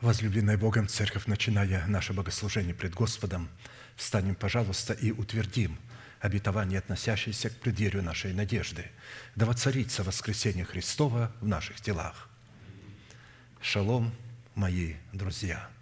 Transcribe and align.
Возлюбленная 0.00 0.58
Богом 0.58 0.88
Церковь, 0.88 1.26
начиная 1.26 1.86
наше 1.86 2.12
богослужение 2.12 2.74
пред 2.74 2.92
Господом, 2.92 3.48
встанем, 3.96 4.34
пожалуйста, 4.34 4.92
и 4.92 5.10
утвердим 5.10 5.78
обетование, 6.20 6.80
относящееся 6.80 7.48
к 7.48 7.56
преддверию 7.56 8.02
нашей 8.02 8.34
надежды. 8.34 8.90
Да 9.36 9.46
воцарится 9.46 10.04
воскресение 10.04 10.66
Христова 10.66 11.32
в 11.40 11.48
наших 11.48 11.80
телах. 11.80 12.28
Шалом, 13.62 14.12
мои 14.54 14.96
друзья! 15.12 15.75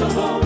Shalom. 0.00 0.39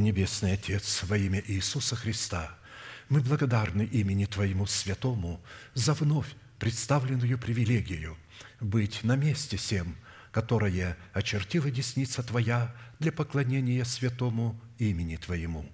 Небесный 0.00 0.54
Отец, 0.54 1.04
во 1.04 1.16
имя 1.16 1.40
Иисуса 1.46 1.94
Христа, 1.94 2.58
мы 3.08 3.20
благодарны 3.20 3.82
имени 3.82 4.24
Твоему 4.24 4.66
Святому 4.66 5.40
за 5.74 5.94
вновь 5.94 6.26
представленную 6.58 7.38
привилегию 7.38 8.16
быть 8.60 9.04
на 9.04 9.14
месте 9.14 9.56
всем, 9.56 9.94
которое 10.32 10.96
очертила 11.12 11.70
десница 11.70 12.24
Твоя 12.24 12.74
для 12.98 13.12
поклонения 13.12 13.84
святому 13.84 14.60
имени 14.78 15.14
Твоему. 15.14 15.64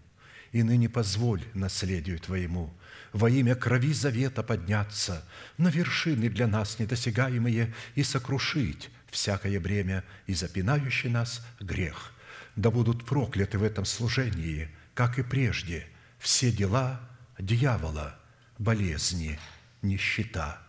И 0.52 0.62
ныне 0.62 0.90
позволь 0.90 1.42
наследию 1.54 2.18
Твоему 2.18 2.70
во 3.14 3.30
имя 3.30 3.54
крови 3.54 3.94
завета 3.94 4.42
подняться 4.42 5.24
на 5.56 5.68
вершины 5.68 6.28
для 6.28 6.46
нас 6.46 6.78
недосягаемые 6.78 7.72
и 7.94 8.02
сокрушить 8.02 8.90
всякое 9.12 9.60
бремя 9.60 10.02
и 10.26 10.34
запинающий 10.34 11.08
нас 11.08 11.46
грех– 11.60 12.12
да 12.56 12.70
будут 12.70 13.04
прокляты 13.06 13.58
в 13.58 13.62
этом 13.62 13.84
служении, 13.84 14.68
как 14.94 15.18
и 15.18 15.22
прежде, 15.22 15.86
все 16.18 16.50
дела 16.50 17.00
дьявола, 17.38 18.18
болезни, 18.58 19.38
нищета, 19.80 20.60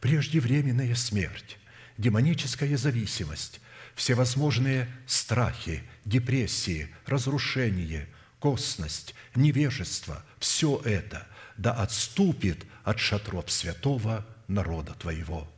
преждевременная 0.00 0.94
смерть, 0.94 1.58
демоническая 1.98 2.76
зависимость, 2.76 3.60
всевозможные 3.94 4.88
страхи, 5.06 5.82
депрессии, 6.04 6.94
разрушение, 7.06 8.08
косность, 8.38 9.14
невежество– 9.34 10.24
все 10.38 10.80
это 10.84 11.26
да 11.56 11.72
отступит 11.72 12.64
от 12.82 12.98
шатров 12.98 13.50
святого 13.50 14.26
народа 14.48 14.94
Твоего. 14.94 15.48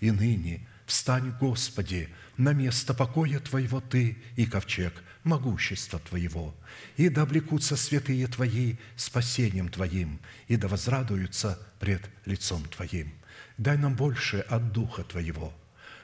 И 0.00 0.10
ныне 0.10 0.66
встань, 0.92 1.32
Господи, 1.40 2.10
на 2.36 2.52
место 2.52 2.92
покоя 2.92 3.40
Твоего 3.40 3.80
Ты 3.80 4.18
и 4.36 4.44
ковчег 4.44 4.92
могущества 5.24 5.98
Твоего, 5.98 6.54
и 6.98 7.08
да 7.08 7.22
облекутся 7.22 7.76
святые 7.76 8.26
Твои 8.26 8.76
спасением 8.94 9.70
Твоим, 9.70 10.20
и 10.48 10.56
да 10.56 10.68
возрадуются 10.68 11.58
пред 11.80 12.02
лицом 12.26 12.62
Твоим. 12.66 13.10
Дай 13.56 13.78
нам 13.78 13.96
больше 13.96 14.40
от 14.40 14.72
Духа 14.72 15.02
Твоего, 15.02 15.54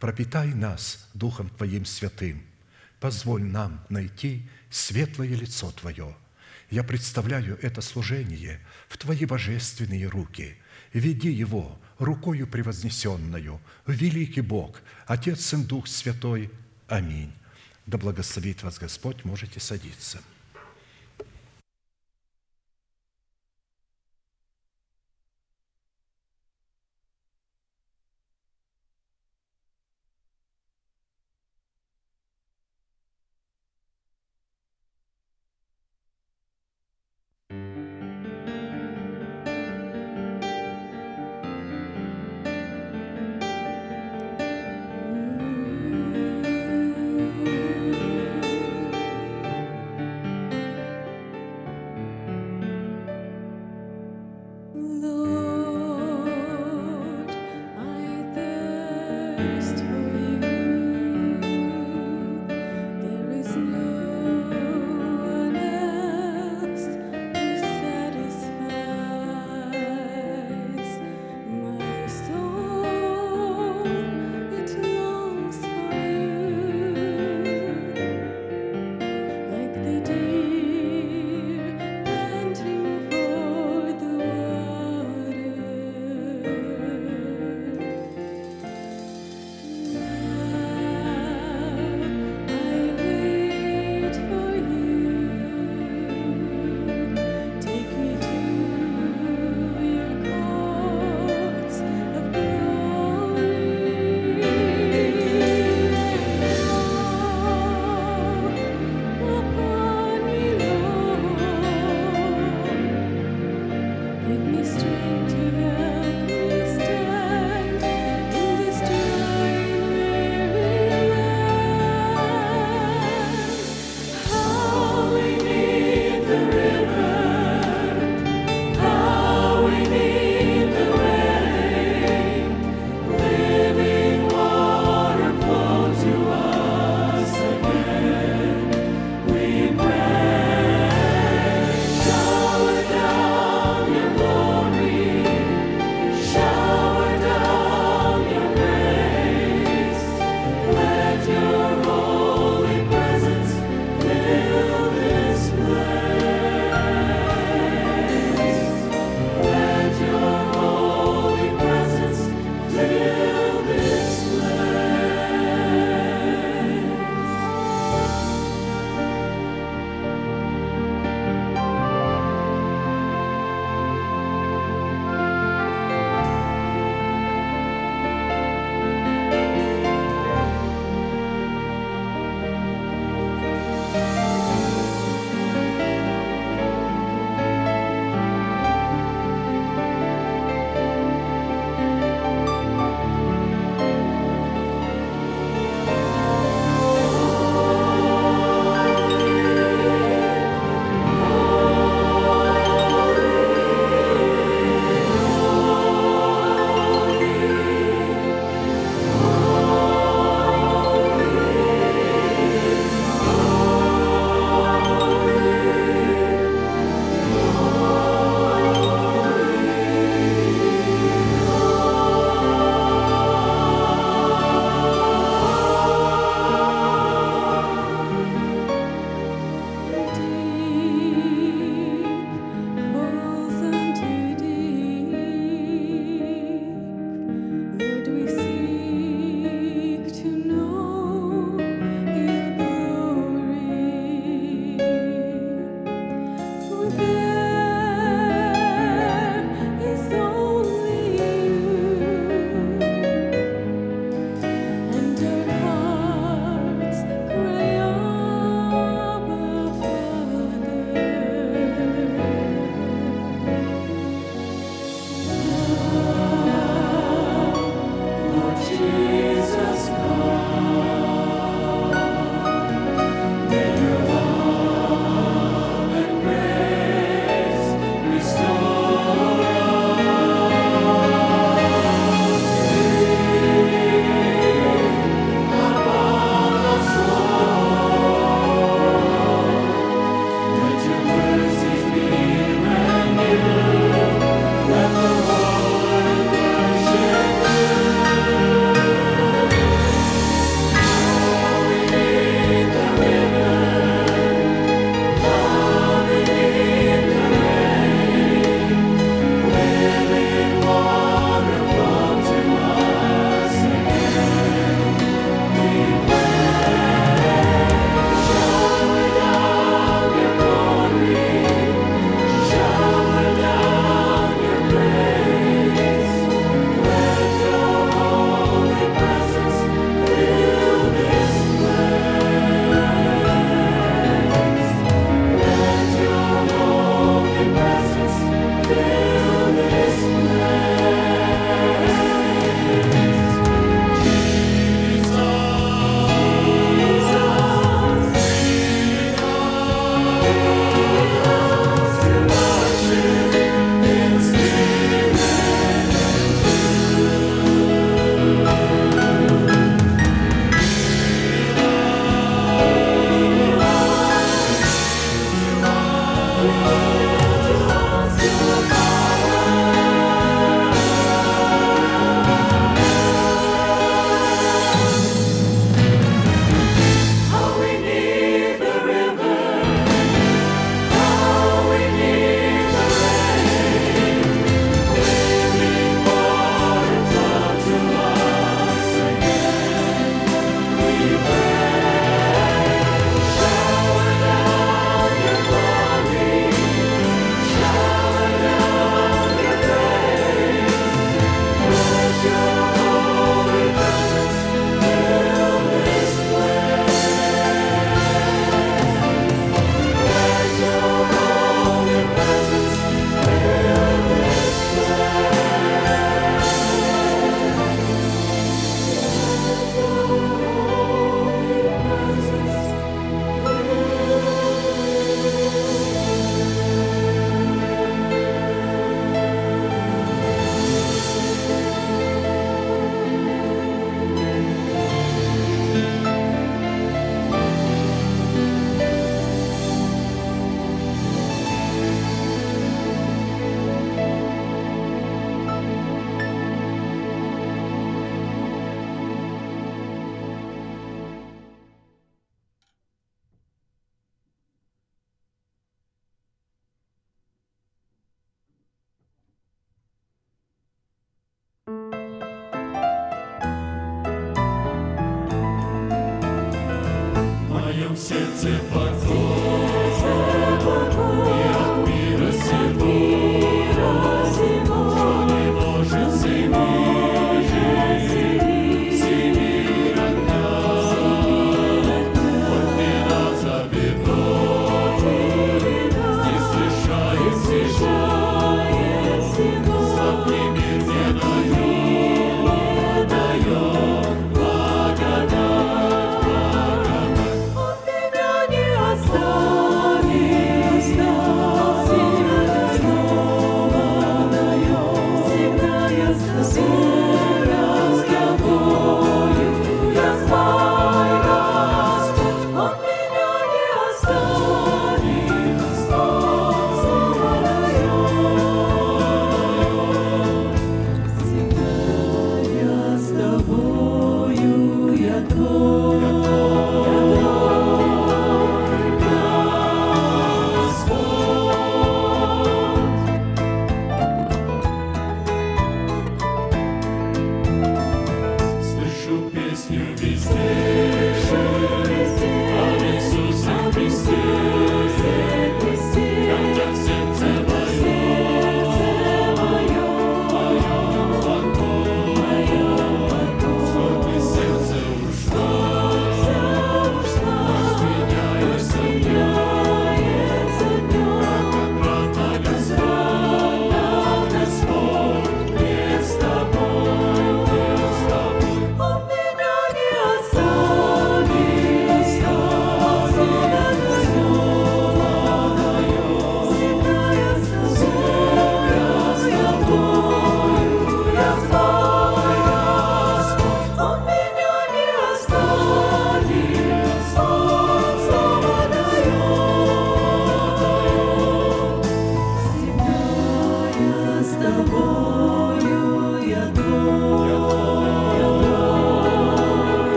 пропитай 0.00 0.48
нас 0.48 1.08
Духом 1.14 1.48
Твоим 1.50 1.84
святым, 1.84 2.42
позволь 2.98 3.44
нам 3.44 3.84
найти 3.88 4.48
светлое 4.68 5.28
лицо 5.28 5.70
Твое. 5.70 6.16
Я 6.70 6.82
представляю 6.82 7.56
это 7.62 7.82
служение 7.82 8.58
в 8.88 8.98
Твои 8.98 9.26
божественные 9.26 10.08
руки. 10.08 10.56
Веди 10.92 11.30
его 11.30 11.78
рукою 12.04 12.46
превознесенную, 12.46 13.60
великий 13.86 14.40
Бог, 14.40 14.80
Отец, 15.06 15.40
Сын, 15.46 15.64
Дух 15.64 15.86
Святой. 15.86 16.50
Аминь. 16.88 17.32
Да 17.86 17.98
благословит 17.98 18.62
вас 18.62 18.78
Господь, 18.78 19.24
можете 19.24 19.60
садиться. 19.60 20.20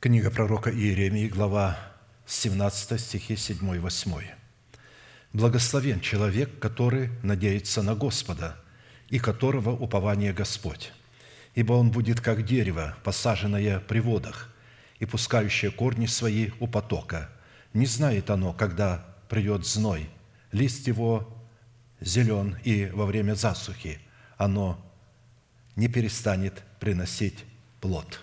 Книга 0.00 0.30
пророка 0.30 0.70
Иеремии, 0.70 1.28
глава 1.28 1.78
17, 2.24 2.98
стихи 2.98 3.36
7 3.36 3.76
и 3.76 3.78
8. 3.78 4.12
«Благословен 5.34 6.00
человек, 6.00 6.58
который 6.58 7.10
надеется 7.22 7.82
на 7.82 7.94
Господа, 7.94 8.56
и 9.10 9.18
которого 9.18 9.72
упование 9.72 10.32
Господь, 10.32 10.94
ибо 11.54 11.74
он 11.74 11.90
будет 11.90 12.22
как 12.22 12.46
дерево, 12.46 12.96
посаженное 13.04 13.78
при 13.78 14.00
водах, 14.00 14.48
и 15.00 15.04
пускающее 15.04 15.70
корни 15.70 16.06
свои 16.06 16.48
у 16.60 16.66
потока. 16.66 17.28
Не 17.74 17.84
знает 17.84 18.30
оно, 18.30 18.54
когда 18.54 19.04
придет 19.28 19.66
зной, 19.66 20.08
лист 20.50 20.86
его 20.86 21.30
зелен 22.00 22.56
и 22.64 22.86
во 22.86 23.04
время 23.04 23.34
засухи 23.34 24.00
оно 24.38 24.82
не 25.76 25.88
перестанет 25.88 26.62
приносить 26.78 27.44
плод. 27.82 28.18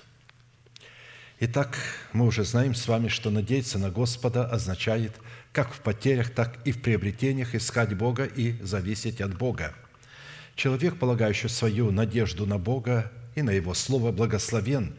Итак, 1.39 1.77
мы 2.13 2.25
уже 2.25 2.43
знаем 2.43 2.73
с 2.73 2.87
вами, 2.87 3.09
что 3.09 3.29
надеяться 3.29 3.77
на 3.77 3.91
Господа 3.91 4.47
означает 4.47 5.13
как 5.53 5.71
в 5.71 5.81
потерях, 5.81 6.31
так 6.31 6.57
и 6.65 6.71
в 6.71 6.81
приобретениях 6.81 7.53
искать 7.53 7.95
Бога 7.95 8.25
и 8.25 8.59
зависеть 8.63 9.21
от 9.21 9.37
Бога. 9.37 9.75
Человек, 10.55 10.97
полагающий 10.97 11.47
свою 11.47 11.91
надежду 11.91 12.47
на 12.47 12.57
Бога 12.57 13.11
и 13.35 13.43
на 13.43 13.51
Его 13.51 13.75
Слово, 13.75 14.11
благословен, 14.11 14.95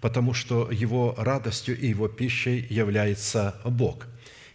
потому 0.00 0.32
что 0.32 0.70
его 0.70 1.14
радостью 1.18 1.78
и 1.78 1.88
его 1.88 2.08
пищей 2.08 2.66
является 2.70 3.56
Бог. 3.62 4.06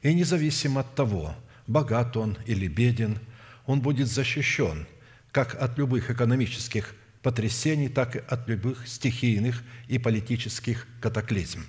И 0.01 0.15
независимо 0.15 0.81
от 0.81 0.95
того, 0.95 1.35
богат 1.67 2.17
он 2.17 2.35
или 2.47 2.67
беден, 2.67 3.19
он 3.67 3.81
будет 3.81 4.07
защищен 4.07 4.87
как 5.31 5.53
от 5.61 5.77
любых 5.77 6.09
экономических 6.09 6.95
потрясений, 7.21 7.89
так 7.89 8.15
и 8.15 8.19
от 8.19 8.47
любых 8.47 8.87
стихийных 8.87 9.63
и 9.87 9.97
политических 9.97 10.87
катаклизм. 11.01 11.65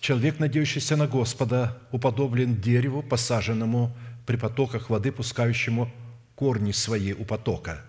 Человек, 0.00 0.38
надеющийся 0.38 0.96
на 0.96 1.06
Господа, 1.06 1.78
уподоблен 1.90 2.60
дереву, 2.60 3.02
посаженному 3.02 3.96
при 4.26 4.36
потоках 4.36 4.90
воды, 4.90 5.12
пускающему 5.12 5.90
корни 6.34 6.72
свои 6.72 7.12
у 7.12 7.24
потока. 7.24 7.82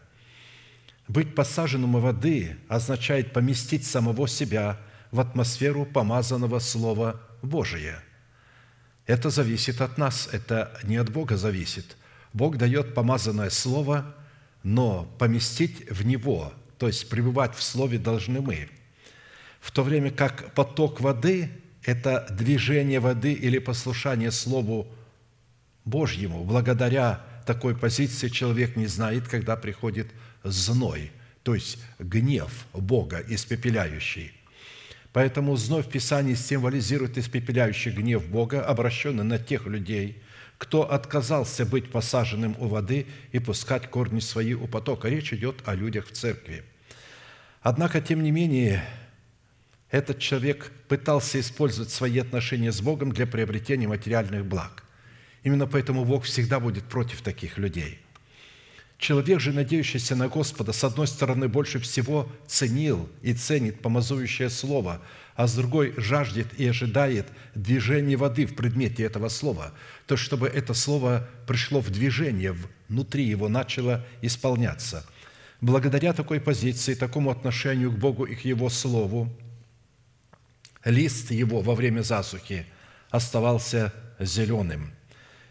Быть 1.08 1.36
посаженным 1.36 1.96
у 1.96 2.00
воды 2.00 2.58
означает 2.68 3.34
поместить 3.34 3.86
самого 3.86 4.28
себя 4.28 4.80
в 5.12 5.20
атмосферу 5.20 5.86
помазанного 5.86 6.60
Слова 6.60 7.22
Божия. 7.42 8.02
Это 9.06 9.30
зависит 9.30 9.82
от 9.82 9.98
нас, 9.98 10.30
это 10.32 10.80
не 10.84 10.98
от 10.98 11.12
Бога 11.12 11.38
зависит. 11.38 11.98
Бог 12.34 12.58
дает 12.58 12.94
помазанное 12.94 13.50
Слово– 13.50 14.16
но 14.66 15.08
поместить 15.20 15.92
в 15.92 16.04
него, 16.08 16.52
то 16.80 16.88
есть 16.88 17.08
пребывать 17.08 17.56
в 17.56 17.62
Слове 17.62 18.00
должны 18.00 18.42
мы. 18.42 18.68
В 19.62 19.70
то 19.70 19.84
время 19.84 20.10
как 20.10 20.54
поток 20.56 21.00
воды– 21.02 21.52
это 21.84 22.26
движение 22.32 23.00
воды 23.00 23.32
или 23.32 23.60
послушание 23.60 24.32
Слову 24.32 24.88
Божьему. 25.86 26.44
Благодаря 26.44 27.24
такой 27.46 27.78
позиции 27.78 28.28
человек 28.28 28.76
не 28.76 28.88
знает, 28.88 29.28
когда 29.28 29.56
приходит 29.56 30.08
зной, 30.44 31.12
то 31.44 31.54
есть 31.54 31.78
гнев 32.00 32.66
Бога 32.74 33.24
испепеляющий. 33.28 34.32
Поэтому 35.14 35.56
зной 35.58 35.84
в 35.84 35.90
Писании 35.90 36.34
символизирует 36.34 37.20
испепеляющий 37.20 37.92
гнев 37.92 38.28
Бога, 38.28 38.66
обращенный 38.66 39.24
на 39.24 39.38
тех 39.38 39.68
людей, 39.68 40.24
кто 40.66 40.92
отказался 40.92 41.64
быть 41.64 41.92
посаженным 41.92 42.56
у 42.58 42.66
воды 42.66 43.06
и 43.32 43.38
пускать 43.38 43.88
корни 43.88 44.20
свои 44.20 44.56
у 44.56 44.66
потока. 44.66 45.08
Речь 45.08 45.32
идет 45.32 45.62
о 45.66 45.76
людях 45.76 46.08
в 46.08 46.12
церкви. 46.12 46.64
Однако, 47.62 48.02
тем 48.02 48.24
не 48.24 48.32
менее, 48.32 48.84
этот 49.92 50.18
человек 50.18 50.72
пытался 50.88 51.40
использовать 51.40 51.92
свои 51.92 52.18
отношения 52.18 52.72
с 52.72 52.82
Богом 52.82 53.12
для 53.12 53.28
приобретения 53.28 53.88
материальных 53.88 54.44
благ. 54.44 54.84
Именно 55.44 55.68
поэтому 55.68 56.04
Бог 56.04 56.24
всегда 56.24 56.60
будет 56.60 56.86
против 56.86 57.22
таких 57.22 57.60
людей. 57.60 58.00
Человек 58.98 59.42
же, 59.42 59.54
надеющийся 59.54 60.16
на 60.16 60.30
Господа, 60.30 60.74
с 60.74 60.84
одной 60.84 61.06
стороны, 61.06 61.48
больше 61.48 61.78
всего 61.78 62.28
ценил 62.48 63.08
и 63.22 63.36
ценит 63.36 63.82
помазующее 63.82 64.50
слово– 64.50 65.00
а 65.36 65.48
с 65.48 65.56
другой 65.56 65.94
жаждет 65.98 66.48
и 66.58 66.68
ожидает 66.68 67.28
движения 67.56 68.16
воды 68.16 68.46
в 68.46 68.56
предмете 68.56 69.04
этого 69.04 69.28
слова, 69.28 69.74
то 70.08 70.16
чтобы 70.16 70.48
это 70.48 70.74
слово 70.74 71.28
пришло 71.46 71.82
в 71.82 71.90
движение, 71.90 72.56
внутри 72.88 73.26
его 73.26 73.50
начало 73.50 74.06
исполняться. 74.22 75.06
Благодаря 75.60 76.14
такой 76.14 76.40
позиции, 76.40 76.96
такому 76.96 77.32
отношению 77.32 77.92
к 77.92 77.98
Богу 77.98 78.26
и 78.26 78.36
к 78.36 78.46
Его 78.46 78.70
Слову, 78.70 79.36
лист 80.86 81.32
его 81.32 81.62
во 81.62 81.76
время 81.76 82.02
засухи 82.02 82.66
оставался 83.10 83.94
зеленым. 84.20 84.94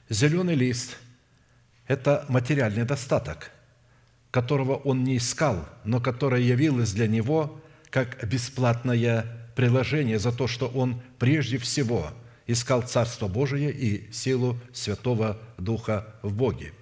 Зеленый 0.09 0.55
лист– 0.55 0.97
это 1.87 2.25
материальный 2.29 2.85
достаток, 2.85 3.51
которого 4.31 4.77
он 4.77 5.05
не 5.05 5.17
искал, 5.17 5.69
но 5.85 6.01
которое 6.01 6.41
явилось 6.41 6.93
для 6.93 7.09
него 7.09 7.61
как 7.91 8.27
бесплатная 8.27 9.44
приложение 9.55 10.19
за 10.19 10.33
то, 10.33 10.47
что 10.47 10.69
он 10.69 11.01
прежде 11.19 11.59
всего 11.59 12.11
искал 12.47 12.83
Царство 12.83 13.29
Божие 13.29 13.73
и 13.73 14.13
силу 14.13 14.59
Святого 14.73 15.39
Духа 15.59 16.07
в 16.23 16.33
Боге. 16.33 16.73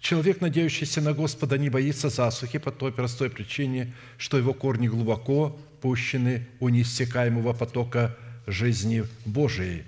Человек, 0.00 0.40
надеющийся 0.40 1.00
на 1.00 1.12
Господа, 1.12 1.58
не 1.58 1.70
боится 1.70 2.08
засухи 2.08 2.58
по 2.58 2.70
той 2.70 2.92
простой 2.92 3.30
причине, 3.30 3.92
что 4.18 4.38
его 4.38 4.52
корни 4.52 4.88
глубоко 4.88 5.58
пущены 5.80 6.46
у 6.60 6.68
неиссякаемого 6.68 7.52
потока 7.52 8.16
жизни 8.46 9.04
Божией. 9.24 9.84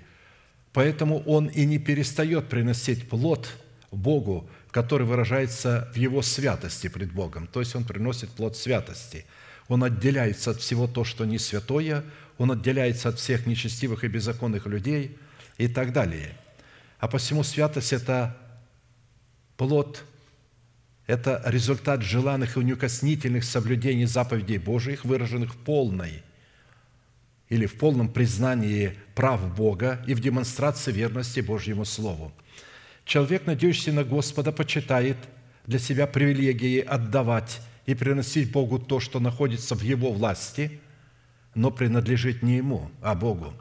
Поэтому 0.73 1.19
он 1.23 1.47
и 1.47 1.65
не 1.65 1.79
перестает 1.79 2.47
приносить 2.47 3.07
плод 3.07 3.49
Богу, 3.91 4.49
который 4.71 5.07
выражается 5.07 5.89
в 5.93 5.97
его 5.97 6.21
святости 6.21 6.87
пред 6.87 7.11
Богом. 7.11 7.47
То 7.47 7.59
есть 7.59 7.75
он 7.75 7.83
приносит 7.83 8.29
плод 8.29 8.55
святости– 8.55 9.25
он 9.69 9.83
отделяется 9.83 10.51
от 10.51 10.59
всего 10.59 10.87
то, 10.87 11.05
что 11.05 11.23
не 11.23 11.37
святое, 11.37 12.03
он 12.37 12.51
отделяется 12.51 13.09
от 13.09 13.19
всех 13.19 13.45
нечестивых 13.45 14.03
и 14.03 14.07
беззаконных 14.07 14.65
людей 14.65 15.17
и 15.57 15.67
так 15.67 15.93
далее. 15.93 16.35
А 16.97 17.07
посему 17.07 17.43
святость– 17.43 17.93
это 17.93 18.35
плод, 19.55 20.03
это 21.05 21.41
результат 21.45 22.01
желанных 22.01 22.57
и 22.57 22.63
неукоснительных 22.63 23.43
соблюдений 23.43 24.05
заповедей 24.05 24.57
Божьих, 24.57 25.05
выраженных 25.05 25.53
в 25.53 25.57
полной 25.57 26.23
или 27.47 27.65
в 27.65 27.77
полном 27.77 28.09
признании 28.09 28.95
прав 29.15 29.55
Бога 29.55 30.03
и 30.07 30.13
в 30.13 30.19
демонстрации 30.19 30.91
верности 30.91 31.39
Божьему 31.39 31.85
Слову. 31.85 32.31
Человек, 33.05 33.45
надеющийся 33.45 33.91
на 33.91 34.03
Господа, 34.03 34.51
почитает 34.51 35.17
для 35.65 35.79
себя 35.79 36.05
привилегии 36.05 36.79
отдавать 36.79 37.59
и 37.89 37.95
приносить 37.95 38.51
Богу 38.51 38.77
то, 38.77 38.99
что 38.99 39.19
находится 39.19 39.73
в 39.73 39.81
Его 39.81 40.13
власти, 40.13 40.79
но 41.55 41.71
принадлежит 41.71 42.43
не 42.43 42.57
Ему, 42.57 42.91
а 43.01 43.15
Богу. 43.15 43.51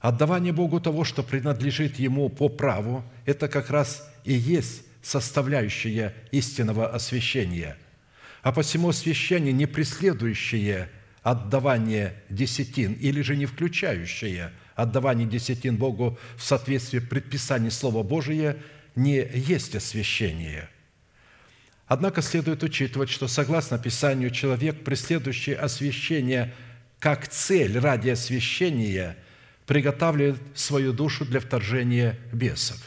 Отдавание 0.00 0.54
Богу 0.54 0.80
того, 0.80 1.04
что 1.04 1.22
принадлежит 1.22 1.98
Ему 1.98 2.30
по 2.30 2.48
праву, 2.48 3.04
это 3.26 3.48
как 3.48 3.68
раз 3.68 4.10
и 4.24 4.32
есть 4.32 4.84
составляющая 5.02 6.14
истинного 6.30 6.88
освящения. 6.88 7.76
А 8.40 8.50
посему 8.50 8.88
освящение, 8.88 9.52
не 9.52 9.66
преследующее 9.66 10.88
отдавание 11.22 12.14
десятин 12.30 12.94
или 12.94 13.20
же 13.20 13.36
не 13.36 13.44
включающее 13.44 14.52
отдавание 14.74 15.28
десятин 15.28 15.76
Богу 15.76 16.18
в 16.38 16.42
соответствии 16.42 17.00
предписаний 17.00 17.70
Слова 17.70 18.02
Божия, 18.02 18.56
не 18.96 19.16
есть 19.34 19.76
освящение– 19.76 20.70
Однако 21.86 22.22
следует 22.22 22.62
учитывать, 22.62 23.10
что 23.10 23.28
согласно 23.28 23.78
Писанию, 23.78 24.30
человек, 24.30 24.84
преследующий 24.84 25.54
освящение 25.54 26.54
как 26.98 27.28
цель 27.28 27.78
ради 27.78 28.08
освящения, 28.08 29.18
приготавливает 29.66 30.40
свою 30.54 30.94
душу 30.94 31.26
для 31.26 31.40
вторжения 31.40 32.18
бесов. 32.32 32.78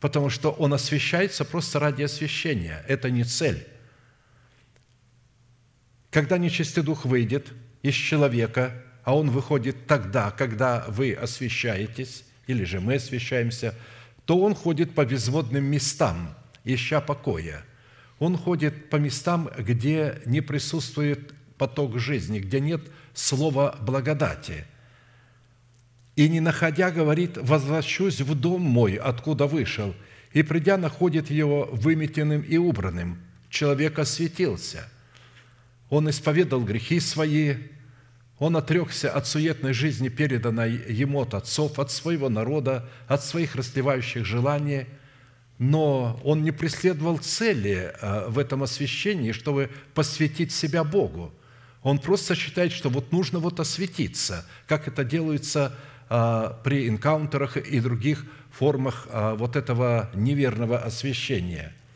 Потому 0.00 0.28
что 0.28 0.50
он 0.50 0.74
освящается 0.74 1.46
просто 1.46 1.78
ради 1.80 2.02
освящения. 2.02 2.84
Это 2.86 3.10
не 3.10 3.24
цель. 3.24 3.66
Когда 6.10 6.36
нечистый 6.36 6.82
дух 6.82 7.06
выйдет 7.06 7.46
из 7.82 7.94
человека, 7.94 8.82
а 9.04 9.16
он 9.16 9.30
выходит 9.30 9.86
тогда, 9.86 10.30
когда 10.30 10.84
вы 10.88 11.14
освящаетесь, 11.14 12.24
или 12.46 12.64
же 12.64 12.80
мы 12.80 12.94
освящаемся, 12.94 13.74
то 14.26 14.38
он 14.38 14.54
ходит 14.54 14.94
по 14.94 15.06
безводным 15.06 15.64
местам, 15.64 16.36
ища 16.64 17.00
покоя– 17.00 17.64
он 18.18 18.36
ходит 18.36 18.88
по 18.88 18.96
местам, 18.96 19.50
где 19.58 20.20
не 20.24 20.40
присутствует 20.40 21.34
поток 21.58 21.98
жизни, 21.98 22.38
где 22.38 22.60
нет 22.60 22.80
слова 23.14 23.76
благодати. 23.80 24.64
И 26.16 26.28
не 26.28 26.40
находя, 26.40 26.90
говорит, 26.90 27.36
«Возвращусь 27.36 28.20
в 28.20 28.34
дом 28.34 28.62
мой, 28.62 28.94
откуда 28.94 29.46
вышел», 29.46 29.94
и, 30.32 30.42
придя, 30.42 30.76
находит 30.76 31.30
его 31.30 31.68
выметенным 31.72 32.42
и 32.42 32.56
убранным. 32.56 33.18
Человек 33.50 33.98
осветился. 33.98 34.88
Он 35.88 36.10
исповедал 36.10 36.62
грехи 36.62 37.00
свои, 37.00 37.54
он 38.38 38.56
отрекся 38.56 39.10
от 39.10 39.26
суетной 39.26 39.72
жизни, 39.72 40.08
переданной 40.08 40.92
ему 40.92 41.22
от 41.22 41.34
отцов, 41.34 41.78
от 41.78 41.90
своего 41.90 42.28
народа, 42.28 42.88
от 43.08 43.22
своих 43.22 43.56
расливающих 43.56 44.24
желаний– 44.24 44.86
но 45.58 46.20
он 46.24 46.42
не 46.42 46.50
преследовал 46.50 47.18
цели 47.18 47.92
э, 48.00 48.28
в 48.28 48.38
этом 48.38 48.62
освящении, 48.62 49.32
чтобы 49.32 49.70
посвятить 49.94 50.52
себя 50.52 50.84
Богу. 50.84 51.32
Он 51.82 51.98
просто 51.98 52.34
считает, 52.34 52.72
что 52.72 52.90
вот 52.90 53.12
нужно 53.12 53.38
вот 53.38 53.60
осветиться, 53.60 54.46
как 54.66 54.88
это 54.88 55.04
делается 55.04 55.74
э, 56.10 56.52
при 56.64 56.88
энкаунтерах 56.88 57.56
и 57.56 57.80
других 57.80 58.26
формах 58.50 59.06
э, 59.10 59.34
вот 59.38 59.56
этого 59.56 60.10
неверного 60.14 60.78
освящения– 60.78 61.72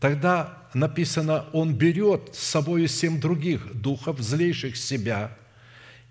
тогда 0.00 0.58
написано, 0.74 1.46
Он 1.52 1.74
берет 1.74 2.34
с 2.34 2.38
собой 2.38 2.88
семь 2.88 3.20
других 3.20 3.74
духов, 3.74 4.20
злейших 4.20 4.76
себя, 4.76 5.36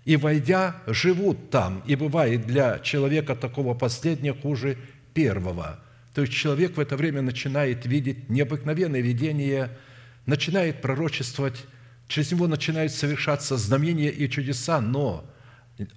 и, 0.04 0.16
войдя, 0.16 0.76
живут 0.86 1.50
там. 1.50 1.82
И 1.86 1.96
бывает 1.96 2.46
для 2.46 2.78
человека 2.80 3.34
такого 3.34 3.74
последнего 3.74 4.36
хуже 4.36 4.78
первого. 5.14 5.80
То 6.16 6.22
есть 6.22 6.32
человек 6.32 6.78
в 6.78 6.80
это 6.80 6.96
время 6.96 7.20
начинает 7.20 7.84
видеть 7.84 8.30
необыкновенное 8.30 9.02
видение, 9.02 9.76
начинает 10.24 10.80
пророчествовать, 10.80 11.66
через 12.08 12.32
него 12.32 12.46
начинают 12.46 12.90
совершаться 12.92 13.58
знамения 13.58 14.08
и 14.08 14.26
чудеса, 14.30 14.80
но 14.80 15.30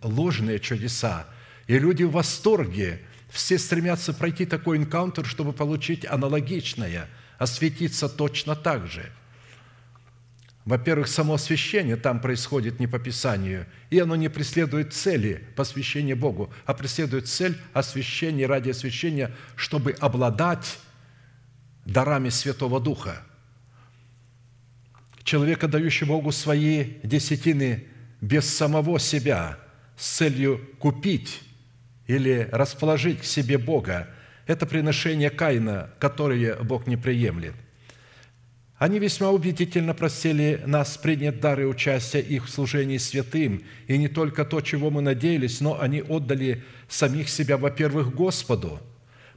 ложные 0.02 0.60
чудеса. 0.60 1.26
И 1.68 1.80
люди 1.80 2.04
в 2.04 2.12
восторге, 2.12 3.00
все 3.30 3.58
стремятся 3.58 4.14
пройти 4.14 4.46
такой 4.46 4.80
энкаунтер, 4.80 5.26
чтобы 5.26 5.54
получить 5.54 6.06
аналогичное, 6.06 7.08
осветиться 7.38 8.10
точно 8.10 8.58
так 8.58 8.88
же– 8.88 9.10
во-первых, 10.66 11.08
само 11.08 11.36
освящение 11.36 11.96
там 11.96 12.20
происходит 12.20 12.80
не 12.80 12.88
по 12.88 13.00
Писанию, 13.00 13.66
и 13.90 14.00
оно 14.00 14.16
не 14.16 14.30
преследует 14.30 14.94
цели 14.94 15.44
посвящения 15.56 16.16
Богу, 16.16 16.54
а 16.66 16.74
преследует 16.74 17.28
цель 17.28 17.58
освящения 17.74 18.48
ради 18.48 18.70
освящения, 18.70 19.36
чтобы 19.56 19.94
обладать 19.94 20.80
дарами 21.86 22.30
Святого 22.30 22.80
Духа. 22.80 23.24
Человека, 25.24 25.68
дающий 25.68 26.06
Богу 26.06 26.32
свои 26.32 26.86
десятины 27.04 27.86
без 28.22 28.48
самого 28.48 29.00
себя, 29.00 29.58
с 29.98 30.18
целью 30.18 30.62
купить 30.80 31.42
или 32.08 32.48
расположить 32.52 33.22
к 33.22 33.24
себе 33.24 33.58
Бога, 33.58 34.10
это 34.46 34.66
приношение 34.66 35.30
Каина, 35.30 35.90
которое 36.00 36.56
Бог 36.58 36.86
не 36.86 36.98
приемлет– 36.98 37.56
они 38.80 38.98
весьма 38.98 39.30
убедительно 39.30 39.94
просили 39.94 40.64
нас 40.66 40.98
принять 40.98 41.42
дары 41.42 41.68
участия 41.68 42.22
их 42.22 42.46
в 42.46 42.50
служении 42.50 42.98
святым, 42.98 43.62
и 43.88 43.98
не 43.98 44.08
только 44.08 44.46
то, 44.46 44.62
чего 44.62 44.90
мы 44.90 45.02
надеялись, 45.02 45.60
но 45.60 45.80
они 45.82 46.02
отдали 46.02 46.64
самих 46.88 47.28
себя, 47.28 47.58
во-первых, 47.58 48.16
Господу, 48.16 48.80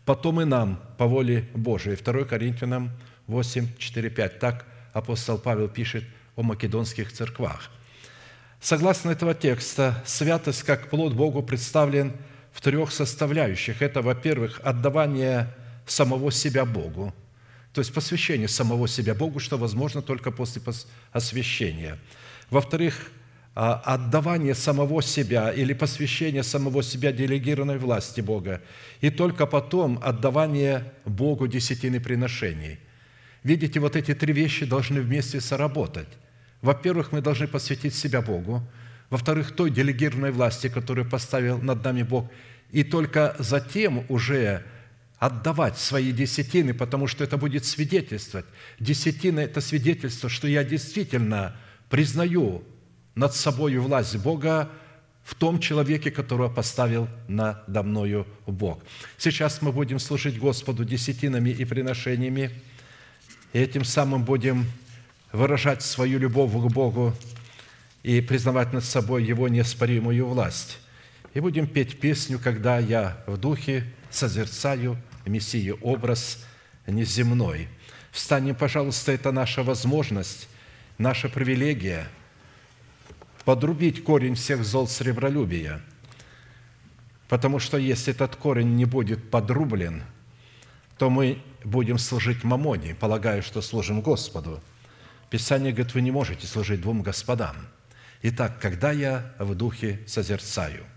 потом 0.05 0.41
и 0.41 0.45
нам 0.45 0.81
по 0.97 1.07
воле 1.07 1.49
Божией. 1.55 1.97
2 1.97 2.25
Коринфянам 2.25 2.93
8, 3.27 3.67
4, 3.79 4.11
5. 4.11 4.39
Так 4.39 4.65
апостол 4.93 5.39
Павел 5.39 5.69
пишет 5.69 6.05
о 6.37 6.43
македонских 6.43 7.13
церквах. 7.13 7.69
Согласно 8.61 9.11
этого 9.11 9.35
текста, 9.35 10.01
святость 10.07 10.63
как 10.63 10.89
плод 10.89 11.15
Богу 11.15 11.43
представлен 11.43 12.13
в 12.53 12.61
трех 12.61 12.93
составляющих. 12.93 13.83
Это, 13.83 14.03
во-первых, 14.03 14.61
отдавание 14.63 15.53
самого 15.85 16.31
себя 16.31 16.65
Богу– 16.65 17.13
то 17.73 17.81
есть 17.81 17.93
посвящение 17.93 18.49
самого 18.49 18.87
себя 18.87 19.15
Богу, 19.15 19.41
что 19.41 19.57
возможно 19.57 20.03
только 20.03 20.31
после 20.31 20.61
освящения. 21.13 21.99
Во-вторых, 22.51 23.11
а, 23.55 23.75
отдавание 23.85 24.55
самого 24.55 25.03
себя 25.03 25.51
или 25.51 25.75
посвящение 25.75 26.43
самого 26.43 26.83
себя 26.83 27.13
делегированной 27.13 27.79
власти 27.79 28.21
Бога. 28.21 28.63
И 29.01 29.11
только 29.11 29.47
потом 29.47 29.99
отдавание 30.03 30.93
Богу 31.05 31.47
десятины 31.47 32.01
приношений. 32.01 32.79
Видите, 33.43 33.81
вот 33.81 33.97
эти 33.97 34.15
три 34.15 34.33
вещи 34.33 34.65
должны 34.65 35.01
вместе 35.01 35.41
соработать. 35.41 36.09
Во-первых, 36.63 37.13
мы 37.13 37.21
должны 37.21 37.47
посвятить 37.47 37.95
себя 37.95 38.23
Богу. 38.23 38.63
Во-вторых, 39.11 39.55
той 39.55 39.71
делегированной 39.71 40.31
власти, 40.31 40.69
которую 40.69 41.09
поставил 41.09 41.59
над 41.59 41.85
нами 41.85 42.03
Бог. 42.03 42.31
И 42.71 42.85
только 42.85 43.37
затем 43.39 44.05
уже 44.09 44.63
отдавать 45.23 45.79
свои 45.79 46.11
десятины, 46.11 46.75
потому 46.75 47.07
что 47.07 47.23
это 47.23 47.37
будет 47.37 47.65
свидетельствовать. 47.65 48.47
Десятина– 48.81 49.39
это 49.41 49.61
свидетельство, 49.61 50.29
что 50.29 50.49
я 50.49 50.65
действительно 50.65 51.55
признаю 51.89 52.65
над 53.15 53.33
собой 53.33 53.77
власть 53.77 54.17
Бога 54.17 54.69
в 55.23 55.37
том 55.37 55.61
человеке, 55.61 56.11
которого 56.11 56.49
поставил 56.49 57.09
надо 57.29 57.85
мною 57.85 58.27
Бог. 58.49 58.83
Сейчас 59.17 59.63
мы 59.63 59.71
будем 59.71 60.01
служить 60.01 60.41
Господу 60.41 60.85
десятинами 60.85 61.51
и 61.51 61.65
приношениями, 61.65 62.51
и 63.53 63.61
этим 63.61 63.85
самым 63.85 64.25
будем 64.25 64.67
выражать 65.31 65.83
свою 65.83 66.19
любовь 66.19 66.51
к 66.51 66.73
Богу 66.73 67.15
и 68.03 68.21
признавать 68.21 68.73
над 68.73 68.85
собой 68.85 69.23
Его 69.23 69.47
неоспоримую 69.47 70.27
власть. 70.27 70.79
И 71.33 71.39
будем 71.39 71.69
петь 71.69 72.01
песню, 72.01 72.41
когда 72.43 72.81
я 72.81 73.23
в 73.29 73.37
духе 73.37 73.85
созерцаю– 74.11 74.99
Мессии 75.27 75.75
образ 75.81 76.45
неземной. 76.87 77.69
Встанем, 78.11 78.55
пожалуйста, 78.55 79.13
это 79.13 79.33
наша 79.33 79.63
возможность, 79.63 80.49
наша 80.99 81.29
привилегия 81.29 82.09
подрубить 83.45 84.05
корень 84.05 84.35
всех 84.35 84.65
зол 84.65 84.87
сребролюбия. 84.87 85.81
Потому 87.29 87.59
что 87.59 87.79
если 87.79 88.13
этот 88.13 88.37
корень 88.37 88.77
не 88.77 88.85
будет 88.85 89.31
подрублен, 89.31 90.03
то 90.99 91.11
мы 91.11 91.43
будем 91.65 91.99
служить 91.99 92.45
мамоне, 92.45 92.95
полагая, 92.95 93.43
что 93.43 93.63
служим 93.63 94.03
Господу. 94.03 94.63
Писание 95.31 95.73
говорит, 95.73 95.95
вы 95.95 96.03
не 96.03 96.11
можете 96.11 96.47
служить 96.47 96.83
двум 96.83 97.03
господам. 97.03 97.57
Итак, 98.23 98.61
когда 98.61 98.93
я 98.93 99.33
в 99.39 99.55
духе 99.55 100.01
созерцаю– 100.07 100.85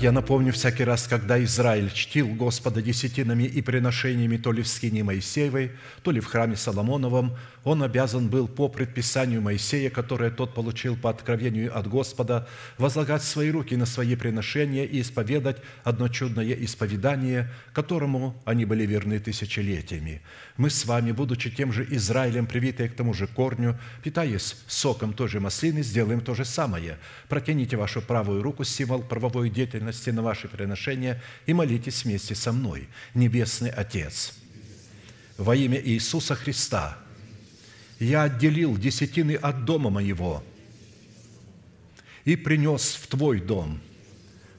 Я 0.00 0.12
напомню 0.12 0.50
всякий 0.54 0.84
раз, 0.84 1.06
когда 1.06 1.44
Израиль 1.44 1.90
чтил 1.92 2.28
Господа 2.28 2.80
десятинами 2.80 3.42
и 3.42 3.60
приношениями 3.60 4.38
то 4.38 4.50
ли 4.50 4.62
в 4.62 4.68
скине 4.68 5.04
Моисеевой, 5.04 5.72
то 6.02 6.10
ли 6.10 6.20
в 6.20 6.24
храме 6.24 6.56
Соломоновом, 6.56 7.36
он 7.64 7.82
обязан 7.82 8.30
был 8.30 8.48
по 8.48 8.70
предписанию 8.70 9.42
Моисея, 9.42 9.90
которое 9.90 10.30
тот 10.30 10.54
получил 10.54 10.96
по 10.96 11.10
откровению 11.10 11.78
от 11.78 11.86
Господа, 11.86 12.48
возлагать 12.78 13.22
свои 13.22 13.50
руки 13.50 13.76
на 13.76 13.84
свои 13.84 14.16
приношения 14.16 14.86
и 14.86 15.02
исповедать 15.02 15.58
одно 15.84 16.08
чудное 16.08 16.54
исповедание, 16.54 17.50
которому 17.74 18.40
они 18.46 18.64
были 18.64 18.86
верны 18.86 19.18
тысячелетиями. 19.18 20.22
Мы 20.56 20.70
с 20.70 20.86
вами, 20.86 21.12
будучи 21.12 21.50
тем 21.50 21.74
же 21.74 21.86
Израилем, 21.90 22.46
привитые 22.46 22.88
к 22.88 22.94
тому 22.94 23.12
же 23.12 23.26
корню, 23.26 23.78
питаясь 24.02 24.56
соком 24.66 25.12
той 25.12 25.28
же 25.28 25.40
маслины, 25.40 25.82
сделаем 25.82 26.22
то 26.22 26.34
же 26.34 26.46
самое. 26.46 26.96
Протяните 27.28 27.76
вашу 27.76 28.00
правую 28.00 28.42
руку, 28.42 28.64
символ 28.64 29.02
правовой 29.02 29.50
деятельности 29.50 29.89
на 30.12 30.22
ваши 30.22 30.48
приношения 30.48 31.22
и 31.46 31.52
молитесь 31.52 32.04
вместе 32.04 32.34
со 32.34 32.52
мной. 32.52 32.88
Небесный 33.14 33.70
Отец, 33.70 34.34
во 35.36 35.54
имя 35.56 35.80
Иисуса 35.80 36.34
Христа, 36.34 36.98
я 37.98 38.24
отделил 38.24 38.76
десятины 38.76 39.32
от 39.32 39.64
дома 39.64 39.90
моего 39.90 40.42
и 42.24 42.36
принес 42.36 42.94
в 42.94 43.06
Твой 43.06 43.40
дом, 43.40 43.80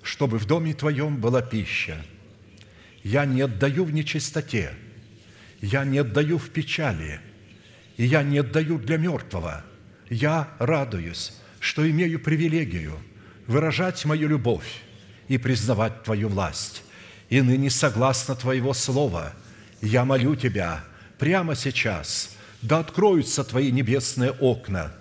чтобы 0.03 0.37
в 0.37 0.45
доме 0.45 0.73
Твоем 0.73 1.17
была 1.17 1.41
пища. 1.41 2.03
Я 3.03 3.25
не 3.25 3.41
отдаю 3.41 3.85
в 3.85 3.91
нечистоте, 3.91 4.73
я 5.61 5.85
не 5.85 5.99
отдаю 5.99 6.37
в 6.37 6.49
печали, 6.49 7.19
и 7.97 8.05
я 8.05 8.23
не 8.23 8.39
отдаю 8.39 8.77
для 8.77 8.97
мертвого. 8.97 9.63
Я 10.09 10.49
радуюсь, 10.59 11.33
что 11.59 11.89
имею 11.89 12.19
привилегию 12.19 12.97
выражать 13.47 14.03
мою 14.05 14.27
любовь 14.27 14.81
и 15.31 15.37
признавать 15.37 16.03
Твою 16.03 16.27
власть. 16.27 16.83
И 17.29 17.41
ныне, 17.41 17.69
согласно 17.69 18.35
Твоего 18.35 18.73
слова, 18.73 19.31
я 19.81 20.03
молю 20.03 20.35
Тебя 20.35 20.83
прямо 21.17 21.55
сейчас, 21.55 22.35
да 22.61 22.79
откроются 22.79 23.45
Твои 23.45 23.71
небесные 23.71 24.31
окна, 24.31 24.91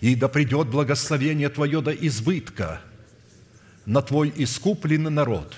и 0.00 0.14
да 0.14 0.28
придет 0.28 0.68
благословение 0.68 1.50
Твое 1.50 1.82
до 1.82 1.92
избытка 1.92 2.80
на 3.84 4.00
Твой 4.00 4.32
искупленный 4.34 5.10
народ. 5.10 5.54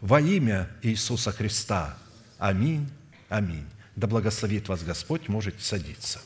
Во 0.00 0.18
имя 0.18 0.70
Иисуса 0.80 1.32
Христа. 1.32 1.98
Аминь. 2.38 2.88
Аминь. 3.28 3.66
Да 3.94 4.06
благословит 4.06 4.68
вас 4.68 4.82
Господь, 4.82 5.28
можете 5.28 5.62
садиться. 5.62 6.18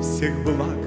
Всех 0.00 0.34
благ 0.44 0.83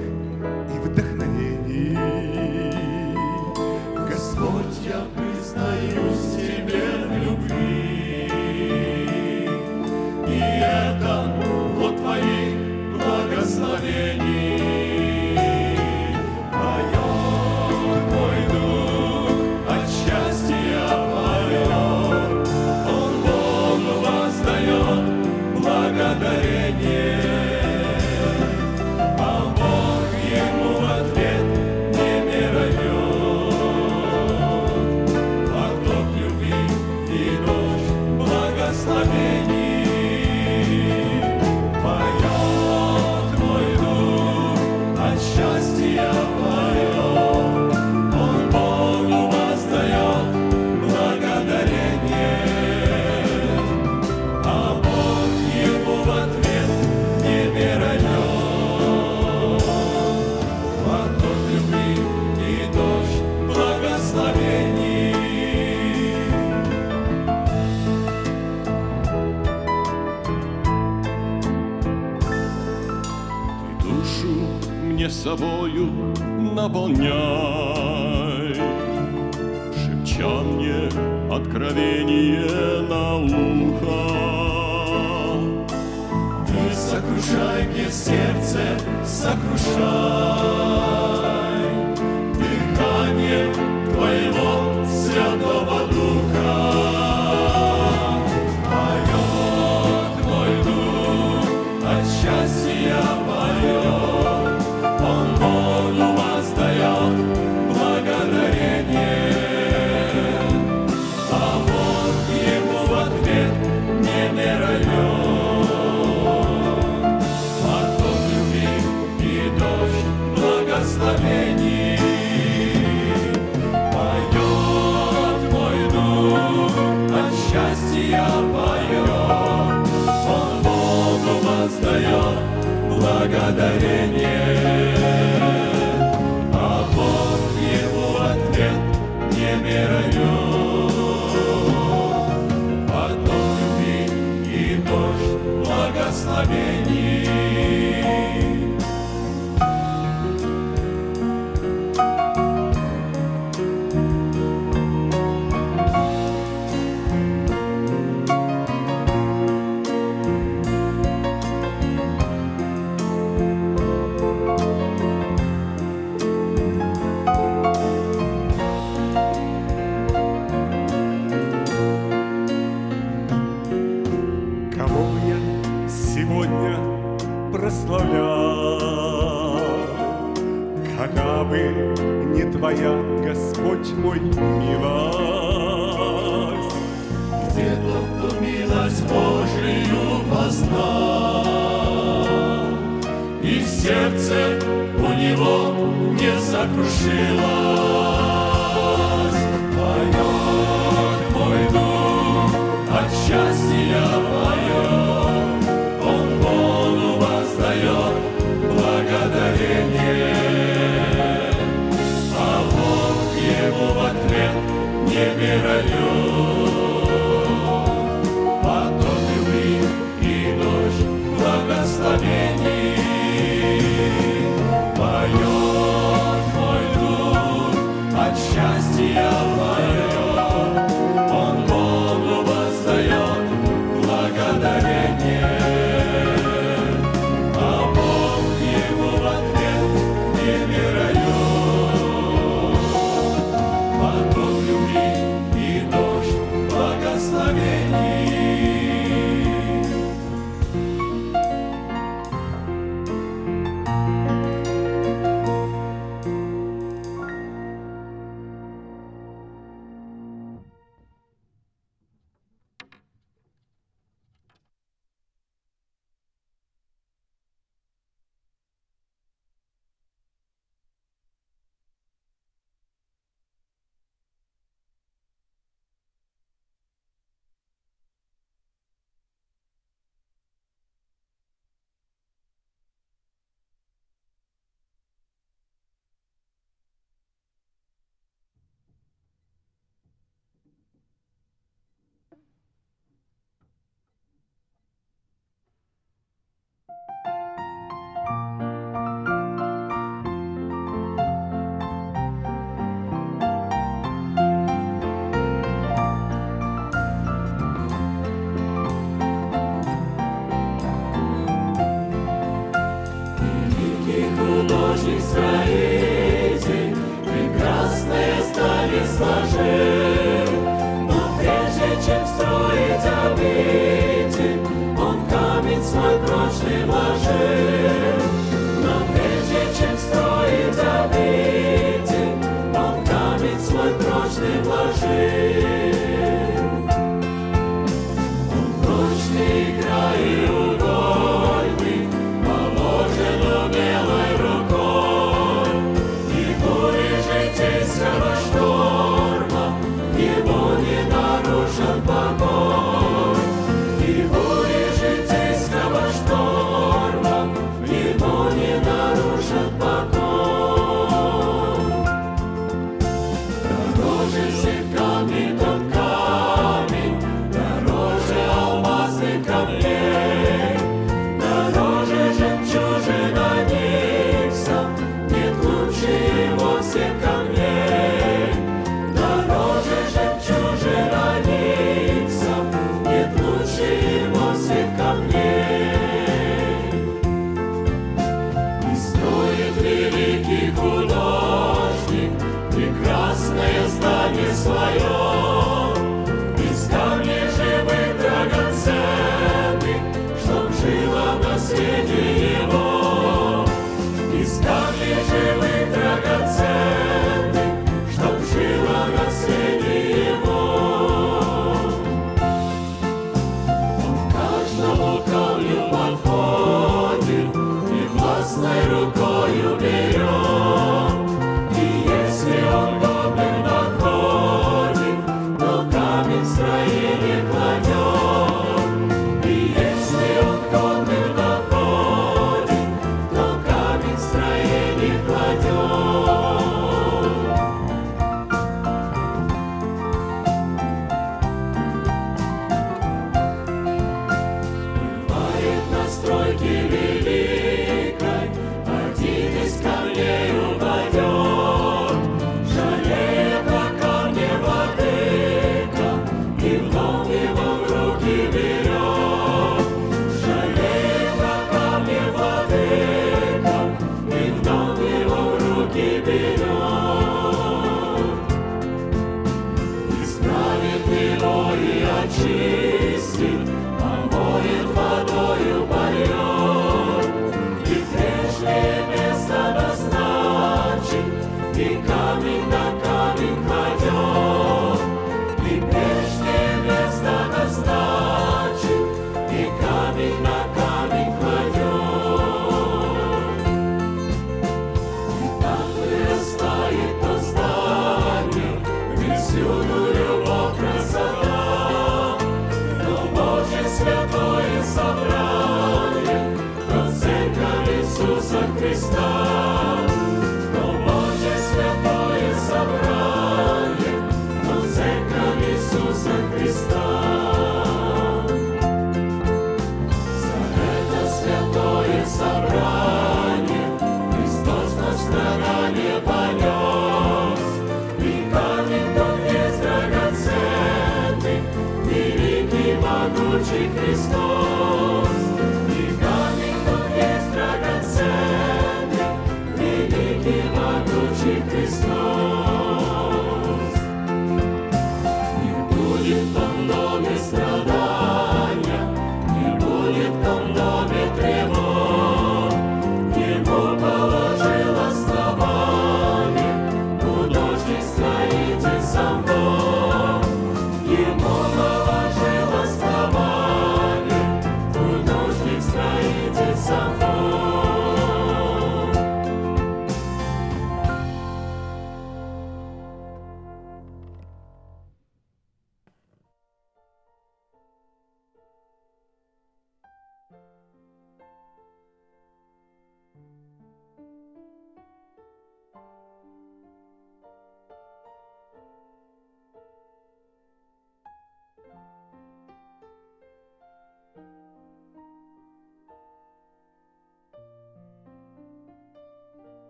Japonia. 76.68 77.37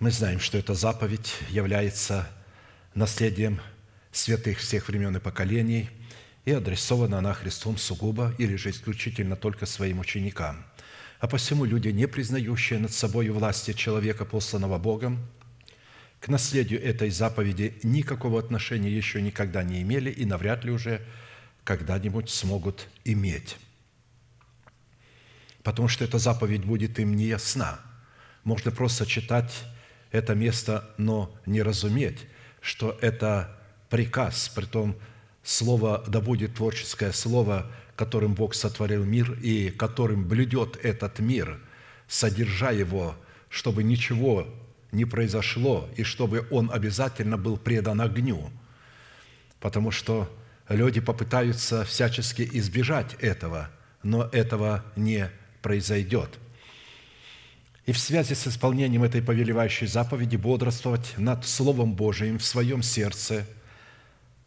мы 0.00 0.10
знаем, 0.10 0.40
что 0.40 0.56
эта 0.56 0.72
заповедь 0.72 1.34
является 1.50 2.26
наследием 2.94 3.60
святых 4.10 4.58
всех 4.58 4.88
времен 4.88 5.14
и 5.14 5.20
поколений, 5.20 5.90
и 6.46 6.52
адресована 6.52 7.18
она 7.18 7.34
Христом 7.34 7.76
сугубо 7.76 8.34
или 8.38 8.56
же 8.56 8.70
исключительно 8.70 9.36
только 9.36 9.66
своим 9.66 9.98
ученикам. 9.98 10.64
А 11.18 11.28
посему 11.28 11.66
люди, 11.66 11.88
не 11.88 12.08
признающие 12.08 12.78
над 12.78 12.94
собой 12.94 13.28
власти 13.28 13.74
человека, 13.74 14.24
посланного 14.24 14.78
Богом, 14.78 15.18
к 16.18 16.28
наследию 16.28 16.82
этой 16.82 17.10
заповеди 17.10 17.78
никакого 17.82 18.40
отношения 18.40 18.90
еще 18.90 19.20
никогда 19.20 19.62
не 19.62 19.82
имели 19.82 20.10
и 20.10 20.24
навряд 20.24 20.64
ли 20.64 20.70
уже 20.70 21.06
когда-нибудь 21.62 22.30
смогут 22.30 22.88
иметь. 23.04 23.58
Потому 25.62 25.88
что 25.88 26.06
эта 26.06 26.18
заповедь 26.18 26.64
будет 26.64 26.98
им 26.98 27.14
не 27.16 27.26
ясна. 27.26 27.80
Можно 28.44 28.70
просто 28.70 29.04
читать 29.04 29.52
это 30.10 30.34
место, 30.34 30.90
но 30.96 31.34
не 31.46 31.62
разуметь, 31.62 32.26
что 32.60 32.98
это 33.00 33.56
приказ, 33.88 34.50
при 34.54 34.64
том 34.64 34.96
слово 35.42 36.04
«да 36.06 36.20
будет 36.20 36.54
творческое 36.54 37.12
слово», 37.12 37.70
которым 37.96 38.34
Бог 38.34 38.54
сотворил 38.54 39.04
мир 39.04 39.38
и 39.42 39.70
которым 39.70 40.26
блюдет 40.26 40.78
этот 40.82 41.18
мир, 41.18 41.60
содержа 42.08 42.70
его, 42.70 43.14
чтобы 43.50 43.82
ничего 43.82 44.46
не 44.90 45.04
произошло 45.04 45.88
и 45.96 46.02
чтобы 46.02 46.46
он 46.50 46.70
обязательно 46.72 47.36
был 47.36 47.56
предан 47.58 48.00
огню. 48.00 48.50
Потому 49.60 49.90
что 49.90 50.30
люди 50.68 51.00
попытаются 51.00 51.84
всячески 51.84 52.48
избежать 52.54 53.14
этого, 53.20 53.68
но 54.02 54.28
этого 54.32 54.84
не 54.96 55.30
произойдет– 55.62 56.38
и 57.90 57.92
в 57.92 57.98
связи 57.98 58.34
с 58.34 58.46
исполнением 58.46 59.02
этой 59.02 59.20
повелевающей 59.20 59.88
заповеди 59.88 60.36
бодрствовать 60.36 61.14
над 61.16 61.44
Словом 61.44 61.94
Божиим 61.94 62.38
в 62.38 62.44
своем 62.44 62.84
сердце, 62.84 63.44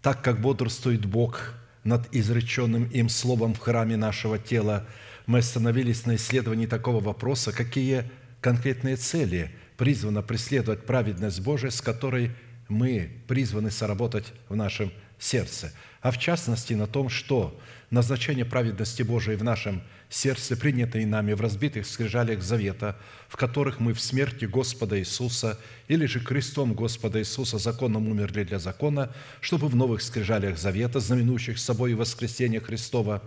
так 0.02 0.22
как 0.22 0.40
бодрствует 0.40 1.06
Бог 1.06 1.54
над 1.84 2.08
изреченным 2.16 2.86
им 2.86 3.10
Словом 3.10 3.54
в 3.54 3.60
храме 3.60 3.98
нашего 3.98 4.40
тела, 4.40 4.88
мы 5.26 5.40
остановились 5.40 6.06
на 6.06 6.16
исследовании 6.16 6.68
такого 6.68 7.02
вопроса, 7.02 7.52
какие 7.52 8.10
конкретные 8.40 8.96
цели 8.96 9.52
призвано 9.76 10.22
преследовать 10.22 10.86
праведность 10.86 11.42
Божия, 11.42 11.70
с 11.70 11.82
которой 11.82 12.32
мы 12.70 13.12
призваны 13.28 13.72
соработать 13.72 14.28
в 14.48 14.56
нашем 14.56 14.90
сердце, 15.20 15.74
а 16.00 16.12
в 16.12 16.18
частности 16.18 16.76
на 16.76 16.88
том, 16.88 17.10
что 17.10 17.60
назначение 17.94 18.44
праведности 18.44 19.04
Божией 19.04 19.38
в 19.38 19.44
нашем 19.44 19.84
сердце, 20.10 20.58
принятые 20.58 21.06
нами 21.06 21.34
в 21.34 21.42
разбитых 21.42 21.86
скрижалях 21.86 22.42
завета, 22.42 22.98
в 23.30 23.38
которых 23.38 23.80
мы 23.80 23.94
в 23.94 24.02
смерти 24.02 24.46
Господа 24.46 25.00
Иисуса 25.00 25.60
или 25.88 26.08
же 26.08 26.20
крестом 26.20 26.74
Господа 26.74 27.20
Иисуса 27.20 27.60
законом 27.60 28.08
умерли 28.08 28.44
для 28.44 28.58
закона, 28.58 29.14
чтобы 29.42 29.68
в 29.68 29.76
новых 29.76 30.02
скрижалях 30.02 30.58
завета, 30.58 31.00
знаменующих 31.00 31.60
собой 31.60 31.94
воскресение 31.94 32.60
Христова, 32.60 33.22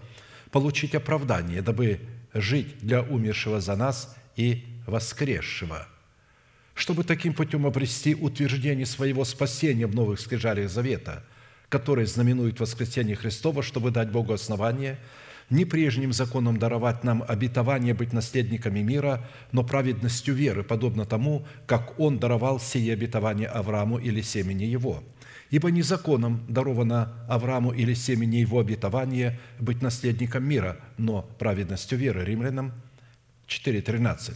получить 0.50 0.96
оправдание, 0.96 1.62
дабы 1.62 2.00
жить 2.34 2.78
для 2.80 3.02
умершего 3.02 3.60
за 3.60 3.76
нас 3.76 4.16
и 4.34 4.64
воскресшего, 4.86 5.86
чтобы 6.74 7.04
таким 7.04 7.34
путем 7.34 7.66
обрести 7.66 8.16
утверждение 8.16 8.86
своего 8.86 9.24
спасения 9.24 9.86
в 9.86 9.94
новых 9.94 10.18
скрижалях 10.18 10.68
завета– 10.68 11.24
которые 11.78 12.06
знаменуют 12.06 12.60
воскресение 12.60 13.16
Христова, 13.16 13.62
чтобы 13.62 13.90
дать 13.90 14.10
Богу 14.10 14.32
основание– 14.32 14.98
не 15.50 15.64
прежним 15.64 16.12
законом 16.12 16.58
даровать 16.58 17.04
нам 17.04 17.24
обетование 17.26 17.94
быть 17.94 18.12
наследниками 18.12 18.80
мира, 18.80 19.28
но 19.52 19.62
праведностью 19.62 20.34
веры, 20.34 20.64
подобно 20.64 21.04
тому, 21.04 21.46
как 21.66 21.98
Он 22.00 22.18
даровал 22.18 22.58
сие 22.58 22.92
обетование 22.92 23.48
Аврааму 23.48 23.98
или 23.98 24.22
семени 24.22 24.64
его. 24.64 25.04
Ибо 25.50 25.70
не 25.70 25.82
законом 25.82 26.44
даровано 26.48 27.12
Аврааму 27.28 27.72
или 27.72 27.94
семени 27.94 28.36
его 28.36 28.58
обетование 28.58 29.38
быть 29.60 29.82
наследником 29.82 30.44
мира, 30.44 30.78
но 30.98 31.22
праведностью 31.38 31.96
веры. 31.96 32.24
Римлянам 32.24 32.72
4.13. 33.46 34.34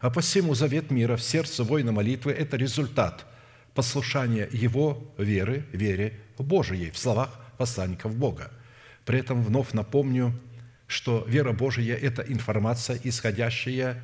А 0.00 0.10
посему 0.10 0.54
завет 0.54 0.90
мира 0.90 1.14
в 1.14 1.22
сердце 1.22 1.62
воина 1.62 1.92
молитвы– 1.92 2.32
это 2.38 2.56
результат 2.56 3.24
послушания 3.74 4.48
его 4.50 5.14
веры, 5.16 5.64
вере 5.72 6.18
Божией 6.38 6.90
в 6.90 6.98
словах 6.98 7.30
посланников 7.58 8.14
Бога– 8.16 8.50
при 9.04 9.18
этом 9.18 9.42
вновь 9.42 9.72
напомню, 9.72 10.38
что 10.86 11.24
вера 11.26 11.52
Божия– 11.52 11.96
это 12.02 12.22
информация, 12.22 12.98
исходящая 13.02 14.02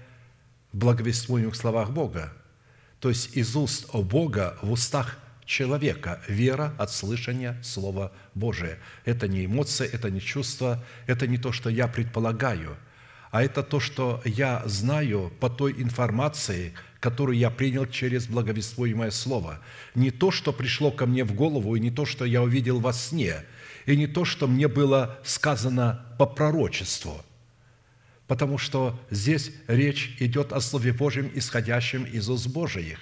в 0.72 0.78
благовествуемых 0.78 1.54
словах 1.54 1.90
Бога. 1.90 2.32
То 3.00 3.08
есть 3.08 3.36
из 3.36 3.54
уст 3.54 3.88
о 3.92 4.02
Бога 4.02 4.58
в 4.62 4.72
устах 4.72 5.18
человека. 5.44 6.20
Вера 6.28 6.74
от 6.78 6.90
слышания 6.90 7.60
Слова 7.62 8.12
Божия. 8.34 8.78
Это 9.04 9.28
не 9.28 9.46
эмоция, 9.46 9.88
это 9.88 10.10
не 10.10 10.20
чувство, 10.20 10.84
это 11.06 11.26
не 11.26 11.38
то, 11.38 11.52
что 11.52 11.70
я 11.70 11.86
предполагаю, 11.86 12.76
а 13.30 13.42
это 13.42 13.62
то, 13.62 13.80
что 13.80 14.20
я 14.24 14.62
знаю 14.66 15.32
по 15.40 15.50
той 15.50 15.72
информации, 15.72 16.72
которую 17.00 17.38
я 17.38 17.50
принял 17.50 17.86
через 17.86 18.26
благовествуемое 18.26 19.10
Слово. 19.10 19.60
Не 19.94 20.10
то, 20.10 20.30
что 20.30 20.52
пришло 20.52 20.90
ко 20.90 21.06
мне 21.06 21.24
в 21.24 21.34
голову, 21.34 21.76
и 21.76 21.80
не 21.80 21.90
то, 21.90 22.04
что 22.04 22.24
я 22.24 22.42
увидел 22.42 22.80
во 22.80 22.92
сне– 22.92 23.44
и 23.88 23.96
не 23.96 24.06
то, 24.06 24.26
что 24.26 24.46
мне 24.46 24.68
было 24.68 25.18
сказано 25.24 26.04
по 26.18 26.26
пророчеству, 26.26 27.24
потому 28.26 28.58
что 28.58 29.00
здесь 29.10 29.50
речь 29.66 30.14
идет 30.18 30.52
о 30.52 30.60
Слове 30.60 30.92
Божьем, 30.92 31.30
исходящем 31.34 32.04
из 32.04 32.28
уст 32.28 32.48
Божиих. 32.48 32.98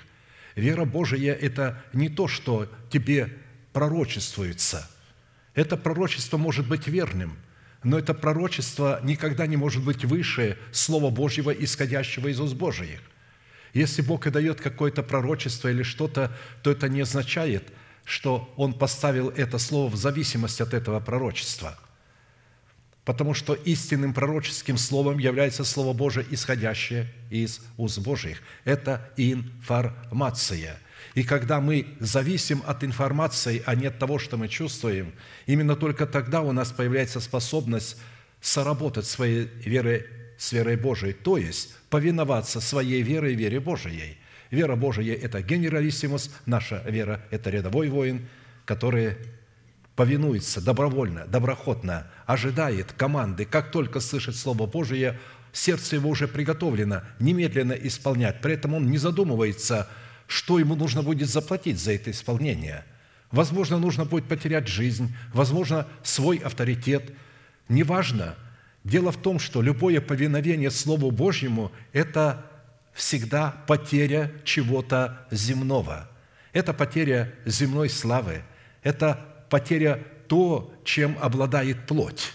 Вера 0.54 0.84
Божия– 0.84 1.34
это 1.40 1.82
не 1.92 2.08
то, 2.08 2.28
что 2.28 2.70
тебе 2.88 3.36
пророчествуется. 3.72 4.88
Это 5.54 5.76
пророчество 5.76 6.36
может 6.36 6.68
быть 6.68 6.86
верным, 6.86 7.36
но 7.86 7.98
это 7.98 8.12
пророчество 8.12 9.00
никогда 9.02 9.46
не 9.46 9.56
может 9.56 9.82
быть 9.82 10.04
выше 10.04 10.58
Слова 10.72 11.10
Божьего, 11.10 11.50
исходящего 11.50 12.28
из 12.28 12.38
уст 12.40 12.54
Божиих. 12.54 13.00
Если 13.72 14.02
Бог 14.02 14.26
и 14.26 14.30
дает 14.30 14.60
какое-то 14.60 15.02
пророчество 15.02 15.68
или 15.68 15.82
что-то, 15.82 16.30
то 16.62 16.70
это 16.70 16.88
не 16.88 17.00
означает– 17.00 17.72
что 18.06 18.48
он 18.56 18.72
поставил 18.72 19.30
это 19.30 19.58
слово 19.58 19.90
в 19.90 19.96
зависимость 19.96 20.60
от 20.60 20.72
этого 20.72 21.00
пророчества. 21.00 21.76
Потому 23.04 23.34
что 23.34 23.54
истинным 23.54 24.14
пророческим 24.14 24.78
словом 24.78 25.18
является 25.18 25.64
Слово 25.64 25.92
Божие, 25.92 26.24
исходящее 26.30 27.12
из 27.30 27.60
уст 27.76 27.98
Божьих. 27.98 28.40
Это 28.64 29.10
информация. 29.16 30.78
И 31.16 31.24
когда 31.24 31.60
мы 31.60 31.88
зависим 31.98 32.62
от 32.64 32.84
информации, 32.84 33.60
а 33.66 33.74
не 33.74 33.86
от 33.86 33.98
того, 33.98 34.20
что 34.20 34.36
мы 34.36 34.46
чувствуем, 34.46 35.12
именно 35.46 35.74
только 35.74 36.06
тогда 36.06 36.42
у 36.42 36.52
нас 36.52 36.70
появляется 36.70 37.18
способность 37.18 38.00
соработать 38.40 39.06
своей 39.06 39.46
верой 39.64 40.06
с 40.38 40.52
верой 40.52 40.76
Божией, 40.76 41.14
то 41.14 41.36
есть 41.36 41.74
повиноваться 41.90 42.60
своей 42.60 43.02
верой 43.02 43.32
и 43.32 43.36
вере 43.36 43.58
Божией– 43.58 44.18
Вера 44.50 44.76
Божия– 44.76 45.14
это 45.22 45.42
генералиссимус, 45.42 46.30
наша 46.46 46.82
вера– 46.86 47.20
это 47.30 47.50
рядовой 47.50 47.88
воин, 47.88 48.28
который 48.64 49.16
повинуется 49.96 50.60
добровольно, 50.60 51.26
доброходно, 51.26 52.06
ожидает 52.26 52.92
команды, 52.92 53.44
как 53.44 53.70
только 53.70 54.00
слышит 54.00 54.36
Слово 54.36 54.66
Божие, 54.66 55.18
сердце 55.52 55.96
его 55.96 56.10
уже 56.10 56.28
приготовлено 56.28 57.02
немедленно 57.18 57.72
исполнять. 57.72 58.40
При 58.40 58.54
этом 58.54 58.74
он 58.74 58.90
не 58.90 58.98
задумывается, 58.98 59.88
что 60.26 60.58
ему 60.58 60.74
нужно 60.76 61.02
будет 61.02 61.28
заплатить 61.28 61.78
за 61.78 61.92
это 61.92 62.10
исполнение. 62.10 62.84
Возможно, 63.30 63.78
нужно 63.78 64.04
будет 64.04 64.26
потерять 64.26 64.68
жизнь, 64.68 65.14
возможно, 65.32 65.86
свой 66.02 66.38
авторитет. 66.38 67.12
Неважно. 67.68 68.36
Дело 68.84 69.10
в 69.10 69.16
том, 69.16 69.38
что 69.38 69.62
любое 69.62 70.00
повиновение 70.00 70.70
Слову 70.70 71.10
Божьему– 71.10 71.72
это 71.92 72.46
всегда 72.92 73.50
потеря 73.66 74.32
чего-то 74.44 75.26
земного. 75.30 76.08
Это 76.52 76.72
потеря 76.72 77.34
земной 77.44 77.90
славы, 77.90 78.42
это 78.82 79.26
потеря 79.50 80.02
то, 80.28 80.72
чем 80.84 81.18
обладает 81.20 81.86
плоть, 81.86 82.32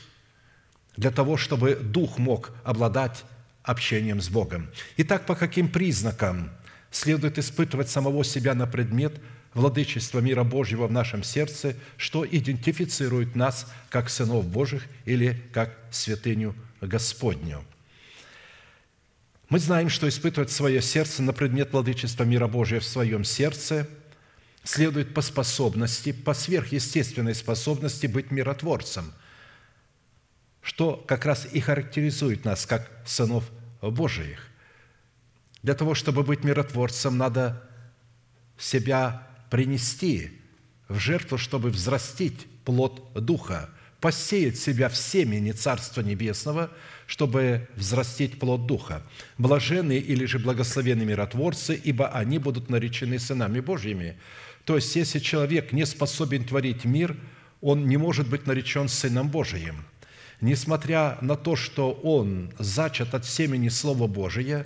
для 0.96 1.10
того, 1.10 1.38
чтобы 1.38 1.76
дух 1.76 2.20
мог 2.20 2.54
обладать 2.64 3.24
общением 3.64 4.22
с 4.22 4.30
Богом. 4.30 4.70
Итак, 4.98 5.26
по 5.26 5.36
каким 5.36 5.70
признакам 5.70 6.52
следует 6.92 7.40
испытывать 7.40 7.90
самого 7.90 8.24
себя 8.24 8.54
на 8.54 8.68
предмет 8.68 9.20
владычества 9.54 10.20
мира 10.20 10.44
Божьего 10.44 10.88
в 10.88 10.92
нашем 10.92 11.24
сердце, 11.24 11.76
что 11.98 12.26
идентифицирует 12.26 13.36
нас 13.36 13.72
как 13.90 14.10
сынов 14.10 14.46
Божьих 14.46 14.86
или 15.06 15.42
как 15.54 15.76
святыню 15.90 16.56
Господню– 16.82 17.64
мы 19.52 19.60
знаем, 19.60 19.90
что 19.90 20.08
испытывать 20.08 20.50
свое 20.50 20.82
сердце 20.82 21.22
на 21.22 21.34
предмет 21.34 21.74
владычества 21.74 22.24
мира 22.24 22.48
Божия 22.48 22.80
в 22.80 22.86
своем 22.86 23.26
сердце 23.26 23.86
следует 24.64 25.14
по 25.14 25.20
способности, 25.22 26.14
по 26.14 26.34
сверхъестественной 26.34 27.36
способности 27.36 28.08
быть 28.08 28.32
миротворцем, 28.32 29.12
что 30.62 30.96
как 30.96 31.26
раз 31.26 31.46
и 31.52 31.60
характеризует 31.60 32.46
нас 32.46 32.66
как 32.66 32.90
сынов 33.06 33.44
Божиих. 33.82 34.48
Для 35.64 35.74
того, 35.74 35.96
чтобы 35.96 36.24
быть 36.24 36.44
миротворцем, 36.44 37.18
надо 37.18 37.62
себя 38.58 39.28
принести 39.50 40.32
в 40.88 40.98
жертву, 41.00 41.38
чтобы 41.38 41.70
взрастить 41.70 42.48
плод 42.66 43.14
Духа, 43.14 43.70
посеять 44.00 44.58
себя 44.58 44.90
в 44.90 44.98
семени 44.98 45.52
Царства 45.52 46.02
Небесного– 46.02 46.70
чтобы 47.12 47.68
взрастить 47.76 48.40
плод 48.40 48.68
Духа. 48.68 49.04
Блаженные 49.38 50.00
или 50.00 50.24
же 50.24 50.40
благословенные 50.40 51.06
миротворцы, 51.06 51.76
ибо 51.76 52.08
они 52.08 52.38
будут 52.38 52.70
наречены 52.70 53.20
сынами 53.20 53.60
Божьими. 53.60 54.18
То 54.64 54.78
есть, 54.78 54.96
если 54.96 55.20
человек 55.20 55.74
не 55.74 55.86
способен 55.86 56.46
творить 56.46 56.86
мир, 56.86 57.18
он 57.60 57.86
не 57.90 57.98
может 57.98 58.30
быть 58.30 58.48
наречен 58.48 58.88
Сыном 58.88 59.28
Божиим. 59.28 59.84
Несмотря 60.40 61.18
на 61.20 61.36
то, 61.36 61.58
что 61.58 61.92
он 61.92 62.54
зачат 62.58 63.14
от 63.14 63.26
семени 63.26 63.68
Слова 63.68 64.08
Божия, 64.08 64.66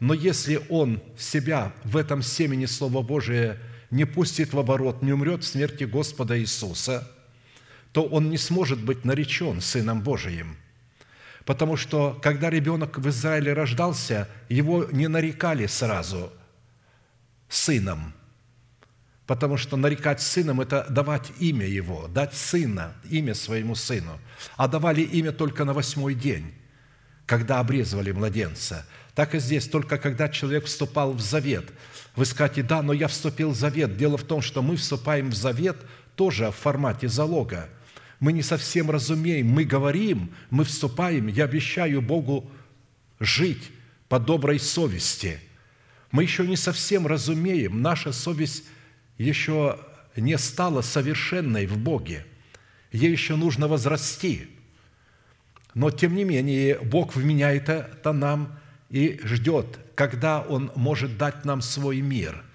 но 0.00 0.14
если 0.14 0.60
он 0.68 1.02
себя 1.18 1.72
в 1.84 1.96
этом 1.96 2.22
семени 2.22 2.66
Слова 2.66 3.02
Божия 3.02 3.58
не 3.90 4.04
пустит 4.04 4.52
в 4.52 4.58
оборот, 4.58 5.02
не 5.02 5.12
умрет 5.12 5.44
в 5.44 5.46
смерти 5.46 5.84
Господа 5.84 6.38
Иисуса, 6.38 7.10
то 7.92 8.02
он 8.02 8.30
не 8.30 8.38
сможет 8.38 8.80
быть 8.80 9.04
наречен 9.04 9.60
Сыном 9.60 10.02
Божиим– 10.02 10.56
Потому 11.44 11.76
что, 11.76 12.18
когда 12.22 12.48
ребенок 12.48 12.98
в 12.98 13.08
Израиле 13.08 13.52
рождался, 13.52 14.28
его 14.48 14.86
не 14.90 15.08
нарекали 15.08 15.66
сразу 15.66 16.32
сыном. 17.48 18.14
Потому 19.26 19.56
что 19.56 19.76
нарекать 19.76 20.20
сыном– 20.20 20.60
это 20.62 20.86
давать 20.88 21.32
имя 21.38 21.66
его, 21.66 22.08
дать 22.08 22.34
сына, 22.34 22.94
имя 23.10 23.34
своему 23.34 23.74
сыну. 23.74 24.18
А 24.56 24.68
давали 24.68 25.02
имя 25.02 25.32
только 25.32 25.64
на 25.64 25.72
восьмой 25.72 26.14
день, 26.14 26.54
когда 27.26 27.60
обрезывали 27.60 28.12
младенца. 28.12 28.86
Так 29.14 29.34
и 29.34 29.38
здесь, 29.38 29.68
только 29.68 29.98
когда 29.98 30.28
человек 30.28 30.64
вступал 30.64 31.12
в 31.12 31.20
завет. 31.20 31.72
Вы 32.16 32.24
скажете, 32.24 32.62
да, 32.62 32.82
но 32.82 32.92
я 32.92 33.08
вступил 33.08 33.50
в 33.50 33.56
завет. 33.56 33.96
Дело 33.96 34.16
в 34.16 34.24
том, 34.24 34.42
что 34.42 34.62
мы 34.62 34.76
вступаем 34.76 35.30
в 35.30 35.34
завет 35.34 35.76
тоже 36.16 36.50
в 36.50 36.56
формате 36.56 37.08
залога– 37.08 37.68
мы 38.24 38.32
не 38.32 38.40
совсем 38.40 38.90
разумеем, 38.90 39.48
мы 39.48 39.64
говорим, 39.64 40.32
мы 40.48 40.64
вступаем, 40.64 41.26
я 41.26 41.44
обещаю 41.44 42.00
Богу 42.00 42.50
жить 43.20 43.70
по 44.08 44.18
доброй 44.18 44.58
совести. 44.58 45.40
Мы 46.10 46.22
еще 46.22 46.46
не 46.46 46.56
совсем 46.56 47.06
разумеем, 47.06 47.82
наша 47.82 48.12
совесть 48.12 48.64
еще 49.18 49.78
не 50.16 50.38
стала 50.38 50.80
совершенной 50.80 51.66
в 51.66 51.76
Боге. 51.76 52.24
Ей 52.92 53.10
еще 53.10 53.36
нужно 53.36 53.68
возрасти. 53.68 54.48
Но, 55.74 55.90
тем 55.90 56.14
не 56.14 56.24
менее, 56.24 56.78
Бог 56.78 57.16
вменяет 57.16 57.68
это 57.68 58.12
нам 58.12 58.58
и 58.90 59.20
ждет, 59.24 59.78
когда 59.94 60.40
Он 60.40 60.70
может 60.74 61.18
дать 61.18 61.44
нам 61.44 61.62
свой 61.62 62.00
мир– 62.00 62.44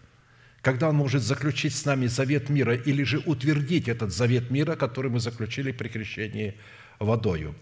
когда 0.62 0.90
Он 0.90 0.96
может 0.96 1.24
заключить 1.24 1.76
с 1.76 1.86
нами 1.86 2.08
завет 2.08 2.50
мира 2.50 2.76
или 2.76 3.04
же 3.04 3.20
утвердить 3.20 3.88
этот 3.88 4.12
завет 4.12 4.52
мира, 4.52 4.76
который 4.76 5.10
мы 5.10 5.20
заключили 5.20 5.72
при 5.72 5.88
крещении 5.88 6.56
водою. 7.00 7.56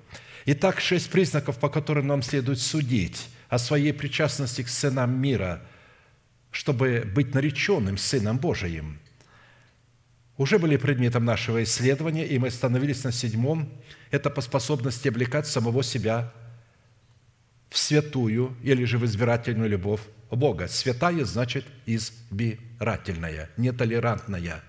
Итак, 0.45 0.79
шесть 0.79 1.09
признаков, 1.09 1.59
по 1.59 1.69
которым 1.69 2.07
нам 2.07 2.21
следует 2.21 2.59
судить 2.59 3.29
о 3.49 3.59
своей 3.59 3.93
причастности 3.93 4.63
к 4.63 4.69
сынам 4.69 5.19
мира, 5.19 5.61
чтобы 6.51 7.09
быть 7.13 7.33
нареченным 7.33 7.97
Сыном 7.97 8.39
Божиим. 8.39 8.99
уже 10.37 10.57
были 10.57 10.77
предметом 10.77 11.25
нашего 11.25 11.63
исследования, 11.63 12.25
и 12.25 12.39
мы 12.39 12.47
остановились 12.47 13.03
на 13.03 13.11
седьмом. 13.11 13.71
Это 14.11 14.29
по 14.29 14.41
способности 14.41 15.07
облекать 15.07 15.47
самого 15.47 15.83
себя 15.83 16.33
святую 17.77 18.55
или 18.63 18.83
же 18.85 18.97
в 18.97 19.05
избирательную 19.05 19.69
любовь 19.69 20.01
Бога. 20.29 20.67
Святая 20.67 21.23
значит 21.25 21.65
избирательная, 21.85 23.49
нетолерантная. 23.57 24.63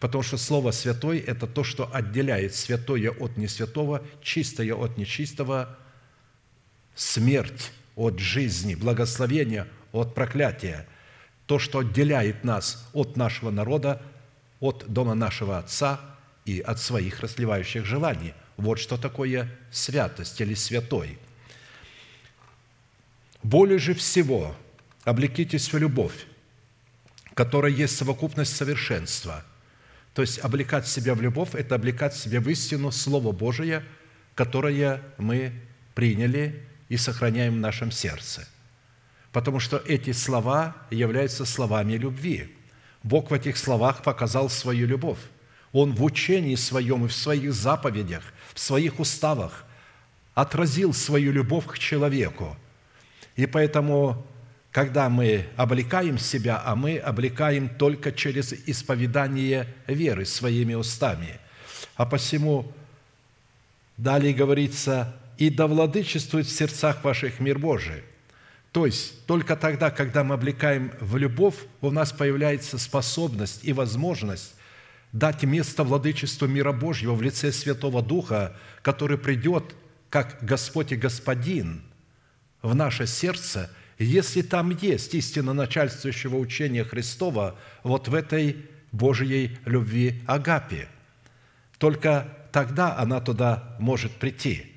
Потому 0.00 0.22
что 0.22 0.36
слово 0.36 0.72
«святой»– 0.72 1.18
это 1.26 1.46
то, 1.46 1.64
что 1.64 1.90
отделяет 1.94 2.54
святое 2.54 3.10
от 3.10 3.36
несвятого, 3.36 4.02
чистое 4.22 4.74
от 4.74 4.98
нечистого, 4.98 5.78
смерть 6.94 7.72
от 7.94 8.18
жизни, 8.18 8.74
благословение 8.74 9.66
от 9.92 10.14
проклятия. 10.14 10.86
То, 11.46 11.58
что 11.58 11.78
отделяет 11.78 12.44
нас 12.44 12.88
от 12.92 13.16
нашего 13.16 13.50
народа, 13.50 14.02
от 14.60 14.84
дома 14.88 15.14
нашего 15.14 15.58
Отца 15.58 16.00
и 16.44 16.60
от 16.60 16.78
своих 16.80 17.20
расливающих 17.20 17.84
желаний. 17.86 18.34
Вот 18.56 18.78
что 18.78 18.96
такое 18.96 19.50
святость 19.70 20.40
или 20.40 20.54
святой. 20.54 21.18
Более 23.46 23.78
же 23.78 23.94
всего 23.94 24.56
облекитесь 25.04 25.72
в 25.72 25.78
любовь, 25.78 26.26
которая 27.34 27.70
есть 27.70 27.96
совокупность 27.96 28.56
совершенства. 28.56 29.44
То 30.14 30.22
есть 30.22 30.40
облекать 30.40 30.88
себя 30.88 31.14
в 31.14 31.22
любовь– 31.22 31.50
это 31.54 31.76
облекать 31.76 32.16
себя 32.16 32.40
в 32.40 32.48
истину 32.48 32.90
Слово 32.90 33.30
Божие, 33.30 33.84
которое 34.34 35.00
мы 35.16 35.52
приняли 35.94 36.60
и 36.88 36.96
сохраняем 36.96 37.54
в 37.54 37.58
нашем 37.58 37.92
сердце. 37.92 38.48
Потому 39.30 39.60
что 39.60 39.76
эти 39.76 40.10
слова 40.10 40.74
являются 40.90 41.44
словами 41.44 41.92
любви. 41.92 42.52
Бог 43.04 43.30
в 43.30 43.34
этих 43.34 43.58
словах 43.58 44.02
показал 44.02 44.50
свою 44.50 44.88
любовь. 44.88 45.20
Он 45.70 45.94
в 45.94 46.02
учении 46.02 46.56
своем 46.56 47.04
и 47.04 47.08
в 47.08 47.14
своих 47.14 47.52
заповедях, 47.52 48.24
в 48.54 48.58
своих 48.58 48.98
уставах 48.98 49.64
отразил 50.34 50.92
свою 50.92 51.30
любовь 51.30 51.66
к 51.66 51.78
человеку. 51.78 52.56
И 53.36 53.46
поэтому, 53.46 54.26
когда 54.72 55.08
мы 55.08 55.46
облекаем 55.56 56.18
себя, 56.18 56.62
а 56.64 56.74
мы 56.74 56.98
облекаем 56.98 57.68
только 57.68 58.12
через 58.12 58.52
исповедание 58.52 59.66
веры 59.86 60.24
своими 60.24 60.74
устами. 60.74 61.38
А 61.96 62.06
посему 62.06 62.72
далее 63.96 64.32
говорится, 64.32 65.14
«И 65.38 65.50
да 65.50 65.66
владычествует 65.66 66.46
в 66.46 66.50
сердцах 66.56 67.04
ваших 67.04 67.40
мир 67.40 67.58
Божий». 67.58 68.02
То 68.72 68.84
есть 68.84 69.24
только 69.26 69.56
тогда, 69.56 69.90
когда 69.90 70.24
мы 70.24 70.34
облекаем 70.34 70.92
в 71.00 71.16
любовь, 71.16 71.56
у 71.80 71.90
нас 71.90 72.12
появляется 72.12 72.78
способность 72.78 73.60
и 73.62 73.72
возможность 73.72 74.54
дать 75.12 75.44
место 75.44 75.82
владычеству 75.82 76.46
мира 76.46 76.72
Божьего 76.72 77.14
в 77.14 77.22
лице 77.22 77.52
Святого 77.52 78.02
Духа, 78.02 78.54
который 78.82 79.16
придет 79.16 79.74
как 80.10 80.38
Господь 80.42 80.92
и 80.92 80.96
Господин 80.96 81.85
в 82.66 82.74
наше 82.74 83.06
сердце, 83.06 83.70
если 83.98 84.42
там 84.42 84.70
есть 84.70 85.14
истина 85.14 85.52
начальствующего 85.52 86.36
учения 86.36 86.84
Христова 86.84 87.56
вот 87.82 88.08
в 88.08 88.14
этой 88.14 88.56
Божьей 88.92 89.58
любви 89.64 90.22
Агапе. 90.26 90.88
Только 91.78 92.28
тогда 92.52 92.96
она 92.96 93.20
туда 93.20 93.76
может 93.78 94.12
прийти 94.12 94.72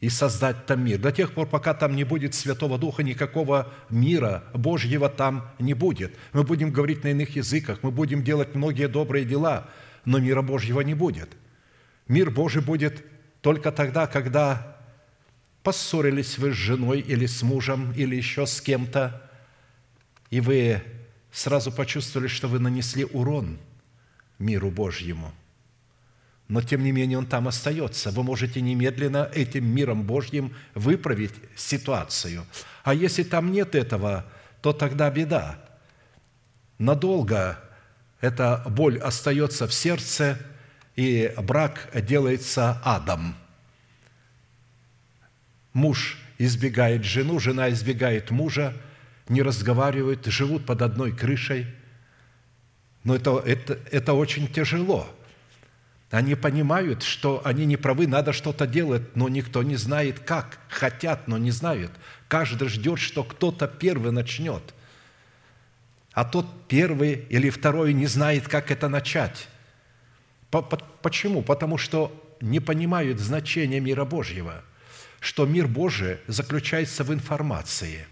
и 0.00 0.08
создать 0.08 0.64
там 0.66 0.82
мир. 0.84 0.98
До 0.98 1.12
тех 1.12 1.32
пор, 1.32 1.46
пока 1.46 1.74
там 1.74 1.94
не 1.94 2.04
будет 2.04 2.34
Святого 2.34 2.78
Духа, 2.78 3.02
никакого 3.02 3.70
мира 3.90 4.44
Божьего 4.54 5.10
там 5.10 5.50
не 5.58 5.74
будет. 5.74 6.16
Мы 6.32 6.42
будем 6.42 6.72
говорить 6.72 7.04
на 7.04 7.08
иных 7.08 7.36
языках, 7.36 7.80
мы 7.82 7.90
будем 7.90 8.24
делать 8.24 8.54
многие 8.54 8.88
добрые 8.88 9.26
дела, 9.26 9.68
но 10.06 10.18
мира 10.18 10.40
Божьего 10.40 10.80
не 10.80 10.94
будет. 10.94 11.28
Мир 12.08 12.30
Божий 12.30 12.62
будет 12.62 13.04
только 13.42 13.72
тогда, 13.72 14.06
когда 14.06 14.79
поссорились 15.62 16.38
вы 16.38 16.52
с 16.52 16.56
женой 16.56 17.00
или 17.00 17.26
с 17.26 17.42
мужем, 17.42 17.92
или 17.92 18.16
еще 18.16 18.46
с 18.46 18.60
кем-то, 18.60 19.22
и 20.30 20.40
вы 20.40 20.82
сразу 21.32 21.72
почувствовали, 21.72 22.28
что 22.28 22.48
вы 22.48 22.58
нанесли 22.58 23.04
урон 23.04 23.58
миру 24.38 24.70
Божьему– 24.70 25.32
но 26.50 26.60
тем 26.62 26.82
не 26.82 26.90
менее 26.90 27.16
он 27.16 27.26
там 27.26 27.46
остается. 27.46 28.10
Вы 28.10 28.24
можете 28.24 28.60
немедленно 28.60 29.30
этим 29.32 29.64
миром 29.64 30.02
Божьим 30.02 30.52
выправить 30.74 31.34
ситуацию. 31.54 32.44
А 32.82 32.92
если 32.92 33.22
там 33.22 33.52
нет 33.52 33.76
этого, 33.76 34.26
то 34.60 34.72
тогда 34.72 35.08
беда. 35.10 35.60
Надолго 36.78 37.56
эта 38.20 38.64
боль 38.68 38.98
остается 38.98 39.68
в 39.68 39.72
сердце, 39.72 40.38
и 40.96 41.32
брак 41.36 41.88
делается 41.94 42.80
адом. 42.82 43.36
Муж 45.80 46.18
избегает 46.38 47.04
жену, 47.04 47.40
жена 47.40 47.70
избегает 47.70 48.30
мужа, 48.30 48.74
не 49.28 49.42
разговаривают, 49.42 50.26
живут 50.26 50.66
под 50.66 50.82
одной 50.82 51.12
крышей. 51.12 51.66
Но 53.04 53.16
это, 53.16 53.38
это, 53.38 53.78
это 53.90 54.12
очень 54.12 54.46
тяжело– 54.46 55.08
они 56.10 56.34
понимают, 56.34 57.04
что 57.04 57.40
они 57.44 57.66
не 57.66 57.76
правы, 57.76 58.08
надо 58.08 58.32
что-то 58.32 58.66
делать, 58.66 59.14
но 59.14 59.28
никто 59.28 59.62
не 59.62 59.76
знает 59.76 60.18
как. 60.18 60.58
Хотят, 60.68 61.28
но 61.28 61.38
не 61.38 61.52
знают. 61.52 61.92
Каждый 62.26 62.68
ждет, 62.68 62.98
что 62.98 63.22
кто-то 63.22 63.68
первый 63.68 64.10
начнет. 64.10 64.74
А 66.12 66.24
тот 66.24 66.46
первый 66.66 67.26
или 67.30 67.48
второй 67.48 67.92
не 67.92 68.06
знает, 68.06 68.48
как 68.48 68.72
это 68.72 68.88
начать. 68.88 69.46
Почему? 71.00 71.42
Потому 71.42 71.78
что 71.78 72.12
не 72.40 72.58
понимают 72.58 73.20
значения 73.20 73.78
мира 73.78 74.04
Божьего, 74.04 74.64
что 75.20 75.46
мир 75.46 75.68
Божий 75.68 76.18
заключается 76.26 77.04
в 77.04 77.12
информации, 77.12 78.06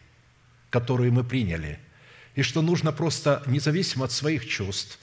которую 0.71 1.13
мы 1.13 1.25
приняли, 1.25 1.81
и 2.35 2.43
что 2.43 2.63
нужно 2.63 2.93
просто, 2.93 3.43
независимо 3.47 4.05
от 4.05 4.13
своих 4.13 4.47
чувств, 4.47 4.99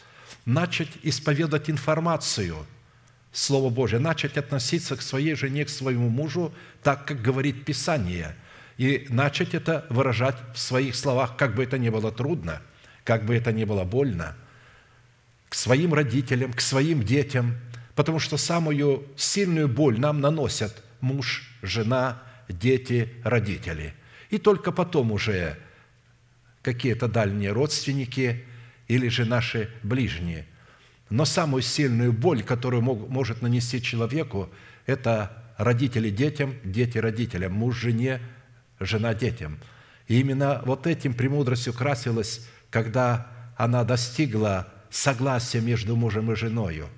начать 0.46 0.90
исповедать 1.04 1.70
информацию– 1.70 2.66
Слово 3.36 3.70
Божие, 3.70 4.00
начать 4.00 4.38
относиться 4.38 4.96
к 4.96 5.02
своей 5.02 5.36
жене, 5.36 5.66
к 5.66 5.70
своему 5.70 6.08
мужу 6.08 6.54
так, 6.82 7.06
как 7.06 7.22
говорит 7.22 7.66
Писание, 7.66 8.34
и 8.78 9.08
начать 9.10 9.54
это 9.54 9.86
выражать 9.90 10.38
в 10.54 10.58
своих 10.58 10.96
словах, 10.96 11.36
как 11.36 11.54
бы 11.54 11.66
это 11.66 11.78
ни 11.78 11.90
было 11.90 12.14
трудно, 12.14 12.62
как 13.04 13.26
бы 13.26 13.36
это 13.36 13.52
ни 13.52 13.66
было 13.66 13.84
больно, 13.84 14.38
к 15.50 15.56
своим 15.56 15.94
родителям, 15.94 16.54
к 16.54 16.62
своим 16.62 17.04
детям, 17.04 17.58
потому 17.94 18.20
что 18.20 18.38
самую 18.38 19.06
сильную 19.18 19.68
боль 19.68 20.00
нам 20.00 20.22
наносят 20.22 20.82
муж, 21.02 21.44
жена, 21.62 22.22
дети, 22.50 23.14
родители. 23.24 23.94
И 24.30 24.38
только 24.38 24.72
потом 24.72 25.12
уже 25.12 25.58
какие-то 26.62 27.08
дальние 27.08 27.52
родственники 27.52 28.46
или 28.88 29.08
же 29.08 29.26
наши 29.26 29.70
ближние– 29.84 30.48
но 31.10 31.26
самую 31.26 31.62
сильную 31.62 32.12
боль, 32.12 32.44
которую 32.44 32.82
мог, 32.82 33.08
может 33.10 33.42
нанести 33.42 33.82
человеку, 33.82 34.50
это 34.86 35.44
родители 35.58 36.10
детям, 36.10 36.56
дети 36.64 36.98
родителям, 36.98 37.54
муж 37.54 37.78
жене, 37.78 38.22
жена 38.80 39.14
детям. 39.14 39.60
И 40.08 40.20
именно 40.20 40.62
вот 40.66 40.88
этим 40.88 41.14
премудростью 41.14 41.74
красилась, 41.74 42.48
когда 42.70 43.28
она 43.56 43.84
достигла 43.84 44.68
согласия 44.90 45.62
между 45.62 45.96
мужем 45.96 46.32
и 46.32 46.36
женою. 46.36 46.90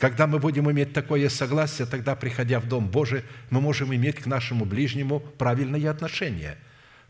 Когда 0.00 0.26
мы 0.26 0.40
будем 0.40 0.68
иметь 0.70 0.92
такое 0.92 1.28
согласие, 1.28 1.86
тогда, 1.86 2.16
приходя 2.16 2.58
в 2.58 2.66
Дом 2.66 2.88
Божий, 2.88 3.22
мы 3.50 3.60
можем 3.60 3.94
иметь 3.94 4.16
к 4.16 4.26
нашему 4.26 4.64
ближнему 4.64 5.20
правильные 5.20 5.88
отношения. 5.88 6.56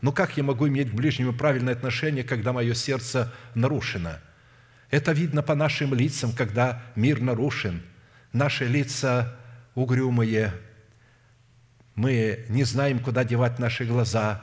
Но 0.01 0.11
как 0.11 0.37
я 0.37 0.43
могу 0.43 0.67
иметь 0.67 0.91
к 0.91 0.93
ближнему 0.93 1.33
правильное 1.33 1.73
отношение, 1.73 2.23
когда 2.23 2.53
мое 2.53 2.75
сердце 2.75 3.33
нарушено– 3.55 4.19
это 4.91 5.13
видно 5.13 5.41
по 5.41 5.55
нашим 5.55 5.93
лицам, 5.93 6.33
когда 6.33 6.83
мир 6.95 7.21
нарушен. 7.21 7.81
Наши 8.33 8.65
лица 8.65 9.37
угрюмые, 9.73 10.53
мы 11.95 12.45
не 12.49 12.65
знаем, 12.65 12.99
куда 12.99 13.23
девать 13.23 13.57
наши 13.57 13.85
глаза, 13.85 14.41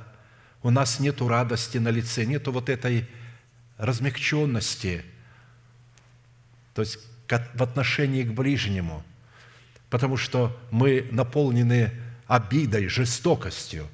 у 0.62 0.70
нас 0.70 1.00
нет 1.00 1.20
радости 1.20 1.76
на 1.76 1.90
лице, 1.90 2.24
нет 2.24 2.46
вот 2.48 2.70
этой 2.70 3.06
размягченности, 3.76 5.04
то 6.74 6.82
есть 6.82 6.98
в 7.54 7.62
отношении 7.62 8.22
к 8.22 8.32
ближнему, 8.32 9.04
потому 9.90 10.16
что 10.16 10.56
мы 10.70 11.08
наполнены 11.10 11.92
обидой, 12.26 12.88
жестокостью. 12.88 13.86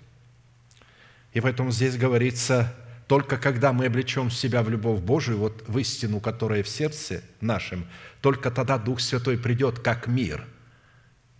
И 1.33 1.41
поэтому 1.41 1.71
здесь 1.71 1.97
говорится– 1.97 2.75
только 3.07 3.37
когда 3.37 3.73
мы 3.73 3.87
облечем 3.87 4.31
себя 4.31 4.63
в 4.63 4.71
любовь 4.71 5.01
Божию, 5.01 5.39
вот 5.39 5.65
в 5.67 5.79
истину, 5.79 6.21
которая 6.21 6.63
в 6.63 6.69
сердце 6.69 7.23
нашем, 7.41 7.87
только 8.21 8.51
тогда 8.51 8.79
Дух 8.79 9.01
Святой 9.01 9.39
придет 9.39 9.79
как 9.79 10.07
мир 10.07 10.45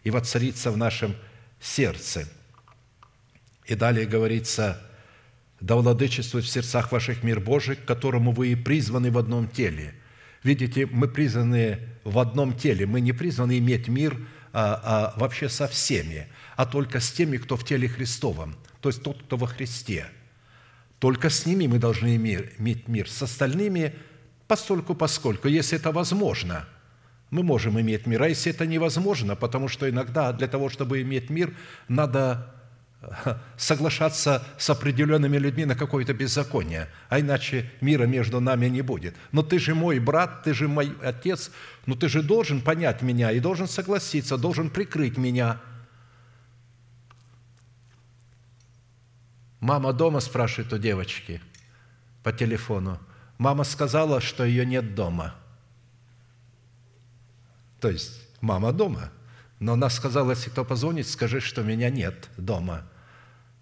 и 0.03 0.11
воцарится 0.11 0.71
в 0.71 0.77
нашем 0.77 1.17
сердце. 1.61 2.29
И 3.65 3.75
далее 3.75 4.05
говорится, 4.05 4.79
да 5.61 5.77
владычествует 5.77 6.45
в 6.45 6.51
сердцах 6.51 6.93
ваших 6.93 7.23
мир 7.23 7.41
Божий, 7.41 7.77
к 7.77 7.87
которому 7.87 8.33
вы 8.33 8.49
и 8.49 8.57
призваны 8.57 9.11
в 9.11 9.17
одном 9.17 9.49
теле. 9.49 9.95
Видите, 10.45 10.87
мы 10.87 11.09
призваны 11.09 11.81
в 12.05 12.19
одном 12.19 12.57
теле, 12.57 12.87
мы 12.87 13.01
не 13.01 13.13
призваны 13.13 13.59
иметь 13.59 13.89
мир 13.89 14.17
а, 14.53 15.13
а, 15.17 15.19
вообще 15.19 15.49
со 15.49 15.67
всеми, 15.67 16.29
а 16.57 16.67
только 16.67 17.01
с 17.01 17.11
теми, 17.11 17.39
кто 17.39 17.57
в 17.57 17.65
теле 17.65 17.89
Христовом, 17.89 18.55
то 18.81 18.89
есть 18.91 19.03
тот, 19.03 19.21
кто 19.23 19.37
во 19.37 19.49
Христе. 19.49 20.07
Только 21.01 21.31
с 21.31 21.47
ними 21.47 21.67
мы 21.67 21.79
должны 21.79 22.15
иметь 22.15 22.87
мир, 22.87 23.11
с 23.11 23.23
остальными 23.23 23.95
постольку 24.47 24.95
поскольку, 24.95 25.49
если 25.49 25.79
это 25.79 25.91
возможно– 25.91 26.69
мы 27.35 27.43
можем 27.43 27.81
иметь 27.81 28.07
мир. 28.07 28.23
А 28.23 28.29
если 28.29 28.53
это 28.53 28.65
невозможно, 28.65 29.35
потому 29.35 29.67
что 29.67 29.91
иногда 29.91 30.33
для 30.33 30.47
того, 30.47 30.69
чтобы 30.69 31.03
иметь 31.03 31.31
мир, 31.31 31.53
надо 31.89 32.54
соглашаться 33.57 34.47
с 34.59 34.71
определенными 34.71 35.37
людьми 35.37 35.65
на 35.65 35.75
какое-то 35.75 36.15
беззаконие, 36.15 36.89
а 37.09 37.21
иначе 37.21 37.71
мира 37.81 38.05
между 38.05 38.41
нами 38.41 38.67
не 38.67 38.83
будет. 38.83 39.15
Но 39.33 39.43
ты 39.43 39.59
же 39.59 39.75
мой 39.75 39.99
брат, 39.99 40.43
ты 40.43 40.55
же 40.55 40.69
мой 40.69 40.97
отец, 41.03 41.51
но 41.87 41.95
ты 41.95 42.09
же 42.09 42.23
должен 42.23 42.61
понять 42.61 43.03
меня 43.03 43.31
и 43.33 43.41
должен 43.41 43.69
согласиться, 43.69 44.37
должен 44.37 44.71
прикрыть 44.71 45.17
меня. 45.17 45.61
Мама 49.61 49.93
дома 49.93 50.21
спрашивает 50.21 50.73
у 50.73 50.79
девочки 50.79 51.41
по 52.23 52.33
телефону. 52.33 52.99
Мама 53.39 53.65
сказала, 53.65 54.21
что 54.21 54.45
ее 54.45 54.67
нет 54.67 54.95
дома. 54.95 55.35
То 57.81 57.89
есть 57.89 58.29
мама 58.41 58.73
дома. 58.73 59.11
Но 59.59 59.73
она 59.73 59.89
сказала, 59.89 60.31
если 60.31 60.51
кто 60.51 60.65
позвонит, 60.65 61.09
скажи, 61.09 61.41
что 61.41 61.63
меня 61.63 61.89
нет 61.91 62.29
дома– 62.37 62.85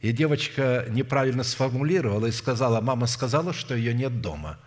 и 0.03 0.11
девочка 0.11 0.85
неправильно 0.91 1.45
сформулировала 1.45 2.27
и 2.27 2.33
сказала, 2.33 2.81
мама 2.81 3.07
сказала, 3.07 3.53
что 3.53 3.75
ее 3.77 3.95
нет 3.95 4.21
дома. 4.21 4.59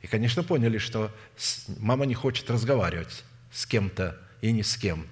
И, 0.00 0.06
конечно, 0.06 0.44
поняли, 0.44 0.78
что 0.78 1.12
мама 1.80 2.06
не 2.06 2.14
хочет 2.14 2.48
разговаривать 2.48 3.24
с 3.50 3.66
кем-то 3.66 4.16
и 4.40 4.52
ни 4.52 4.62
с 4.62 4.76
кем. 4.76 5.06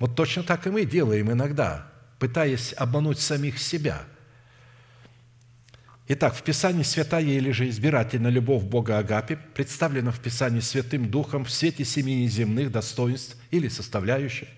Вот 0.00 0.16
точно 0.16 0.42
так 0.42 0.66
и 0.66 0.70
мы 0.70 0.84
делаем 0.84 1.30
иногда, 1.30 1.86
пытаясь 2.18 2.74
обмануть 2.76 3.20
самих 3.20 3.60
себя. 3.60 4.02
Итак, 6.08 6.34
в 6.34 6.42
Писании 6.42 6.82
святая 6.82 7.22
или 7.22 7.52
же 7.52 7.68
избирательная 7.68 8.32
любовь 8.32 8.64
Бога 8.64 8.98
Агапи 8.98 9.38
представлена 9.54 10.10
в 10.10 10.18
Писании 10.18 10.60
Святым 10.60 11.08
Духом 11.08 11.44
в 11.44 11.50
свете 11.50 11.84
семи 11.84 12.24
неземных 12.24 12.72
достоинств 12.72 13.36
или 13.52 13.68
составляющих, 13.68 14.48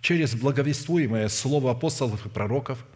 через 0.00 0.36
благовествуемое 0.36 1.28
слово 1.28 1.72
апостолов 1.72 2.26
и 2.26 2.28
пророков– 2.28 2.78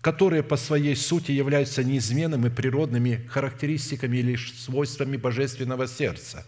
которые 0.00 0.42
по 0.42 0.56
своей 0.56 0.94
сути 0.94 1.32
являются 1.32 1.82
неизменными 1.82 2.48
природными 2.48 3.26
характеристиками 3.28 4.18
или 4.18 4.36
свойствами 4.36 5.16
божественного 5.16 5.86
сердца. 5.86 6.44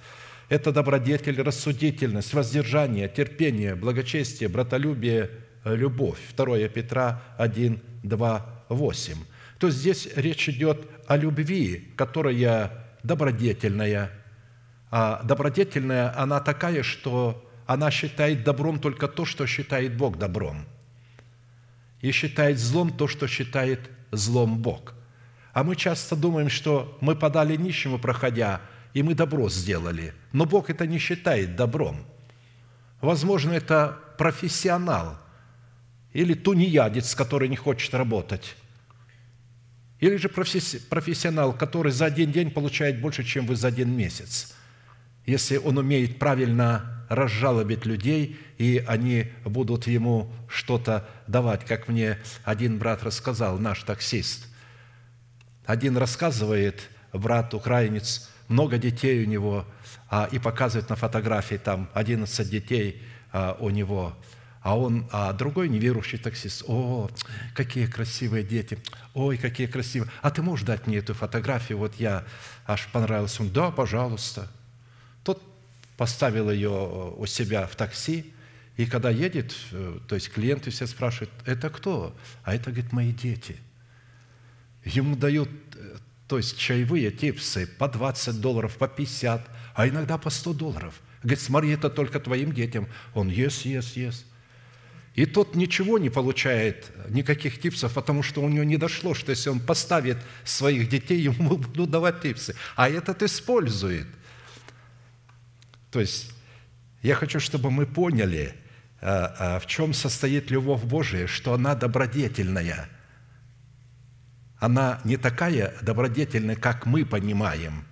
Это 0.48 0.72
добродетель, 0.72 1.40
рассудительность, 1.40 2.32
воздержание, 2.34 3.08
терпение, 3.08 3.74
благочестие, 3.74 4.48
братолюбие, 4.48 5.30
любовь. 5.64 6.18
2 6.36 6.68
Петра 6.68 7.22
1, 7.38 7.80
2, 8.02 8.64
8. 8.68 9.14
То 9.58 9.70
здесь 9.70 10.08
речь 10.16 10.48
идет 10.48 10.86
о 11.06 11.16
любви, 11.16 11.92
которая 11.96 12.72
добродетельная. 13.02 14.10
А 14.90 15.22
добродетельная, 15.22 16.16
она 16.20 16.40
такая, 16.40 16.82
что 16.82 17.48
она 17.66 17.90
считает 17.90 18.42
добром 18.42 18.80
только 18.80 19.06
то, 19.06 19.24
что 19.24 19.46
считает 19.46 19.96
Бог 19.96 20.18
добром– 20.18 20.66
и 22.00 22.10
считает 22.12 22.58
злом 22.58 22.90
то, 22.90 23.08
что 23.08 23.26
считает 23.26 23.90
злом 24.10 24.58
Бог. 24.58 24.94
А 25.52 25.64
мы 25.64 25.76
часто 25.76 26.16
думаем, 26.16 26.48
что 26.48 26.96
мы 27.00 27.16
подали 27.16 27.56
нищему, 27.56 27.98
проходя, 27.98 28.60
и 28.94 29.02
мы 29.02 29.14
добро 29.14 29.48
сделали. 29.50 30.14
Но 30.32 30.46
Бог 30.46 30.70
это 30.70 30.86
не 30.86 30.98
считает 30.98 31.56
добром. 31.56 32.06
Возможно, 33.00 33.52
это 33.52 33.98
профессионал 34.18 35.18
или 36.12 36.34
тунеядец, 36.34 37.14
который 37.14 37.48
не 37.48 37.56
хочет 37.56 37.94
работать. 37.94 38.56
Или 40.00 40.16
же 40.16 40.28
профессионал, 40.28 41.52
который 41.52 41.92
за 41.92 42.06
один 42.06 42.32
день 42.32 42.50
получает 42.50 43.00
больше, 43.00 43.22
чем 43.22 43.46
вы 43.46 43.54
за 43.54 43.68
один 43.68 43.90
месяц. 43.90 44.54
Если 45.26 45.56
он 45.58 45.78
умеет 45.78 46.18
правильно 46.18 46.99
разжалобить 47.10 47.84
людей, 47.84 48.40
и 48.56 48.82
они 48.86 49.32
будут 49.44 49.88
ему 49.88 50.32
что-то 50.48 51.06
давать. 51.26 51.66
Как 51.66 51.88
мне 51.88 52.18
один 52.44 52.78
брат 52.78 53.02
рассказал, 53.02 53.58
наш 53.58 53.82
таксист. 53.82 54.46
Один 55.66 55.96
рассказывает, 55.96 56.88
брат 57.12 57.52
украинец, 57.52 58.30
много 58.46 58.78
детей 58.78 59.24
у 59.24 59.28
него, 59.28 59.66
а, 60.08 60.28
и 60.30 60.38
показывает 60.38 60.88
на 60.88 60.94
фотографии, 60.94 61.56
там 61.56 61.90
11 61.94 62.48
детей 62.48 63.02
а, 63.32 63.56
у 63.58 63.70
него, 63.70 64.16
а 64.62 64.78
он, 64.78 65.08
а 65.10 65.32
другой 65.32 65.68
неверующий 65.68 66.18
таксист, 66.18 66.62
о, 66.68 67.10
какие 67.54 67.86
красивые 67.86 68.44
дети, 68.44 68.78
ой, 69.14 69.36
какие 69.36 69.66
красивые, 69.66 70.10
а 70.22 70.30
ты 70.30 70.42
можешь 70.42 70.64
дать 70.64 70.86
мне 70.86 70.98
эту 70.98 71.14
фотографию, 71.14 71.78
вот 71.78 71.96
я 71.96 72.24
аж 72.66 72.86
понравился, 72.92 73.42
он, 73.42 73.50
да, 73.50 73.72
пожалуйста– 73.72 74.48
поставил 76.00 76.50
ее 76.50 77.14
у 77.14 77.26
себя 77.26 77.66
в 77.66 77.76
такси, 77.76 78.32
и 78.78 78.86
когда 78.86 79.10
едет, 79.10 79.54
э, 79.70 79.98
то 80.08 80.14
есть 80.14 80.30
клиенты 80.30 80.70
все 80.70 80.86
спрашивают, 80.86 81.30
это 81.44 81.68
кто? 81.68 82.16
А 82.42 82.54
это, 82.54 82.70
говорит, 82.70 82.90
мои 82.90 83.12
дети. 83.12 83.58
Ему 84.82 85.14
дают, 85.14 85.50
э, 85.76 85.96
то 86.26 86.38
есть 86.38 86.56
чаевые 86.56 87.10
типсы 87.10 87.66
по 87.66 87.86
20 87.86 88.40
долларов, 88.40 88.78
по 88.78 88.88
50, 88.88 89.46
а 89.74 89.88
иногда 89.88 90.16
по 90.16 90.30
100 90.30 90.54
долларов. 90.54 91.02
Говорит, 91.22 91.40
смотри, 91.40 91.70
это 91.72 91.90
только 91.90 92.18
твоим 92.18 92.54
детям. 92.54 92.88
Он, 93.12 93.28
ес, 93.28 93.66
ес, 93.66 93.94
ес. 93.94 94.24
И 95.14 95.26
тот 95.26 95.54
ничего 95.54 95.98
не 95.98 96.08
получает, 96.08 96.90
никаких 97.10 97.60
типсов, 97.60 97.92
потому 97.92 98.22
что 98.22 98.40
у 98.40 98.48
него 98.48 98.64
не 98.64 98.78
дошло, 98.78 99.12
что 99.12 99.32
если 99.32 99.50
он 99.50 99.60
поставит 99.60 100.16
своих 100.44 100.88
детей, 100.88 101.20
ему 101.30 101.58
будут 101.58 101.90
давать 101.90 102.22
типсы. 102.22 102.56
А 102.74 102.88
этот 102.88 103.22
использует– 103.22 104.06
то 105.90 106.00
есть 106.00 106.32
я 107.02 107.14
хочу, 107.14 107.40
чтобы 107.40 107.70
мы 107.70 107.86
поняли, 107.86 108.54
а, 109.00 109.34
а, 109.56 109.58
в 109.58 109.66
чем 109.66 109.94
состоит 109.94 110.50
любовь 110.50 110.82
Божия, 110.82 111.26
что 111.26 111.54
она 111.54 111.74
добродетельная. 111.74 112.88
Она 114.58 115.00
не 115.04 115.16
такая 115.16 115.74
добродетельная, 115.80 116.56
как 116.56 116.84
мы 116.84 117.06
понимаем. 117.06 117.86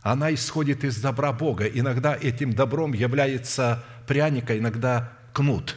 Она 0.00 0.32
исходит 0.32 0.84
из 0.84 1.00
добра 1.00 1.32
Бога. 1.32 1.66
Иногда 1.66 2.16
этим 2.16 2.52
добром 2.52 2.94
является 2.94 3.84
пряника, 4.06 4.58
иногда 4.58 5.12
кнут. 5.32 5.76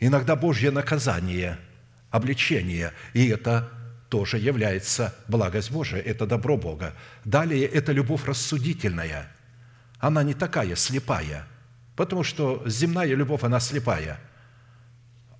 Иногда 0.00 0.36
Божье 0.36 0.70
наказание, 0.70 1.58
обличение. 2.10 2.92
И 3.14 3.26
это 3.28 3.70
тоже 4.10 4.38
является 4.38 5.14
благость 5.28 5.70
Божия, 5.70 6.00
это 6.00 6.26
добро 6.26 6.58
Бога. 6.58 6.94
Далее 7.24 7.64
это 7.64 7.92
любовь 7.92 8.26
рассудительная– 8.26 9.30
она 10.06 10.22
не 10.22 10.34
такая 10.34 10.76
слепая, 10.76 11.46
потому 11.96 12.24
что 12.24 12.62
земная 12.66 13.14
любовь, 13.14 13.42
она 13.42 13.58
слепая. 13.58 14.20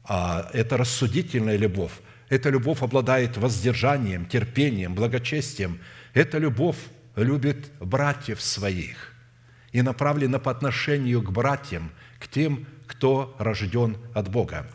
А 0.05 0.49
это 0.55 0.79
рассудительная 0.79 1.57
любовь. 1.57 1.93
Эта 2.31 2.49
любовь 2.49 2.81
обладает 2.81 3.37
воздержанием, 3.37 4.25
терпением, 4.25 4.95
благочестием. 4.95 5.81
Эта 6.15 6.39
любовь 6.39 6.79
любит 7.15 7.73
братьев 7.79 8.41
своих 8.41 9.13
и 9.73 9.83
направлена 9.83 10.39
по 10.39 10.51
отношению 10.51 11.21
к 11.21 11.31
братьям, 11.31 11.91
к 12.19 12.27
тем, 12.27 12.67
кто 12.87 13.37
рожден 13.39 13.99
от 14.15 14.31
Бога. 14.31 14.67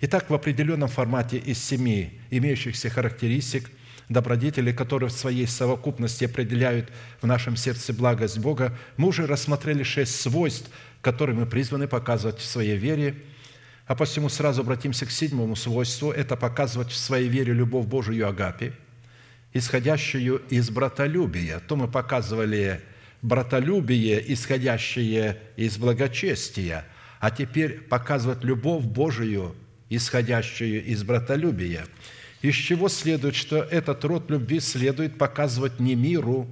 Итак, 0.00 0.28
в 0.28 0.34
определенном 0.34 0.88
формате 0.88 1.38
из 1.38 1.62
семи 1.62 2.20
имеющихся 2.30 2.90
характеристик 2.90 3.70
добродетели, 4.08 4.72
которые 4.72 5.08
в 5.08 5.12
своей 5.12 5.46
совокупности 5.46 6.24
определяют 6.24 6.90
в 7.20 7.26
нашем 7.26 7.56
сердце 7.56 7.92
благость 7.92 8.38
Бога, 8.38 8.76
мы 8.96 9.08
уже 9.08 9.26
рассмотрели 9.26 9.82
шесть 9.82 10.20
свойств, 10.20 10.70
которые 11.00 11.36
мы 11.36 11.46
призваны 11.46 11.88
показывать 11.88 12.38
в 12.38 12.44
своей 12.44 12.76
вере. 12.76 13.16
А 13.86 13.94
посему 13.94 14.28
сразу 14.28 14.62
обратимся 14.62 15.06
к 15.06 15.10
седьмому 15.10 15.56
свойству– 15.56 16.10
это 16.12 16.36
показывать 16.36 16.90
в 16.90 16.96
своей 16.96 17.28
вере 17.28 17.52
любовь 17.52 17.86
Божию 17.86 18.28
Агапи, 18.28 18.72
исходящую 19.52 20.42
из 20.48 20.70
братолюбия. 20.70 21.60
То 21.60 21.76
мы 21.76 21.88
показывали 21.88 22.80
братолюбие, 23.22 24.32
исходящее 24.32 25.38
из 25.56 25.78
благочестия, 25.78 26.84
а 27.20 27.30
теперь 27.30 27.80
показывать 27.80 28.44
любовь 28.44 28.84
Божию, 28.84 29.54
исходящую 29.88 30.84
из 30.84 31.02
братолюбия– 31.02 31.86
из 32.46 32.54
чего 32.54 32.88
следует, 32.88 33.34
что 33.34 33.56
этот 33.56 34.04
род 34.04 34.30
любви 34.30 34.60
следует 34.60 35.18
показывать 35.18 35.80
не 35.80 35.96
миру 35.96 36.46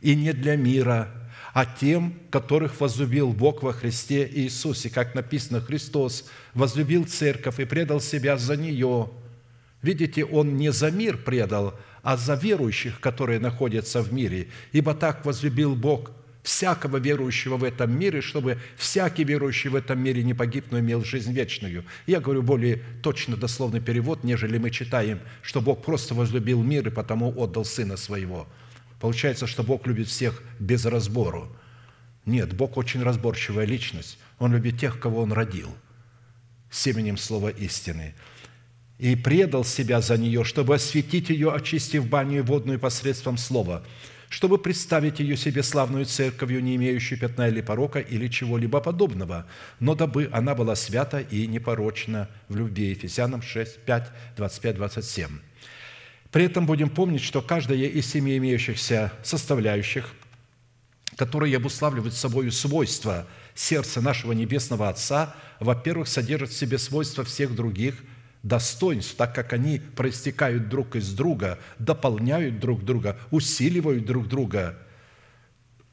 и 0.00 0.14
не 0.14 0.32
для 0.32 0.56
мира, 0.56 1.10
а 1.52 1.66
тем, 1.66 2.14
которых 2.30 2.80
возлюбил 2.80 3.34
Бог 3.34 3.62
во 3.62 3.74
Христе 3.74 4.26
Иисусе. 4.32 4.88
Как 4.88 5.14
написано, 5.14 5.60
Христос 5.60 6.30
возлюбил 6.54 7.04
церковь 7.04 7.60
и 7.60 7.66
предал 7.66 8.00
себя 8.00 8.38
за 8.38 8.56
нее. 8.56 9.10
Видите, 9.82 10.24
Он 10.24 10.56
не 10.56 10.72
за 10.72 10.90
мир 10.90 11.18
предал, 11.18 11.78
а 12.02 12.16
за 12.16 12.34
верующих, 12.34 12.98
которые 12.98 13.38
находятся 13.38 14.00
в 14.00 14.14
мире. 14.14 14.48
Ибо 14.72 14.94
так 14.94 15.26
возлюбил 15.26 15.74
Бог 15.74 16.10
всякого 16.42 16.96
верующего 16.96 17.56
в 17.56 17.64
этом 17.64 17.96
мире, 17.96 18.20
чтобы 18.20 18.58
всякий 18.76 19.24
верующий 19.24 19.70
в 19.70 19.76
этом 19.76 20.00
мире 20.00 20.24
не 20.24 20.34
погиб, 20.34 20.66
но 20.70 20.80
имел 20.80 21.04
жизнь 21.04 21.32
вечную. 21.32 21.84
Я 22.06 22.20
говорю 22.20 22.42
более 22.42 22.82
точно 23.02 23.36
дословный 23.36 23.80
перевод, 23.80 24.24
нежели 24.24 24.58
мы 24.58 24.70
читаем, 24.70 25.20
что 25.40 25.60
Бог 25.60 25.82
просто 25.82 26.14
возлюбил 26.14 26.62
мир 26.62 26.88
и 26.88 26.90
потому 26.90 27.32
отдал 27.36 27.64
Сына 27.64 27.96
Своего. 27.96 28.48
Получается, 29.00 29.46
что 29.46 29.62
Бог 29.62 29.86
любит 29.86 30.08
всех 30.08 30.42
без 30.58 30.84
разбору. 30.84 31.48
Нет, 32.26 32.54
Бог 32.54 32.76
очень 32.76 33.02
разборчивая 33.02 33.64
личность. 33.64 34.18
Он 34.38 34.52
любит 34.52 34.78
тех, 34.78 34.98
кого 34.98 35.22
Он 35.22 35.32
родил 35.32 35.68
семенем 36.70 37.18
слова 37.18 37.50
истины 37.50 38.14
и 38.98 39.14
предал 39.14 39.64
себя 39.64 40.00
за 40.00 40.16
нее, 40.16 40.42
чтобы 40.42 40.74
осветить 40.74 41.28
ее, 41.28 41.52
очистив 41.52 42.08
баню 42.08 42.42
водную 42.42 42.80
посредством 42.80 43.36
слова– 43.38 43.84
чтобы 44.32 44.56
представить 44.56 45.20
ее 45.20 45.36
себе 45.36 45.62
славную 45.62 46.06
церковью, 46.06 46.62
не 46.62 46.76
имеющую 46.76 47.18
пятна 47.18 47.48
или 47.48 47.60
порока 47.60 47.98
или 47.98 48.28
чего-либо 48.28 48.80
подобного, 48.80 49.46
но 49.78 49.94
дабы 49.94 50.30
она 50.32 50.54
была 50.54 50.74
свята 50.74 51.20
и 51.20 51.46
непорочна 51.46 52.30
в 52.48 52.56
любви. 52.56 52.88
Ефесянам 52.88 53.42
6, 53.42 53.80
5, 53.80 54.10
25, 54.38 54.76
27. 54.76 55.28
При 56.30 56.44
этом 56.44 56.64
будем 56.64 56.88
помнить, 56.88 57.20
что 57.20 57.42
каждая 57.42 57.76
из 57.80 58.06
семи 58.06 58.38
имеющихся 58.38 59.12
составляющих, 59.22 60.14
которые 61.16 61.54
обуславливают 61.54 62.14
собой 62.14 62.50
свойства 62.52 63.26
сердца 63.54 64.00
нашего 64.00 64.32
Небесного 64.32 64.88
Отца, 64.88 65.36
во-первых, 65.60 66.08
содержат 66.08 66.48
в 66.48 66.56
себе 66.56 66.78
свойства 66.78 67.22
всех 67.22 67.54
других– 67.54 67.96
достоинств, 68.42 69.14
так 69.16 69.34
как 69.34 69.52
они 69.52 69.78
проистекают 69.78 70.68
друг 70.68 70.96
из 70.96 71.12
друга, 71.14 71.58
дополняют 71.78 72.58
друг 72.58 72.84
друга, 72.84 73.18
усиливают 73.30 74.04
друг 74.04 74.28
друга, 74.28 74.78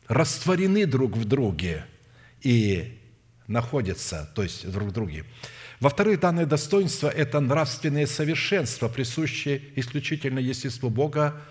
растворены 0.08 0.86
друг 0.86 1.16
в 1.16 1.26
друге 1.26 1.86
и 2.42 3.00
находятся, 3.48 4.30
то 4.36 4.44
есть 4.44 4.70
друг 4.70 4.90
в 4.90 4.92
друге. 4.92 5.26
Во-вторых, 5.80 6.20
данное 6.20 6.46
достоинство– 6.46 7.08
это 7.16 7.40
нравственное 7.40 8.06
совершенство, 8.06 8.90
присущее 8.90 9.62
исключительно 9.76 10.40
естеству 10.40 10.90
Бога, 10.90 11.42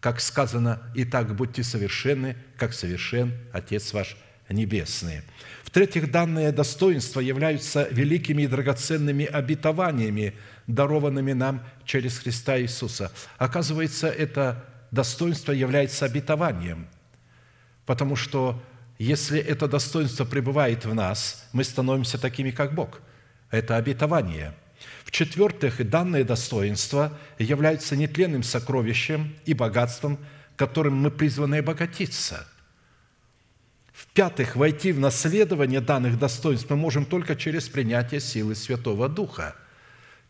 как 0.00 0.20
сказано, 0.20 0.80
«И 0.94 1.04
так 1.04 1.34
будьте 1.34 1.62
совершенны, 1.62 2.36
как 2.56 2.72
совершен 2.72 3.34
Отец 3.52 3.92
ваш 3.92 4.16
Небесный». 4.48 5.22
В-третьих, 5.68 6.10
данные 6.10 6.50
достоинства 6.50 7.20
являются 7.20 7.88
великими 7.90 8.44
и 8.44 8.46
драгоценными 8.46 9.26
обетованиями, 9.26 10.32
дарованными 10.66 11.34
нам 11.34 11.62
через 11.84 12.18
Христа 12.20 12.58
Иисуса. 12.58 13.12
Оказывается, 13.36 14.08
это 14.08 14.64
достоинство 14.90 15.52
является 15.52 16.06
обетованием, 16.06 16.88
потому 17.84 18.16
что 18.16 18.62
если 18.98 19.38
это 19.38 19.68
достоинство 19.68 20.24
пребывает 20.24 20.86
в 20.86 20.94
нас, 20.94 21.46
мы 21.52 21.64
становимся 21.64 22.16
такими, 22.16 22.50
как 22.50 22.74
Бог. 22.74 23.02
Это 23.50 23.76
обетование. 23.76 24.54
В-четвертых, 25.04 25.86
данное 25.90 26.24
достоинство 26.24 27.12
является 27.38 27.94
нетленным 27.94 28.42
сокровищем 28.42 29.36
и 29.44 29.52
богатством, 29.52 30.18
которым 30.56 30.96
мы 30.96 31.10
призваны 31.10 31.56
обогатиться– 31.56 32.48
в-пятых, 34.18 34.56
войти 34.56 34.90
в 34.90 34.98
наследование 34.98 35.80
данных 35.80 36.18
достоинств 36.18 36.68
мы 36.70 36.74
можем 36.74 37.04
только 37.04 37.36
через 37.36 37.68
принятие 37.68 38.18
силы 38.18 38.56
Святого 38.56 39.08
Духа, 39.08 39.54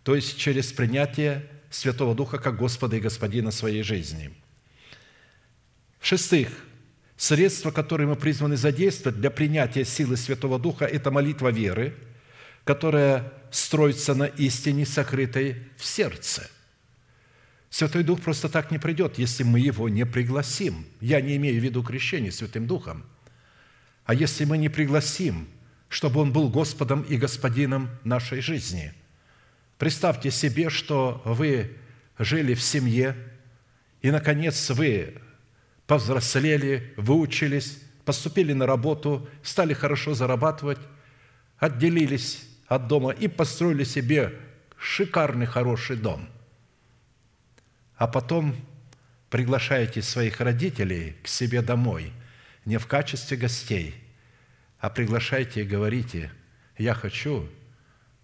то 0.02 0.14
есть 0.14 0.36
через 0.36 0.70
принятие 0.74 1.46
Святого 1.70 2.14
Духа 2.14 2.36
как 2.36 2.58
Господа 2.58 2.96
и 2.96 3.00
Господина 3.00 3.50
своей 3.50 3.82
жизни. 3.82 4.30
В-шестых, 6.00 6.50
средства, 7.16 7.70
которые 7.70 8.06
мы 8.06 8.16
призваны 8.16 8.58
задействовать 8.58 9.18
для 9.18 9.30
принятия 9.30 9.86
силы 9.86 10.18
Святого 10.18 10.58
Духа– 10.58 10.84
это 10.86 11.10
молитва 11.10 11.48
веры, 11.48 11.94
которая 12.64 13.32
строится 13.50 14.14
на 14.14 14.24
истине, 14.24 14.84
сокрытой 14.84 15.62
в 15.78 15.86
сердце– 15.86 16.46
Святой 17.70 18.02
Дух 18.02 18.22
просто 18.22 18.48
так 18.48 18.70
не 18.70 18.78
придет, 18.78 19.18
если 19.18 19.42
мы 19.42 19.60
его 19.60 19.90
не 19.90 20.06
пригласим. 20.06 20.86
Я 21.02 21.20
не 21.20 21.36
имею 21.36 21.60
в 21.60 21.62
виду 21.62 21.82
крещение 21.82 22.32
Святым 22.32 22.66
Духом– 22.66 23.04
а 24.08 24.14
если 24.14 24.46
мы 24.46 24.56
не 24.56 24.70
пригласим, 24.70 25.46
чтобы 25.90 26.22
Он 26.22 26.32
был 26.32 26.48
Господом 26.48 27.02
и 27.02 27.18
Господином 27.18 27.90
нашей 28.04 28.40
жизни? 28.40 28.94
Представьте 29.76 30.30
себе, 30.30 30.70
что 30.70 31.20
вы 31.26 31.76
жили 32.18 32.54
в 32.54 32.62
семье, 32.62 33.14
и, 34.00 34.10
наконец, 34.10 34.70
вы 34.70 35.12
повзрослели, 35.86 36.94
выучились, 36.96 37.82
поступили 38.06 38.54
на 38.54 38.64
работу, 38.64 39.28
стали 39.42 39.74
хорошо 39.74 40.14
зарабатывать, 40.14 40.80
отделились 41.58 42.48
от 42.66 42.88
дома 42.88 43.10
и 43.10 43.28
построили 43.28 43.84
себе 43.84 44.32
шикарный, 44.78 45.44
хороший 45.44 45.96
дом. 45.96 46.30
А 47.96 48.06
потом 48.06 48.56
приглашаете 49.28 50.00
своих 50.00 50.40
родителей 50.40 51.14
к 51.22 51.28
себе 51.28 51.60
домой– 51.60 52.14
не 52.68 52.76
в 52.76 52.86
качестве 52.86 53.38
гостей, 53.38 53.94
а 54.78 54.90
приглашайте 54.90 55.62
и 55.62 55.66
говорите, 55.66 56.30
я 56.76 56.92
хочу, 56.92 57.48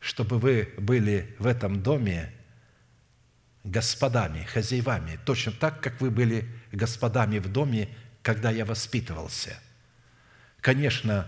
чтобы 0.00 0.38
вы 0.38 0.68
были 0.76 1.34
в 1.38 1.46
этом 1.46 1.82
доме 1.82 2.30
господами, 3.64 4.44
хозяевами, 4.44 5.18
точно 5.24 5.52
так, 5.52 5.80
как 5.80 5.98
вы 6.02 6.10
были 6.10 6.46
господами 6.72 7.38
в 7.38 7.50
доме, 7.50 7.88
когда 8.20 8.50
я 8.50 8.66
воспитывался. 8.66 9.58
Конечно, 10.60 11.26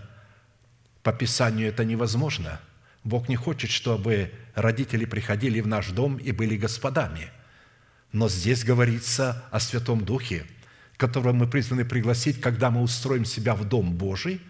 по 1.01 1.11
Писанию 1.11 1.69
это 1.69 1.83
невозможно. 1.83 2.61
Бог 3.03 3.29
не 3.29 3.35
хочет, 3.35 3.71
чтобы 3.71 4.31
родители 4.53 5.05
приходили 5.05 5.59
в 5.59 5.65
наш 5.65 5.87
дом 5.87 6.17
и 6.17 6.31
были 6.31 6.55
господами. 6.55 7.31
Но 8.11 8.29
здесь 8.29 8.63
говорится 8.63 9.43
о 9.49 9.59
Святом 9.59 10.05
Духе– 10.05 10.45
которого 10.97 11.31
мы 11.31 11.47
призваны 11.47 11.85
пригласить, 11.85 12.41
когда 12.41 12.71
мы 12.71 12.81
устроим 12.81 13.23
себя 13.23 13.55
в 13.55 13.63
Дом 13.63 13.93
Божий, 13.93 14.41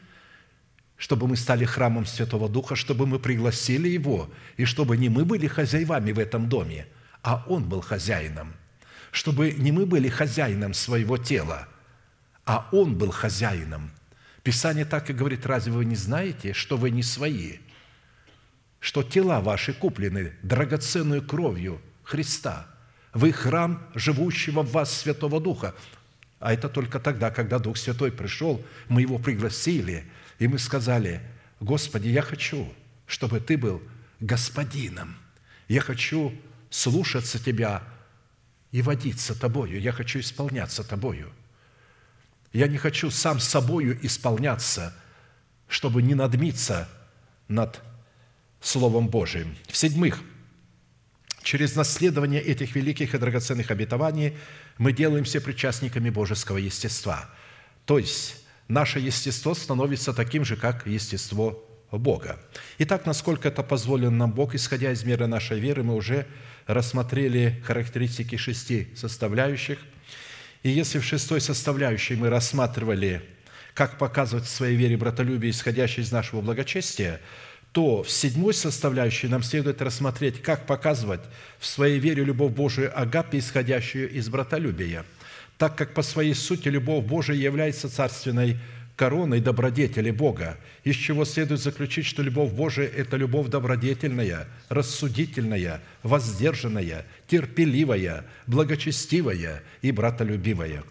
чтобы 0.96 1.28
мы 1.28 1.36
стали 1.36 1.66
храмом 1.66 2.06
Святого 2.06 2.50
Духа, 2.50 2.76
чтобы 2.76 3.06
мы 3.06 3.20
пригласили 3.20 3.88
Его, 3.90 4.30
и 4.56 4.66
чтобы 4.66 4.98
не 4.98 5.10
мы 5.10 5.26
были 5.26 5.48
хозяевами 5.48 6.12
в 6.12 6.20
этом 6.20 6.50
доме, 6.50 6.88
а 7.22 7.46
Он 7.48 7.68
был 7.68 7.82
хозяином. 7.82 8.54
Чтобы 9.12 9.52
не 9.52 9.72
мы 9.72 9.86
были 9.86 10.10
хозяином 10.10 10.74
своего 10.74 11.18
тела, 11.18 11.68
а 12.46 12.68
Он 12.72 12.98
был 12.98 13.12
хозяином. 13.12 13.92
Писание 14.42 14.86
так 14.86 15.10
и 15.10 15.14
говорит, 15.14 15.46
разве 15.46 15.74
вы 15.74 15.86
не 15.86 15.96
знаете, 15.96 16.54
что 16.54 16.78
вы 16.78 16.90
не 16.90 17.04
свои, 17.04 17.58
что 18.80 19.04
тела 19.04 19.42
ваши 19.42 19.74
куплены 19.74 20.34
драгоценную 20.42 21.22
кровью 21.22 21.82
Христа– 22.04 22.68
вы 23.18 23.32
храм 23.32 23.82
живущего 23.96 24.62
в 24.62 24.72
вас 24.72 24.96
Святого 24.96 25.42
Духа. 25.42 25.74
А 26.40 26.54
это 26.54 26.70
только 26.70 27.00
тогда, 27.00 27.32
когда 27.32 27.60
Дух 27.60 27.78
Святой 27.78 28.12
пришел, 28.12 28.64
мы 28.90 29.02
Его 29.02 29.18
пригласили, 29.18 30.06
и 30.40 30.48
мы 30.48 30.60
сказали, 30.60 31.22
Господи, 31.60 32.10
я 32.10 32.22
хочу, 32.22 32.72
чтобы 33.08 33.40
Ты 33.40 33.58
был 33.58 33.82
Господином. 34.20 35.18
Я 35.68 35.82
хочу 35.82 36.34
слушаться 36.70 37.44
Тебя 37.44 37.84
и 38.72 38.82
водиться 38.82 39.40
Тобою. 39.40 39.82
Я 39.82 39.92
хочу 39.92 40.20
исполняться 40.20 40.84
Тобою. 40.84 41.32
Я 42.54 42.68
не 42.68 42.78
хочу 42.78 43.10
сам 43.10 43.40
собою 43.40 43.98
исполняться, 44.06 44.94
чтобы 45.68 46.04
не 46.04 46.14
надмиться 46.14 46.88
над 47.48 47.82
Словом 48.62 49.08
Божиим. 49.08 49.56
В-седьмых, 49.68 50.22
через 51.42 51.76
наследование 51.76 52.42
этих 52.42 52.76
великих 52.76 53.16
и 53.16 53.18
драгоценных 53.18 53.72
обетований– 53.72 54.38
мы 54.78 54.94
делаемся 54.94 55.42
причастниками 55.42 56.10
божеского 56.10 56.58
естества. 56.58 57.30
То 57.86 58.00
есть 58.00 58.46
наше 58.68 59.00
естество 59.00 59.54
становится 59.54 60.14
таким 60.14 60.46
же, 60.46 60.56
как 60.56 60.86
естество 60.88 61.64
Бога. 61.92 62.40
Итак, 62.80 63.06
насколько 63.06 63.48
это 63.48 63.64
позволено 63.64 64.12
нам 64.12 64.32
Бог, 64.32 64.56
исходя 64.56 64.92
из 64.92 65.04
меры 65.04 65.28
нашей 65.28 65.60
веры, 65.60 65.84
мы 65.84 65.96
уже 65.96 66.28
рассмотрели 66.66 67.62
характеристики 67.66 68.36
шести 68.36 68.90
составляющих. 68.96 69.80
И 70.64 70.70
если 70.70 71.00
в 71.00 71.06
шестой 71.06 71.40
составляющей 71.40 72.16
мы 72.16 72.30
рассматривали, 72.30 73.22
как 73.74 73.98
показывать 73.98 74.46
в 74.46 74.50
своей 74.50 74.76
вере 74.76 74.98
братолюбие, 74.98 75.52
исходящее 75.52 76.04
из 76.04 76.12
нашего 76.12 76.42
благочестия– 76.42 77.22
то 77.78 78.02
в 78.02 78.10
седьмой 78.10 78.56
составляющей 78.56 79.28
нам 79.28 79.44
следует 79.44 79.84
рассмотреть, 79.84 80.42
как 80.42 80.66
показывать 80.66 81.22
в 81.60 81.68
своей 81.68 82.00
вере 82.00 82.24
любовь 82.24 82.52
Божию 82.52 82.92
Агапе, 83.00 83.38
исходящую 83.38 84.10
из 84.10 84.30
братолюбия, 84.30 85.06
так 85.60 85.76
как 85.76 85.94
по 85.94 86.02
своей 86.02 86.34
сути 86.34 86.70
любовь 86.70 87.06
Божия 87.06 87.36
является 87.36 87.88
царственной 87.88 88.58
короной 88.96 89.42
добродетели 89.42 90.10
Бога, 90.10 90.58
из 90.86 90.96
чего 90.96 91.24
следует 91.24 91.62
заключить, 91.62 92.08
что 92.08 92.24
любовь 92.24 92.52
Божия– 92.52 92.88
это 92.98 93.16
любовь 93.16 93.50
добродетельная, 93.50 94.48
рассудительная, 94.70 95.80
воздержанная, 96.02 97.06
терпеливая, 97.28 98.26
благочестивая 98.48 99.62
и 99.84 99.92
братолюбивая. 99.92 100.84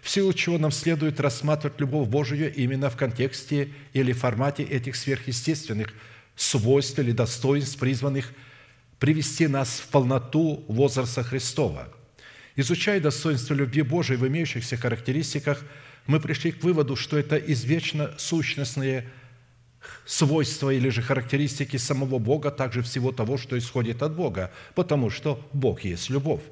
в 0.00 0.10
силу 0.10 0.32
чего 0.32 0.58
нам 0.58 0.72
следует 0.72 1.20
рассматривать 1.20 1.78
любовь 1.78 2.08
Божию 2.08 2.52
именно 2.52 2.90
в 2.90 2.96
контексте 2.96 3.68
или 3.92 4.12
формате 4.12 4.64
этих 4.64 4.96
сверхъестественных 4.96 5.94
свойств 6.36 6.98
или 6.98 7.12
достоинств, 7.12 7.78
призванных 7.78 8.32
привести 8.98 9.48
нас 9.48 9.80
в 9.80 9.88
полноту 9.88 10.64
возраста 10.68 11.22
Христова. 11.22 11.88
Изучая 12.56 13.00
достоинство 13.00 13.54
любви 13.54 13.82
Божией 13.82 14.18
в 14.18 14.26
имеющихся 14.28 14.76
характеристиках, 14.76 15.64
мы 16.06 16.20
пришли 16.20 16.52
к 16.52 16.62
выводу, 16.62 16.96
что 16.96 17.18
это 17.18 17.36
извечно 17.36 18.12
сущностные 18.18 19.08
свойства 20.04 20.70
или 20.70 20.88
же 20.88 21.02
характеристики 21.02 21.76
самого 21.76 22.18
Бога, 22.18 22.50
также 22.50 22.82
всего 22.82 23.12
того, 23.12 23.38
что 23.38 23.58
исходит 23.58 24.02
от 24.02 24.14
Бога, 24.14 24.52
потому 24.74 25.10
что 25.10 25.48
Бог 25.52 25.82
есть 25.82 26.10
любовь. 26.10 26.42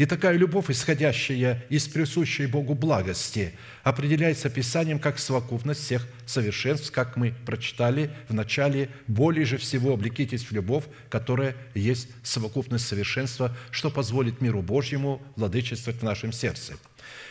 И 0.00 0.06
такая 0.06 0.34
любовь, 0.38 0.70
исходящая 0.70 1.62
из 1.68 1.86
присущей 1.86 2.46
Богу 2.46 2.72
благости, 2.72 3.52
определяется 3.82 4.48
Писанием 4.48 4.98
как 4.98 5.18
совокупность 5.18 5.82
всех 5.82 6.08
совершенств, 6.24 6.90
как 6.90 7.18
мы 7.18 7.34
прочитали 7.44 8.10
в 8.26 8.32
начале, 8.32 8.88
более 9.08 9.44
же 9.44 9.58
всего 9.58 9.92
облекитесь 9.92 10.44
в 10.44 10.52
любовь, 10.52 10.84
которая 11.10 11.54
есть 11.74 12.08
совокупность 12.22 12.86
совершенства, 12.86 13.54
что 13.70 13.90
позволит 13.90 14.40
миру 14.40 14.62
Божьему 14.62 15.20
владычествовать 15.36 16.00
в 16.00 16.04
нашем 16.04 16.32
сердце– 16.32 16.78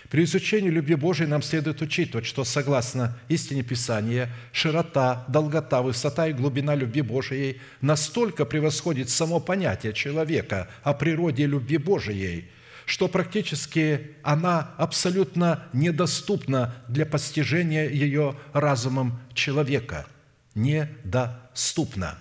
при 0.10 0.24
изучении 0.24 0.70
любви 0.70 0.96
Божией 0.96 1.30
нам 1.30 1.44
следует 1.44 1.82
учитывать, 1.82 2.26
что 2.26 2.44
согласно 2.44 3.20
истине 3.28 3.62
Писания, 3.62 4.30
широта, 4.52 5.24
долгота, 5.28 5.84
высота 5.84 6.28
и 6.28 6.34
глубина 6.34 6.74
любви 6.74 7.04
Божией 7.04 7.62
настолько 7.82 8.46
превосходит 8.46 9.10
само 9.10 9.40
понятие 9.40 9.94
человека 9.94 10.68
о 10.82 10.96
природе 10.96 11.46
любви 11.46 11.78
Божией, 11.78 12.50
что 12.90 13.08
практически 13.08 14.16
она 14.24 14.74
абсолютно 14.78 15.68
недоступна 15.74 16.76
для 16.88 17.06
постижения 17.06 17.88
ее 17.90 18.36
разумом 18.52 19.20
человека. 19.34 20.08
Недоступна. 20.56 22.18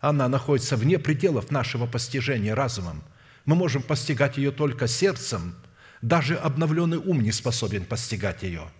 Она 0.00 0.28
находится 0.28 0.76
вне 0.76 0.98
пределов 0.98 1.50
нашего 1.50 1.86
постижения 1.86 2.54
разумом. 2.54 3.02
Мы 3.46 3.56
можем 3.56 3.82
постигать 3.82 4.36
ее 4.36 4.50
только 4.50 4.86
сердцем– 4.86 5.56
даже 6.04 6.36
обновленный 6.36 6.98
ум 6.98 7.22
не 7.22 7.32
способен 7.32 7.86
постигать 7.86 8.42
ее. 8.42 8.70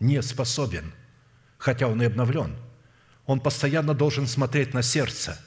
Не 0.00 0.22
способен, 0.22 0.94
хотя 1.58 1.88
он 1.88 2.00
и 2.00 2.06
обновлен. 2.06 2.56
Он 3.26 3.38
постоянно 3.38 3.92
должен 3.92 4.26
смотреть 4.26 4.72
на 4.72 4.80
сердце 4.80 5.38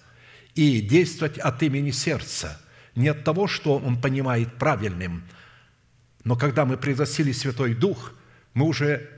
и 0.53 0.80
действовать 0.80 1.40
от 1.40 1.64
имени 1.64 1.90
сердца, 1.90 2.62
не 2.95 3.07
от 3.09 3.23
того, 3.23 3.47
что 3.47 3.77
он 3.77 3.99
понимает 3.99 4.55
правильным. 4.55 5.23
Но 6.23 6.35
когда 6.35 6.65
мы 6.65 6.77
пригласили 6.77 7.31
Святой 7.31 7.73
Дух, 7.73 8.13
мы 8.53 8.68
уже 8.68 9.09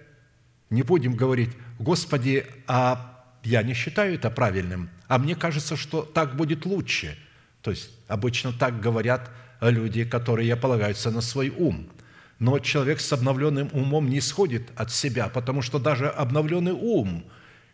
не 0.70 0.84
будем 0.84 1.16
говорить, 1.16 1.50
«Господи, 1.80 2.46
а 2.68 3.26
я 3.44 3.64
не 3.64 3.74
считаю 3.74 4.16
это 4.16 4.30
правильным, 4.30 4.90
а 5.08 5.18
мне 5.18 5.36
кажется, 5.36 5.76
что 5.76 6.04
так 6.04 6.36
будет 6.36 6.66
лучше». 6.66 7.18
То 7.62 7.72
есть 7.72 7.90
обычно 8.08 8.54
так 8.54 8.80
говорят– 8.80 9.30
люди, 9.70 10.04
которые 10.04 10.56
полагаются 10.56 11.12
на 11.12 11.22
свой 11.22 11.50
ум. 11.50 11.90
Но 12.40 12.60
человек 12.60 13.00
с 13.00 13.14
обновленным 13.14 13.70
умом 13.74 14.10
не 14.10 14.20
исходит 14.20 14.70
от 14.76 14.92
себя, 14.92 15.30
потому 15.30 15.62
что 15.62 15.80
даже 15.80 16.08
обновленный 16.10 16.74
ум 16.74 17.24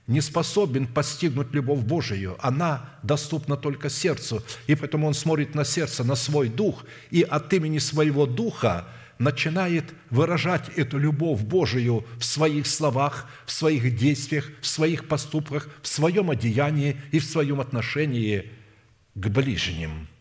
не 0.10 0.20
способен 0.20 0.88
постигнуть 0.88 1.54
любовь 1.54 1.80
Божию. 1.80 2.36
Она 2.40 2.90
доступна 3.04 3.56
только 3.56 3.90
сердцу. 3.90 4.44
И 4.68 4.76
поэтому 4.76 5.08
он 5.08 5.14
смотрит 5.14 5.56
на 5.56 5.64
сердце, 5.64 6.04
на 6.04 6.16
свой 6.16 6.50
дух, 6.50 6.84
и 7.12 7.22
от 7.22 7.54
имени 7.54 7.78
своего 7.78 8.26
духа 8.26 8.88
начинает 9.20 9.86
выражать 10.10 10.70
эту 10.76 10.98
любовь 10.98 11.42
Божию 11.42 12.06
в 12.18 12.26
своих 12.26 12.68
словах, 12.68 13.30
в 13.46 13.52
своих 13.52 13.96
действиях, 13.96 14.50
в 14.62 14.68
своих 14.68 15.08
поступках, 15.08 15.70
в 15.82 15.88
своем 15.88 16.30
одеянии 16.30 17.00
и 17.12 17.20
в 17.20 17.26
своем 17.26 17.62
отношении 17.62 18.52
к 19.16 19.28
ближним– 19.30 20.08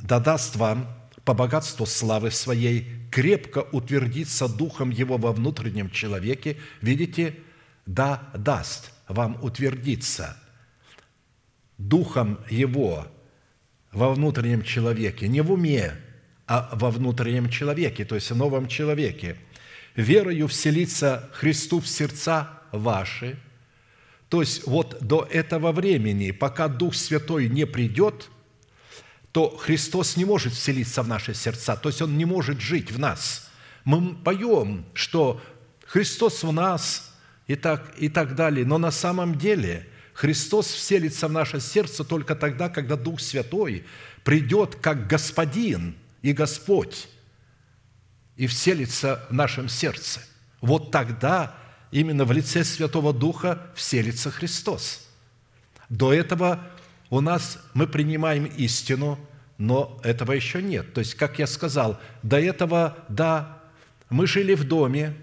да 0.00 0.20
даст 0.20 0.56
вам 0.56 0.88
по 1.24 1.34
богатству 1.34 1.84
славы 1.84 2.30
своей 2.30 2.97
крепко 3.10 3.66
утвердиться 3.72 4.48
духом 4.48 4.90
его 4.90 5.16
во 5.16 5.32
внутреннем 5.32 5.90
человеке. 5.90 6.56
Видите, 6.80 7.36
да 7.86 8.30
даст 8.34 8.92
вам 9.08 9.38
утвердиться 9.42 10.36
духом 11.78 12.40
его 12.50 13.06
во 13.92 14.12
внутреннем 14.12 14.62
человеке, 14.62 15.28
не 15.28 15.40
в 15.40 15.52
уме, 15.52 15.92
а 16.46 16.70
во 16.72 16.90
внутреннем 16.90 17.48
человеке, 17.48 18.04
то 18.04 18.14
есть 18.14 18.30
в 18.30 18.36
новом 18.36 18.68
человеке. 18.68 19.36
Верою 19.94 20.48
вселиться 20.48 21.30
Христу 21.32 21.80
в 21.80 21.88
сердца 21.88 22.60
ваши. 22.72 23.38
То 24.28 24.40
есть 24.40 24.66
вот 24.66 24.98
до 25.00 25.26
этого 25.30 25.72
времени, 25.72 26.30
пока 26.30 26.68
Дух 26.68 26.94
Святой 26.94 27.48
не 27.48 27.66
придет– 27.66 28.28
то 29.32 29.56
Христос 29.56 30.16
не 30.16 30.24
может 30.24 30.52
вселиться 30.52 31.02
в 31.02 31.08
наши 31.08 31.34
сердца, 31.34 31.76
то 31.76 31.88
есть 31.88 32.02
Он 32.02 32.16
не 32.16 32.24
может 32.24 32.60
жить 32.60 32.90
в 32.90 32.98
нас. 32.98 33.50
Мы 33.84 34.14
поем, 34.14 34.84
что 34.94 35.40
Христос 35.86 36.42
в 36.42 36.52
нас 36.52 37.14
и 37.46 37.54
так, 37.54 37.94
и 37.98 38.08
так 38.08 38.34
далее, 38.34 38.64
но 38.66 38.78
на 38.78 38.90
самом 38.90 39.38
деле 39.38 39.86
Христос 40.14 40.66
вселится 40.66 41.28
в 41.28 41.32
наше 41.32 41.60
сердце 41.60 42.04
только 42.04 42.34
тогда, 42.34 42.68
когда 42.68 42.96
Дух 42.96 43.20
Святой 43.20 43.84
придет 44.24 44.74
как 44.76 45.06
Господин 45.06 45.96
и 46.22 46.32
Господь 46.32 47.08
и 48.36 48.46
вселится 48.46 49.24
в 49.30 49.32
нашем 49.32 49.68
сердце. 49.68 50.20
Вот 50.60 50.90
тогда 50.90 51.54
именно 51.90 52.24
в 52.24 52.32
лице 52.32 52.64
Святого 52.64 53.12
Духа 53.12 53.66
вселится 53.74 54.30
Христос. 54.30 55.08
До 55.88 56.12
этого 56.12 56.66
у 57.10 57.20
нас 57.20 57.58
мы 57.74 57.86
принимаем 57.86 58.44
истину, 58.44 59.18
но 59.56 59.98
этого 60.04 60.32
еще 60.32 60.62
нет. 60.62 60.92
То 60.92 61.00
есть, 61.00 61.14
как 61.14 61.38
я 61.38 61.46
сказал, 61.46 61.98
до 62.22 62.38
этого, 62.38 62.98
да, 63.08 63.62
мы 64.10 64.26
жили 64.26 64.54
в 64.54 64.64
доме 64.64 65.14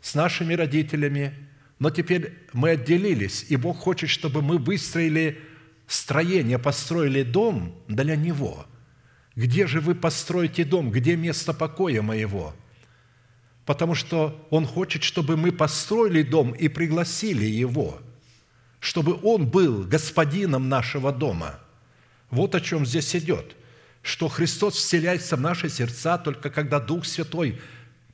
с 0.00 0.14
нашими 0.14 0.54
родителями, 0.54 1.34
но 1.78 1.90
теперь 1.90 2.38
мы 2.52 2.70
отделились, 2.70 3.46
и 3.48 3.56
Бог 3.56 3.78
хочет, 3.78 4.10
чтобы 4.10 4.42
мы 4.42 4.58
выстроили 4.58 5.38
строение, 5.86 6.58
построили 6.58 7.22
дом 7.22 7.74
для 7.88 8.16
Него. 8.16 8.66
Где 9.36 9.66
же 9.66 9.80
вы 9.80 9.94
построите 9.94 10.64
дом? 10.64 10.90
Где 10.90 11.16
место 11.16 11.52
покоя 11.52 12.00
моего? 12.00 12.54
Потому 13.66 13.94
что 13.94 14.46
Он 14.50 14.66
хочет, 14.66 15.02
чтобы 15.02 15.36
мы 15.36 15.52
построили 15.52 16.22
дом 16.22 16.52
и 16.52 16.68
пригласили 16.68 17.44
Его– 17.44 18.00
чтобы 18.84 19.18
Он 19.22 19.46
был 19.46 19.84
господином 19.84 20.68
нашего 20.68 21.10
дома. 21.10 21.58
Вот 22.30 22.54
о 22.54 22.60
чем 22.60 22.84
здесь 22.84 23.16
идет, 23.16 23.56
что 24.02 24.28
Христос 24.28 24.74
вселяется 24.74 25.36
в 25.36 25.40
наши 25.40 25.70
сердца 25.70 26.18
только 26.18 26.50
когда 26.50 26.80
Дух 26.80 27.06
Святой 27.06 27.58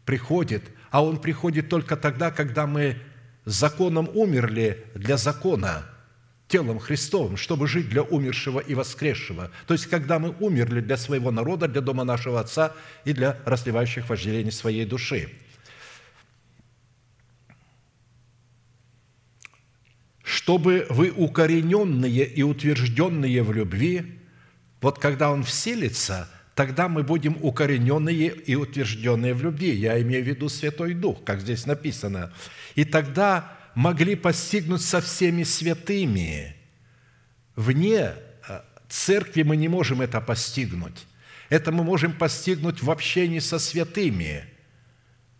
приходит, 0.05 0.63
а 0.93 1.05
Он 1.05 1.21
приходит 1.21 1.69
только 1.69 1.97
тогда, 1.97 2.31
когда 2.31 2.69
мы 2.69 2.99
законом 3.45 4.09
умерли 4.15 4.87
для 4.95 5.17
закона, 5.17 5.87
телом 6.47 6.79
Христовым, 6.79 7.37
чтобы 7.37 7.67
жить 7.67 7.89
для 7.89 8.03
умершего 8.03 8.61
и 8.61 8.77
воскресшего. 8.77 9.51
То 9.67 9.75
есть, 9.75 9.87
когда 9.87 10.21
мы 10.21 10.37
умерли 10.39 10.81
для 10.81 10.97
своего 10.97 11.33
народа, 11.33 11.67
для 11.67 11.81
дома 11.81 12.05
нашего 12.05 12.39
Отца 12.39 12.75
и 13.05 13.13
для 13.13 13.37
разливающих 13.45 14.09
вожделений 14.09 14.53
своей 14.53 14.85
души. 14.85 15.31
Чтобы 20.31 20.87
вы 20.91 21.11
укорененные 21.11 22.25
и 22.25 22.45
утвержденные 22.45 23.43
в 23.43 23.53
любви, 23.53 24.21
вот 24.81 25.01
когда 25.01 25.33
Он 25.33 25.43
вселится, 25.43 26.31
тогда 26.55 26.89
мы 26.89 27.03
будем 27.03 27.37
укорененные 27.43 28.29
и 28.29 28.55
утвержденные 28.55 29.35
в 29.35 29.43
любви. 29.43 29.75
Я 29.75 30.01
имею 30.01 30.23
в 30.23 30.29
виду 30.29 30.49
Святой 30.49 30.95
Дух, 30.95 31.25
как 31.25 31.41
здесь 31.41 31.67
написано. 31.67 32.33
И 32.77 32.85
тогда 32.85 33.59
могли 33.75 34.15
постигнуть 34.15 34.83
со 34.83 35.01
всеми 35.01 35.43
святыми. 35.43 36.55
Вне 37.57 38.13
э, 38.49 38.61
церкви 38.89 39.43
мы 39.43 39.57
не 39.57 39.67
можем 39.67 40.01
это 40.01 40.21
постигнуть. 40.21 41.07
Это 41.49 41.73
мы 41.73 41.83
можем 41.83 42.13
постигнуть 42.13 42.85
в 42.85 42.91
общении 42.93 43.41
со 43.41 43.59
святыми, 43.59 44.45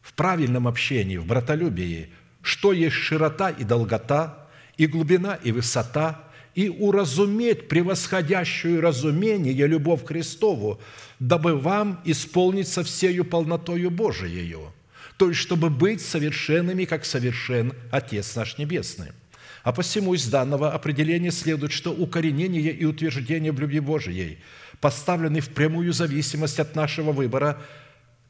в 0.03 0.15
правильном 0.15 0.67
общении, 0.67 1.17
в 1.17 1.27
братолюбии, 1.27 2.13
что 2.43 2.73
есть 2.73 2.97
широта 2.97 3.51
и 3.51 3.63
долгота, 3.63 4.40
и 4.81 4.87
глубина, 4.87 5.35
и 5.35 5.53
высота, 5.53 6.25
и 6.55 6.71
уразуметь 6.71 7.69
превосходящую 7.69 8.81
разумение 8.81 9.67
любовь 9.67 10.05
к 10.05 10.09
Христову, 10.09 10.81
дабы 11.19 11.55
вам 11.55 12.01
исполниться 12.07 12.83
всею 12.83 13.27
полнотою 13.27 13.91
Божиею, 13.91 14.73
то 15.19 15.29
есть, 15.29 15.39
чтобы 15.39 15.69
быть 15.69 16.01
совершенными, 16.01 16.87
как 16.87 17.05
совершен 17.05 17.75
Отец 17.91 18.35
наш 18.37 18.57
Небесный. 18.57 19.09
А 19.65 19.73
посему 19.73 20.15
из 20.15 20.27
данного 20.29 20.73
определения 20.73 21.31
следует, 21.31 21.73
что 21.73 21.93
укоренение 21.93 22.73
и 22.73 22.87
утверждение 22.87 23.53
в 23.53 23.61
любви 23.61 23.81
Божией 23.81 24.39
поставленный 24.81 25.41
в 25.41 25.51
прямую 25.51 25.93
зависимость 25.93 26.59
от 26.59 26.75
нашего 26.75 27.13
выбора, 27.13 27.61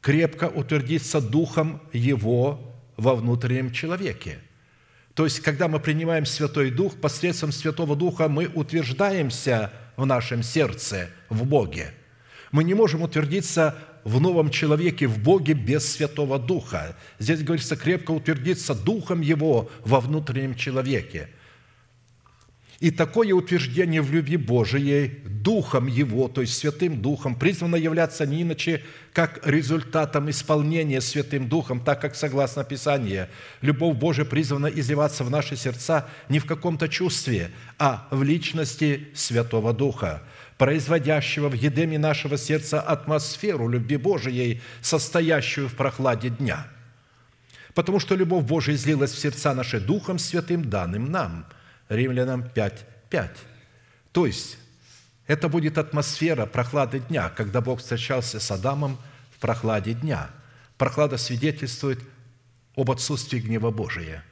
крепко 0.01 0.49
утвердиться 0.49 1.21
Духом 1.21 1.81
Его 1.93 2.75
во 2.97 3.15
внутреннем 3.15 3.71
человеке. 3.71 4.39
То 5.13 5.25
есть, 5.25 5.41
когда 5.41 5.67
мы 5.67 5.79
принимаем 5.79 6.25
Святой 6.25 6.71
Дух, 6.71 6.95
посредством 6.99 7.51
Святого 7.51 7.95
Духа 7.95 8.29
мы 8.29 8.47
утверждаемся 8.47 9.73
в 9.97 10.05
нашем 10.05 10.41
сердце, 10.43 11.09
в 11.29 11.45
Боге. 11.45 11.93
Мы 12.51 12.63
не 12.63 12.73
можем 12.73 13.01
утвердиться 13.01 13.75
в 14.03 14.19
новом 14.19 14.49
человеке, 14.49 15.07
в 15.07 15.19
Боге 15.19 15.53
без 15.53 15.91
Святого 15.91 16.39
Духа. 16.39 16.95
Здесь 17.19 17.43
говорится, 17.43 17.75
крепко 17.75 18.11
утвердиться 18.11 18.73
Духом 18.73 19.21
Его 19.21 19.69
во 19.85 19.99
внутреннем 19.99 20.55
человеке– 20.55 21.29
и 22.81 22.89
такое 22.89 23.31
утверждение 23.33 24.01
в 24.01 24.11
любви 24.11 24.37
Божией 24.37 25.21
Духом 25.23 25.85
Его, 25.85 26.27
то 26.27 26.41
есть 26.41 26.57
Святым 26.57 26.99
Духом, 26.99 27.35
призвано 27.35 27.75
являться 27.75 28.25
не 28.25 28.41
иначе, 28.41 28.83
как 29.13 29.45
результатом 29.45 30.31
исполнения 30.31 30.99
Святым 30.99 31.47
Духом, 31.47 31.79
так 31.79 32.01
как, 32.01 32.15
согласно 32.15 32.63
Писанию, 32.63 33.27
любовь 33.61 33.97
Божия 33.97 34.25
призвана 34.25 34.65
изливаться 34.65 35.23
в 35.23 35.29
наши 35.29 35.55
сердца 35.55 36.09
не 36.27 36.39
в 36.39 36.45
каком-то 36.45 36.89
чувстве, 36.89 37.51
а 37.77 38.07
в 38.09 38.23
личности 38.23 39.09
Святого 39.13 39.73
Духа, 39.73 40.23
производящего 40.57 41.49
в 41.49 41.53
едеме 41.53 41.99
нашего 41.99 42.35
сердца 42.35 42.81
атмосферу 42.81 43.69
любви 43.69 43.97
Божией, 43.97 44.59
состоящую 44.81 45.69
в 45.69 45.75
прохладе 45.75 46.29
дня. 46.29 46.65
Потому 47.75 47.99
что 47.99 48.15
любовь 48.15 48.43
Божия 48.43 48.73
излилась 48.73 49.11
в 49.11 49.19
сердца 49.19 49.53
наши 49.53 49.79
Духом 49.79 50.17
Святым, 50.17 50.67
данным 50.67 51.11
нам– 51.11 51.45
Римлянам 51.91 52.49
5, 52.49 52.85
5. 53.09 53.37
То 54.13 54.25
есть, 54.25 54.57
это 55.27 55.49
будет 55.49 55.77
атмосфера 55.77 56.45
прохлады 56.45 56.99
дня, 56.99 57.29
когда 57.29 57.59
Бог 57.59 57.79
встречался 57.79 58.39
с 58.39 58.49
Адамом 58.49 58.97
в 59.35 59.39
прохладе 59.39 59.93
дня. 59.93 60.29
Прохлада 60.77 61.17
свидетельствует 61.17 61.99
об 62.77 62.91
отсутствии 62.91 63.39
гнева 63.39 63.71
Божия. 63.71 64.23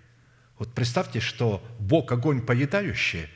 Вот 0.57 0.73
представьте, 0.73 1.19
что 1.19 1.61
Бог– 1.79 2.11
огонь 2.13 2.41
поедающий, 2.41 3.27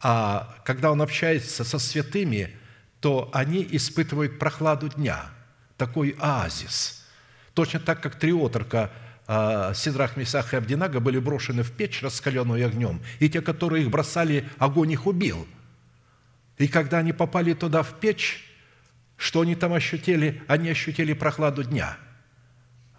а 0.00 0.56
когда 0.64 0.92
Он 0.92 1.02
общается 1.02 1.64
со 1.64 1.78
святыми, 1.80 2.56
то 3.00 3.28
они 3.32 3.66
испытывают 3.72 4.38
прохладу 4.38 4.88
дня, 4.88 5.30
такой 5.76 6.16
оазис. 6.20 7.04
Точно 7.54 7.80
так, 7.80 8.00
как 8.00 8.18
три 8.18 8.32
отрока 8.32 8.92
Сидрах, 9.26 10.16
Месах 10.16 10.52
и 10.52 10.56
Абдинага 10.56 11.00
были 11.00 11.18
брошены 11.18 11.62
в 11.62 11.72
печь, 11.72 12.02
раскаленную 12.02 12.66
огнем, 12.66 13.00
и 13.20 13.28
те, 13.28 13.40
которые 13.40 13.84
их 13.84 13.90
бросали, 13.90 14.48
огонь 14.58 14.90
их 14.90 15.06
убил. 15.06 15.46
И 16.58 16.68
когда 16.68 16.98
они 16.98 17.12
попали 17.12 17.54
туда 17.54 17.82
в 17.82 17.98
печь, 18.00 18.44
что 19.16 19.42
они 19.42 19.54
там 19.54 19.72
ощутили? 19.72 20.42
Они 20.48 20.68
ощутили 20.68 21.12
прохладу 21.12 21.62
дня 21.62 21.96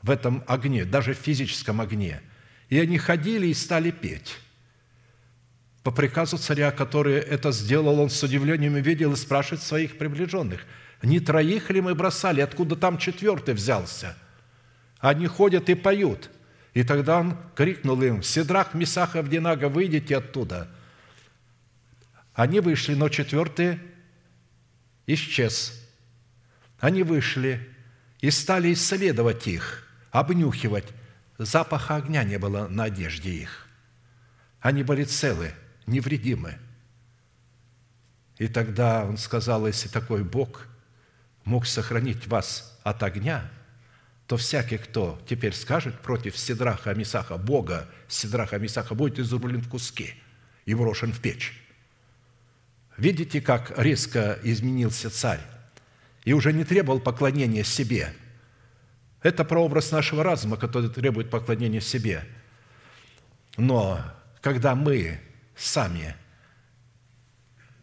в 0.02 0.10
этом 0.10 0.44
огне, 0.48 0.86
даже 0.86 1.14
в 1.14 1.18
физическом 1.18 1.82
огне. 1.82 2.22
И 2.70 2.80
они 2.80 2.98
ходили 2.98 3.48
и 3.48 3.54
стали 3.54 3.92
петь. 3.92 4.38
По 5.84 5.92
приказу 5.92 6.38
царя, 6.38 6.72
который 6.72 7.16
это 7.16 7.52
сделал, 7.52 8.00
он 8.00 8.10
с 8.10 8.24
удивлением 8.24 8.76
увидел 8.76 9.12
и 9.14 9.18
спрашивает 9.18 9.62
своих 9.62 9.98
приближенных, 9.98 10.62
«Не 11.02 11.20
троих 11.20 11.70
ли 11.70 11.82
мы 11.82 11.94
бросали? 11.96 12.40
Откуда 12.40 12.78
там 12.78 12.98
четвертый 12.98 13.54
взялся?» 13.54 14.16
Они 15.04 15.28
ходят 15.28 15.70
и 15.70 15.76
поют. 15.76 16.30
И 16.74 16.82
тогда 16.84 17.20
он 17.20 17.38
крикнул 17.56 18.02
им, 18.02 18.24
«Седрах, 18.24 18.74
Месах, 18.74 19.18
Авдинага, 19.18 19.68
выйдите 19.68 20.16
оттуда!» 20.16 20.70
Они 22.34 22.62
вышли, 22.62 22.94
но 22.94 23.10
четвертый 23.10 23.80
исчез. 25.06 25.74
Они 26.80 27.04
вышли 27.04 27.70
и 28.22 28.32
стали 28.32 28.72
исследовать 28.72 29.46
их, 29.46 29.86
обнюхивать. 30.12 30.88
Запаха 31.38 31.98
огня 31.98 32.24
не 32.24 32.40
было 32.40 32.70
на 32.70 32.86
одежде 32.86 33.30
их. 33.30 33.68
Они 34.62 34.84
были 34.84 35.04
целы, 35.04 35.52
невредимы. 35.86 36.58
И 38.38 38.48
тогда 38.48 39.04
он 39.04 39.18
сказал, 39.18 39.68
если 39.68 39.90
такой 39.90 40.24
Бог 40.24 40.66
мог 41.44 41.66
сохранить 41.66 42.26
вас 42.28 42.80
от 42.86 43.04
огня– 43.04 43.52
то 44.34 44.38
всякий, 44.38 44.80
кто 44.80 45.22
теперь 45.30 45.54
скажет 45.54 46.00
против 46.00 46.36
Сидраха 46.36 46.90
Амисаха, 46.90 47.38
Бога 47.38 47.88
Сидраха 48.08 48.56
Амисаха, 48.56 48.96
будет 48.96 49.20
изрублен 49.20 49.62
в 49.62 49.70
куски 49.70 50.16
и 50.66 50.74
брошен 50.74 51.14
в 51.14 51.20
печь. 51.20 51.54
Видите, 52.98 53.42
как 53.42 53.78
резко 53.78 54.40
изменился 54.42 55.12
царь? 55.12 55.42
И 56.24 56.34
уже 56.34 56.52
не 56.52 56.64
требовал 56.64 57.00
поклонения 57.00 57.64
себе. 57.64 58.12
Это 59.22 59.46
прообраз 59.46 59.92
нашего 59.92 60.24
разума, 60.24 60.58
который 60.58 60.90
требует 60.90 61.30
поклонения 61.30 61.80
себе. 61.80 62.26
Но 63.56 64.02
когда 64.42 64.74
мы 64.74 65.20
сами 65.56 66.16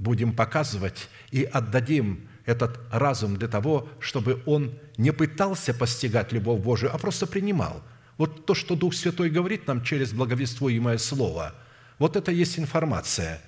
будем 0.00 0.34
показывать 0.34 1.08
и 1.30 1.44
отдадим 1.44 2.28
этот 2.46 2.80
разум 2.90 3.36
для 3.36 3.48
того, 3.48 3.88
чтобы 4.00 4.42
он 4.46 4.78
не 4.96 5.12
пытался 5.12 5.74
постигать 5.74 6.32
любовь 6.32 6.60
Божию, 6.60 6.94
а 6.94 6.98
просто 6.98 7.26
принимал. 7.26 7.82
Вот 8.16 8.46
то, 8.46 8.54
что 8.54 8.76
Дух 8.76 8.94
Святой 8.94 9.30
говорит 9.30 9.66
нам 9.66 9.82
через 9.82 10.12
благовествуемое 10.12 10.98
Слово, 10.98 11.54
вот 11.98 12.16
это 12.16 12.32
есть 12.32 12.58
информация. 12.58 13.40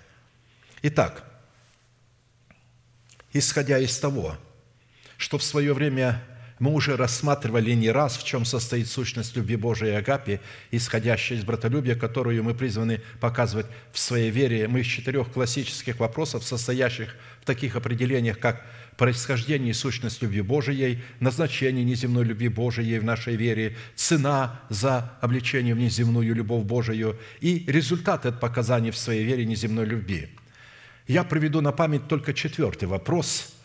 Итак, 0.83 1.25
исходя 3.33 3.79
из 3.79 3.99
того, 3.99 4.37
что 5.17 5.39
в 5.39 5.43
свое 5.43 5.73
время 5.75 6.23
мы 6.63 6.73
уже 6.73 6.97
рассматривали 6.97 7.73
не 7.73 7.91
раз, 7.91 8.17
в 8.17 8.25
чем 8.25 8.45
состоит 8.45 8.87
сущность 8.87 9.35
любви 9.35 9.57
Божией 9.57 9.93
и 9.93 9.97
Агапи, 9.97 10.41
исходящая 10.71 11.39
из 11.39 11.45
братолюбия, 11.45 11.97
которую 11.97 12.45
мы 12.45 12.55
призваны 12.55 13.01
показывать 13.21 13.67
в 13.93 13.99
своей 13.99 14.31
вере. 14.31 14.69
Мы 14.69 14.83
из 14.83 14.87
четырех 14.87 15.33
классических 15.33 15.99
вопросов, 15.99 16.45
состоящих 16.45 17.17
в 17.41 17.47
таких 17.47 17.75
определениях, 17.75 18.39
как 18.39 18.65
происхождение 18.97 19.71
и 19.71 19.75
сущность 19.75 20.23
любви 20.23 20.41
Божией, 20.43 21.03
назначение 21.21 21.85
неземной 21.85 22.25
любви 22.25 22.49
Божией 22.49 22.99
в 22.99 23.05
нашей 23.05 23.37
вере, 23.37 23.77
цена 23.95 24.61
за 24.69 25.13
обличение 25.21 25.75
в 25.75 25.79
неземную 25.79 26.35
любовь 26.35 26.65
Божию 26.65 27.19
и 27.41 27.65
результаты 27.67 28.29
от 28.29 28.41
показаний 28.41 28.91
в 28.91 28.99
своей 28.99 29.25
вере 29.25 29.45
неземной 29.45 29.85
любви. 29.85 30.29
Я 31.09 31.25
приведу 31.25 31.61
на 31.61 31.73
память 31.73 32.09
только 32.09 32.35
четвертый 32.35 32.87
вопрос– 32.89 33.55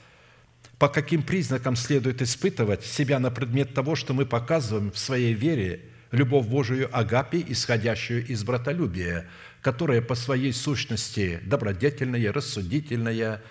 по 0.79 0.89
каким 0.89 1.23
признакам 1.23 1.75
следует 1.75 2.21
испытывать 2.21 2.85
себя 2.85 3.19
на 3.19 3.31
предмет 3.31 3.73
того, 3.73 3.95
что 3.95 4.13
мы 4.13 4.25
показываем 4.25 4.91
в 4.91 4.97
своей 4.97 5.33
вере 5.33 5.81
любовь 6.11 6.45
Божию 6.45 6.87
Агапи, 6.91 7.43
исходящую 7.47 8.25
из 8.27 8.43
братолюбия, 8.43 9.27
которая 9.61 10.01
по 10.01 10.13
своей 10.13 10.53
сущности 10.53 11.39
добродетельная, 11.43 12.31
рассудительная, 12.31 13.41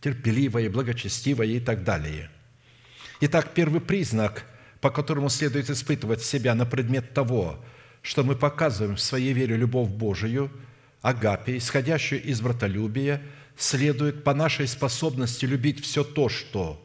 терпеливое, 0.00 0.70
благочестивое 0.70 1.48
и 1.48 1.60
так 1.60 1.84
далее. 1.84 2.30
Итак, 3.20 3.52
первый 3.54 3.80
признак, 3.80 4.44
по 4.80 4.90
которому 4.90 5.28
следует 5.28 5.68
испытывать 5.68 6.22
себя 6.22 6.54
на 6.54 6.64
предмет 6.64 7.12
того, 7.12 7.62
что 8.02 8.24
мы 8.24 8.34
показываем 8.34 8.96
в 8.96 9.00
своей 9.00 9.34
вере 9.34 9.56
любовь 9.56 9.90
Божию, 9.90 10.50
агапе, 11.02 11.58
исходящую 11.58 12.22
из 12.22 12.40
братолюбия, 12.40 13.22
следует 13.56 14.24
по 14.24 14.32
нашей 14.32 14.66
способности 14.66 15.44
любить 15.44 15.84
все 15.84 16.02
то, 16.02 16.30
что 16.30 16.82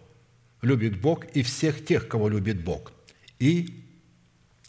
любит 0.61 0.99
Бог, 0.99 1.25
и 1.33 1.41
всех 1.41 1.85
тех, 1.85 2.07
кого 2.09 2.27
любит 2.27 2.63
Бог, 2.63 2.91
и 3.39 3.85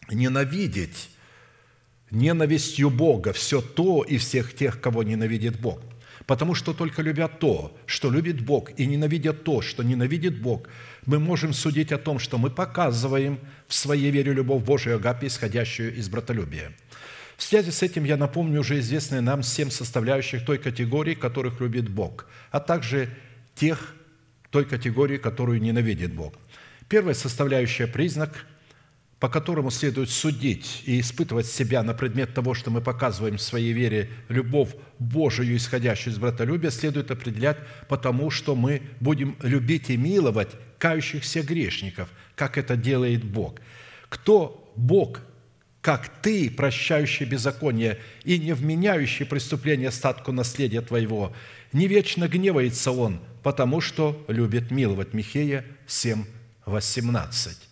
ненавидеть 0.09 1.10
ненавистью 2.12 2.90
Бога 2.90 3.32
все 3.32 3.60
то 3.60 4.05
и 4.05 4.18
всех 4.18 4.55
тех, 4.55 4.81
кого 4.81 5.02
ненавидит 5.02 5.59
Бог– 5.59 5.81
Потому 6.27 6.55
что 6.55 6.74
только 6.74 7.03
любя 7.03 7.28
то, 7.28 7.77
что 7.86 8.11
любит 8.11 8.40
Бог, 8.40 8.70
и 8.78 8.86
ненавидя 8.86 9.32
то, 9.32 9.61
что 9.61 9.85
ненавидит 9.85 10.40
Бог, 10.40 10.69
мы 11.05 11.20
можем 11.20 11.53
судить 11.53 11.93
о 11.93 11.98
том, 11.98 12.19
что 12.19 12.36
мы 12.36 12.51
показываем 12.51 13.39
в 13.69 13.74
своей 13.74 14.11
вере 14.11 14.32
любовь 14.32 14.65
Божию 14.65 14.97
Агапе, 14.97 15.28
исходящую 15.28 15.94
из 15.94 16.09
братолюбия. 16.09 16.73
В 17.36 17.43
связи 17.43 17.70
с 17.70 17.82
этим 17.82 18.05
я 18.05 18.16
напомню 18.16 18.61
уже 18.61 18.81
известные 18.81 19.20
нам 19.20 19.43
семь 19.43 19.70
составляющих 19.70 20.44
той 20.44 20.59
категории, 20.59 21.15
которых 21.15 21.61
любит 21.61 21.89
Бог, 21.89 22.27
а 22.51 22.59
также 22.59 23.09
тех 23.55 23.94
той 24.51 24.65
категории, 24.65 25.19
которую 25.19 25.61
ненавидит 25.61 26.12
Бог. 26.12 26.35
Первая 26.89 27.15
составляющая– 27.15 27.86
признак– 27.86 28.47
по 29.21 29.31
которому 29.31 29.71
следует 29.71 30.11
судить 30.11 30.83
и 30.85 31.01
испытывать 31.01 31.47
себя 31.47 31.83
на 31.83 31.95
предмет 31.95 32.35
того, 32.35 32.53
что 32.53 32.71
мы 32.71 32.83
показываем 32.83 33.39
в 33.39 33.43
своей 33.43 33.73
вере 33.73 34.11
любовь 34.29 34.75
Божию, 34.99 35.57
исходящую 35.57 36.13
из 36.13 36.19
братолюбия, 36.19 36.71
следует 36.71 37.11
определять 37.11 37.57
потому, 37.89 38.31
что 38.31 38.55
мы 38.55 38.83
будем 39.01 39.37
любить 39.43 39.89
и 39.89 39.97
миловать 39.97 40.51
кающихся 40.79 41.43
грешников, 41.43 42.11
как 42.35 42.59
это 42.59 42.77
делает 42.77 43.25
Бог. 43.25 43.61
Кто 44.11 44.73
Бог, 44.77 45.23
как 45.81 46.09
Ты, 46.21 46.51
прощающий 46.51 47.25
беззаконие 47.25 47.99
и 48.25 48.39
не 48.39 48.53
вменяющий 48.53 49.25
преступление 49.25 49.91
статку 49.93 50.33
наследия 50.33 50.83
Твоего. 50.83 51.33
Не 51.73 51.87
вечно 51.87 52.29
гневается 52.29 52.91
Он, 52.91 53.21
потому 53.43 53.81
что 53.81 54.25
любит 54.29 54.71
миловать». 54.71 55.15
Михея 55.15 55.65
7, 55.87 56.25
18. 56.67 57.66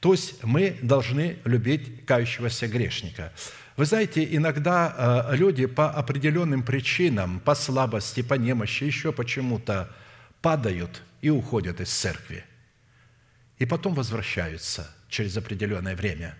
То 0.00 0.12
есть 0.12 0.42
мы 0.42 0.78
должны 0.82 1.38
любить 1.44 2.04
кающегося 2.04 2.68
грешника. 2.68 3.32
Вы 3.76 3.86
знаете, 3.86 4.26
иногда 4.36 5.26
э, 5.30 5.36
люди 5.36 5.66
по 5.66 5.90
определенным 5.90 6.62
причинам, 6.62 7.40
по 7.40 7.54
слабости, 7.54 8.22
по 8.22 8.34
немощи, 8.34 8.84
еще 8.84 9.12
почему-то 9.12 9.90
падают 10.40 11.02
и 11.20 11.30
уходят 11.30 11.80
из 11.80 11.90
церкви. 11.90 12.44
И 13.58 13.66
потом 13.66 13.94
возвращаются 13.94 14.90
через 15.08 15.36
определенное 15.36 15.96
время. 15.96 16.36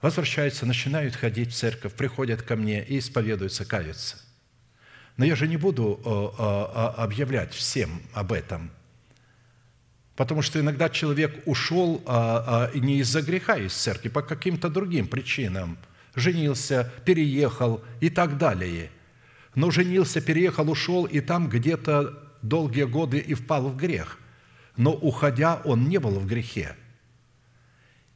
Возвращаются, 0.00 0.66
начинают 0.66 1.16
ходить 1.16 1.52
в 1.52 1.56
церковь, 1.56 1.94
приходят 1.94 2.42
ко 2.42 2.56
мне 2.56 2.84
и 2.84 2.98
исповедуются, 2.98 3.64
каются. 3.64 4.18
Но 5.16 5.24
я 5.24 5.36
же 5.36 5.48
не 5.48 5.56
буду 5.56 6.00
э, 6.04 6.42
э, 6.42 7.02
объявлять 7.02 7.54
всем 7.54 8.02
об 8.12 8.32
этом– 8.32 8.70
Потому 10.16 10.42
что 10.42 10.60
иногда 10.60 10.88
человек 10.88 11.42
ушел 11.44 12.02
а, 12.06 12.70
а, 12.72 12.78
не 12.78 12.98
из-за 12.98 13.20
греха 13.22 13.56
из 13.56 13.74
церкви, 13.74 14.08
по 14.08 14.22
каким-то 14.22 14.68
другим 14.68 15.08
причинам. 15.08 15.76
Женился, 16.14 16.92
переехал 17.04 17.82
и 18.00 18.10
так 18.10 18.38
далее. 18.38 18.90
Но 19.56 19.72
женился, 19.72 20.20
переехал, 20.20 20.70
ушел, 20.70 21.04
и 21.04 21.20
там 21.20 21.48
где-то 21.48 22.32
долгие 22.42 22.84
годы 22.84 23.18
и 23.18 23.34
впал 23.34 23.68
в 23.68 23.76
грех. 23.76 24.18
Но 24.76 24.92
уходя, 24.92 25.60
он 25.64 25.88
не 25.88 25.98
был 25.98 26.20
в 26.20 26.26
грехе. 26.26 26.76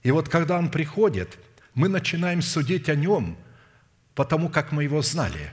И 0.05 0.13
вот 0.13 0.29
когда 0.29 0.59
он 0.59 0.71
приходит, 0.71 1.39
мы 1.75 1.89
начинаем 1.89 2.43
судить 2.43 2.89
о 2.89 2.95
нем, 2.95 3.37
потому 4.15 4.49
как 4.49 4.71
мы 4.71 4.85
его 4.85 5.03
знали. 5.03 5.51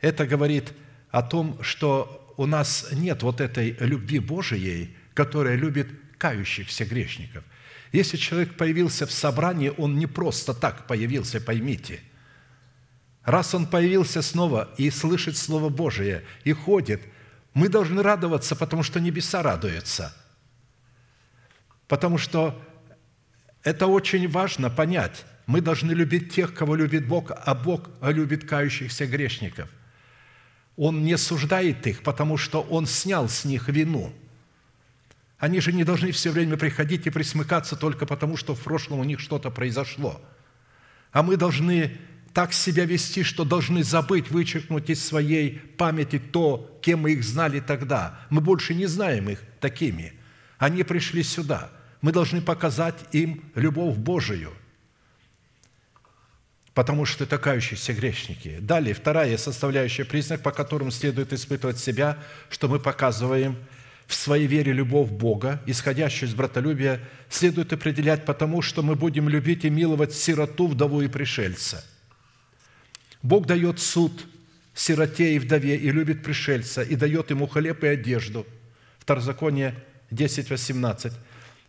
Это 0.00 0.26
говорит 0.26 0.72
о 1.10 1.22
том, 1.22 1.62
что 1.62 2.34
у 2.38 2.46
нас 2.46 2.88
нет 2.92 3.22
вот 3.22 3.42
этой 3.42 3.72
любви 3.80 4.18
Божией– 4.18 4.96
которая 5.14 5.56
любит 5.56 5.88
кающихся 6.18 6.84
грешников. 6.84 7.44
Если 7.92 8.16
человек 8.16 8.54
появился 8.54 9.06
в 9.06 9.12
собрании, 9.12 9.72
он 9.76 9.98
не 9.98 10.06
просто 10.06 10.54
так 10.54 10.86
появился, 10.86 11.40
поймите. 11.40 12.00
Раз 13.24 13.54
он 13.54 13.66
появился 13.66 14.22
снова 14.22 14.72
и 14.78 14.90
слышит 14.90 15.36
Слово 15.36 15.68
Божие, 15.68 16.24
и 16.44 16.52
ходит, 16.52 17.02
мы 17.54 17.68
должны 17.68 18.02
радоваться, 18.02 18.56
потому 18.56 18.82
что 18.82 18.98
небеса 18.98 19.42
радуются. 19.42 20.16
Потому 21.86 22.16
что 22.16 22.60
это 23.62 23.86
очень 23.86 24.26
важно 24.28 24.70
понять. 24.70 25.24
Мы 25.46 25.60
должны 25.60 25.92
любить 25.92 26.32
тех, 26.32 26.54
кого 26.54 26.74
любит 26.74 27.06
Бог, 27.06 27.30
а 27.30 27.54
Бог 27.54 27.90
любит 28.00 28.48
кающихся 28.48 29.06
грешников. 29.06 29.68
Он 30.76 31.04
не 31.04 31.18
суждает 31.18 31.86
их, 31.86 32.02
потому 32.02 32.38
что 32.38 32.62
Он 32.62 32.86
снял 32.86 33.28
с 33.28 33.44
них 33.44 33.68
вину– 33.68 34.14
они 35.42 35.58
же 35.58 35.72
не 35.72 35.82
должны 35.82 36.12
все 36.12 36.30
время 36.30 36.56
приходить 36.56 37.08
и 37.08 37.10
присмыкаться 37.10 37.74
только 37.74 38.06
потому, 38.06 38.36
что 38.36 38.54
в 38.54 38.60
прошлом 38.60 39.00
у 39.00 39.04
них 39.04 39.18
что-то 39.18 39.50
произошло. 39.50 40.22
А 41.10 41.24
мы 41.24 41.36
должны 41.36 41.98
так 42.32 42.52
себя 42.52 42.84
вести, 42.84 43.24
что 43.24 43.44
должны 43.44 43.82
забыть, 43.82 44.30
вычеркнуть 44.30 44.88
из 44.88 45.04
своей 45.04 45.58
памяти 45.58 46.20
то, 46.20 46.78
кем 46.80 47.00
мы 47.00 47.14
их 47.14 47.24
знали 47.24 47.58
тогда. 47.58 48.20
Мы 48.30 48.40
больше 48.40 48.72
не 48.72 48.86
знаем 48.86 49.30
их 49.30 49.40
такими. 49.58 50.12
Они 50.58 50.84
пришли 50.84 51.24
сюда. 51.24 51.72
Мы 52.02 52.12
должны 52.12 52.40
показать 52.40 53.04
им 53.10 53.42
любовь 53.56 53.96
Божию, 53.96 54.52
потому 56.72 57.04
что 57.04 57.24
это 57.24 57.36
кающиеся 57.38 57.92
грешники. 57.94 58.58
Далее, 58.60 58.94
вторая 58.94 59.36
составляющая 59.36 60.04
признак, 60.04 60.40
по 60.40 60.52
которому 60.52 60.92
следует 60.92 61.32
испытывать 61.32 61.80
себя, 61.80 62.18
что 62.48 62.68
мы 62.68 62.78
показываем– 62.78 63.56
в 64.12 64.14
своей 64.14 64.46
вере 64.46 64.74
любовь 64.74 65.08
Бога, 65.08 65.62
исходящую 65.64 66.28
из 66.28 66.34
братолюбия, 66.34 67.00
следует 67.30 67.72
определять 67.72 68.26
потому, 68.26 68.60
что 68.60 68.82
мы 68.82 68.94
будем 68.94 69.26
любить 69.26 69.64
и 69.64 69.70
миловать 69.70 70.12
сироту, 70.12 70.66
вдову 70.66 71.00
и 71.00 71.08
пришельца. 71.08 71.82
Бог 73.22 73.46
дает 73.46 73.80
суд 73.80 74.26
сироте 74.74 75.34
и 75.34 75.38
вдове 75.38 75.76
и 75.76 75.90
любит 75.90 76.22
пришельца, 76.22 76.82
и 76.82 76.94
дает 76.94 77.30
ему 77.30 77.46
хлеб 77.46 77.84
и 77.84 77.86
одежду. 77.86 78.46
Второзаконие 78.98 79.74
10, 80.10 80.50
18. 80.50 81.12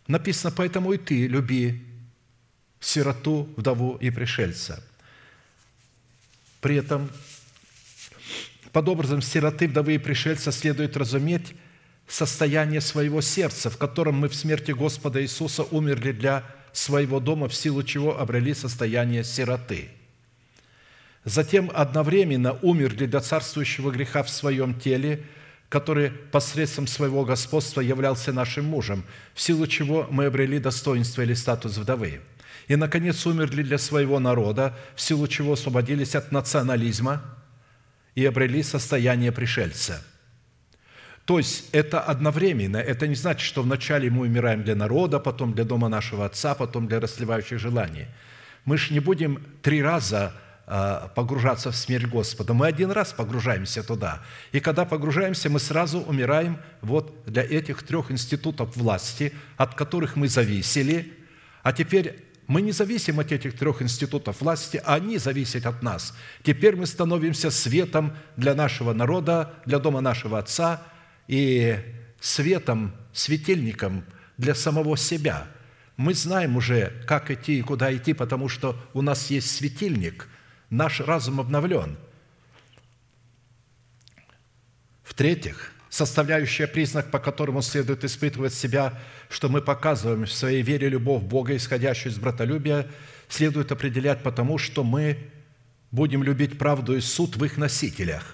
Написано, 0.06 0.52
поэтому 0.54 0.92
и 0.92 0.98
ты 0.98 1.26
люби 1.26 1.82
сироту, 2.78 3.48
вдову 3.56 3.96
и 3.96 4.10
пришельца. 4.10 4.84
При 6.60 6.76
этом, 6.76 7.10
под 8.70 8.86
образом 8.86 9.22
сироты, 9.22 9.66
вдовы 9.66 9.94
и 9.94 9.98
пришельца 9.98 10.52
следует 10.52 10.94
разуметь 10.98 11.54
состояние 12.08 12.80
своего 12.80 13.20
сердца, 13.20 13.70
в 13.70 13.78
котором 13.78 14.16
мы 14.16 14.28
в 14.28 14.34
смерти 14.34 14.72
Господа 14.72 15.22
Иисуса 15.22 15.62
умерли 15.64 16.12
для 16.12 16.44
своего 16.72 17.20
дома, 17.20 17.48
в 17.48 17.54
силу 17.54 17.82
чего 17.82 18.18
обрели 18.18 18.54
состояние 18.54 19.24
сироты. 19.24 19.88
Затем 21.24 21.70
одновременно 21.72 22.58
умерли 22.60 23.06
для 23.06 23.20
царствующего 23.20 23.90
греха 23.90 24.22
в 24.22 24.28
своем 24.28 24.78
теле, 24.78 25.24
который 25.70 26.10
посредством 26.10 26.86
своего 26.86 27.24
господства 27.24 27.80
являлся 27.80 28.32
нашим 28.32 28.66
мужем, 28.66 29.04
в 29.32 29.40
силу 29.40 29.66
чего 29.66 30.06
мы 30.10 30.26
обрели 30.26 30.58
достоинство 30.58 31.22
или 31.22 31.34
статус 31.34 31.78
вдовы. 31.78 32.20
И, 32.68 32.76
наконец, 32.76 33.24
умерли 33.26 33.62
для 33.62 33.78
своего 33.78 34.20
народа, 34.20 34.76
в 34.94 35.00
силу 35.00 35.26
чего 35.26 35.54
освободились 35.54 36.14
от 36.14 36.32
национализма 36.32 37.22
и 38.14 38.24
обрели 38.26 38.62
состояние 38.62 39.32
пришельца– 39.32 40.04
то 41.24 41.38
есть 41.38 41.70
это 41.72 42.00
одновременно. 42.00 42.76
Это 42.76 43.06
не 43.06 43.14
значит, 43.14 43.46
что 43.46 43.62
вначале 43.62 44.10
мы 44.10 44.26
умираем 44.26 44.62
для 44.62 44.74
народа, 44.74 45.18
потом 45.18 45.54
для 45.54 45.64
дома 45.64 45.88
нашего 45.88 46.26
Отца, 46.26 46.54
потом 46.54 46.86
для 46.86 47.00
расливающих 47.00 47.58
желаний. 47.58 48.06
Мы 48.66 48.76
же 48.76 48.92
не 48.92 49.00
будем 49.00 49.42
три 49.62 49.82
раза 49.82 50.34
а, 50.66 51.08
погружаться 51.14 51.70
в 51.70 51.76
смерть 51.76 52.06
Господа. 52.06 52.52
Мы 52.52 52.66
один 52.66 52.90
раз 52.90 53.14
погружаемся 53.14 53.82
туда. 53.82 54.22
И 54.52 54.60
когда 54.60 54.84
погружаемся, 54.84 55.48
мы 55.48 55.60
сразу 55.60 56.00
умираем 56.00 56.58
вот 56.82 57.24
для 57.24 57.42
этих 57.42 57.82
трех 57.82 58.10
институтов 58.10 58.76
власти, 58.76 59.32
от 59.56 59.74
которых 59.74 60.16
мы 60.16 60.28
зависели. 60.28 61.14
А 61.62 61.72
теперь 61.72 62.22
мы 62.46 62.60
не 62.60 62.72
зависим 62.72 63.18
от 63.18 63.32
этих 63.32 63.58
трех 63.58 63.80
институтов 63.80 64.42
власти, 64.42 64.82
а 64.84 64.96
они 64.96 65.16
зависят 65.16 65.64
от 65.64 65.82
нас. 65.82 66.14
Теперь 66.42 66.76
мы 66.76 66.84
становимся 66.84 67.50
светом 67.50 68.14
для 68.36 68.54
нашего 68.54 68.92
народа, 68.92 69.54
для 69.64 69.78
дома 69.78 70.02
нашего 70.02 70.38
Отца– 70.38 70.82
и 71.28 71.78
светом, 72.20 72.94
светильником 73.12 74.04
для 74.36 74.54
самого 74.54 74.96
себя. 74.96 75.46
Мы 75.96 76.14
знаем 76.14 76.56
уже, 76.56 76.92
как 77.06 77.30
идти 77.30 77.58
и 77.58 77.62
куда 77.62 77.94
идти, 77.94 78.12
потому 78.12 78.48
что 78.48 78.76
у 78.94 79.02
нас 79.02 79.30
есть 79.30 79.50
светильник, 79.50 80.28
наш 80.70 81.00
разум 81.00 81.40
обновлен. 81.40 81.96
В-третьих, 85.04 85.72
составляющая 85.90 86.66
признак, 86.66 87.10
по 87.10 87.20
которому 87.20 87.62
следует 87.62 88.02
испытывать 88.04 88.54
себя, 88.54 88.98
что 89.28 89.48
мы 89.48 89.62
показываем 89.62 90.24
в 90.24 90.32
своей 90.32 90.62
вере 90.62 90.88
любовь 90.88 91.22
Бога, 91.22 91.54
исходящую 91.54 92.12
из 92.12 92.18
братолюбия, 92.18 92.88
следует 93.28 93.70
определять 93.70 94.22
потому, 94.22 94.58
что 94.58 94.82
мы 94.82 95.18
будем 95.92 96.24
любить 96.24 96.58
правду 96.58 96.96
и 96.96 97.00
суд 97.00 97.36
в 97.36 97.44
их 97.44 97.56
носителях 97.56 98.33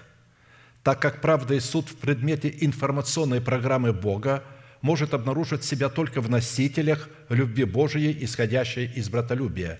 так 0.83 0.99
как 0.99 1.21
правда 1.21 1.53
и 1.53 1.59
суд 1.59 1.89
в 1.89 1.95
предмете 1.95 2.53
информационной 2.61 3.41
программы 3.41 3.93
Бога 3.93 4.43
может 4.81 5.13
обнаружить 5.13 5.63
себя 5.63 5.89
только 5.89 6.21
в 6.21 6.29
носителях 6.29 7.07
любви 7.29 7.65
Божией, 7.65 8.17
исходящей 8.23 8.87
из 8.95 9.09
братолюбия. 9.09 9.79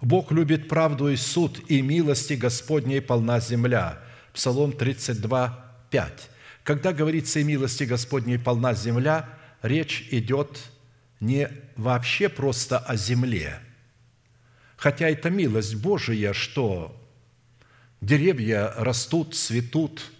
Бог 0.00 0.32
любит 0.32 0.66
правду 0.66 1.08
и 1.08 1.16
суд, 1.16 1.60
и 1.68 1.82
милости 1.82 2.32
Господней 2.32 3.02
полна 3.02 3.38
земля. 3.38 4.00
Псалом 4.32 4.72
32, 4.72 5.74
5. 5.90 6.30
Когда 6.62 6.92
говорится 6.94 7.40
«и 7.40 7.44
милости 7.44 7.84
Господней 7.84 8.38
полна 8.38 8.72
земля», 8.72 9.28
речь 9.60 10.08
идет 10.10 10.58
не 11.18 11.48
вообще 11.76 12.30
просто 12.30 12.78
о 12.78 12.96
земле, 12.96 13.58
хотя 14.76 15.10
это 15.10 15.28
милость 15.28 15.74
Божия, 15.74 16.32
что 16.32 16.98
деревья 18.00 18.72
растут, 18.78 19.34
цветут– 19.34 20.12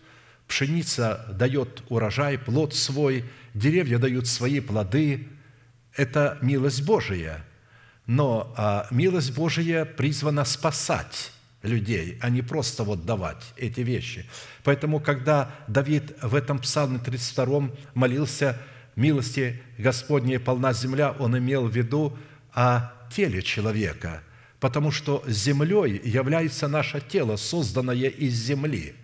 пшеница 0.51 1.25
дает 1.33 1.83
урожай, 1.89 2.37
плод 2.37 2.75
свой, 2.75 3.25
деревья 3.55 3.99
дают 3.99 4.27
свои 4.27 4.61
плоды. 4.61 5.29
Это 5.95 6.39
милость 6.43 6.85
Божия. 6.85 7.45
Но 8.07 8.53
а, 8.57 8.89
милость 8.91 9.33
Божия 9.35 9.85
призвана 9.85 10.45
спасать 10.45 11.31
людей, 11.63 12.19
а 12.21 12.31
не 12.31 12.43
просто 12.43 12.83
вот 12.83 13.07
давать 13.07 13.53
эти 13.57 13.81
вещи. 13.81 14.27
Поэтому, 14.65 14.99
когда 14.99 15.55
Давид 15.69 16.17
в 16.21 16.35
этом 16.35 16.59
псалме 16.59 16.99
32 16.99 17.71
молился 17.95 18.59
«Милости 18.97 19.63
Господней 19.79 20.41
полна 20.41 20.73
земля», 20.73 21.13
он 21.13 21.39
имел 21.39 21.69
в 21.69 21.77
виду 21.77 22.19
о 22.53 22.91
теле 23.15 23.41
человека, 23.43 24.23
потому 24.59 24.91
что 24.91 25.23
землей 25.29 26.01
является 26.03 26.67
наше 26.67 27.01
тело, 27.01 27.37
созданное 27.37 28.09
из 28.09 28.35
земли. 28.35 28.95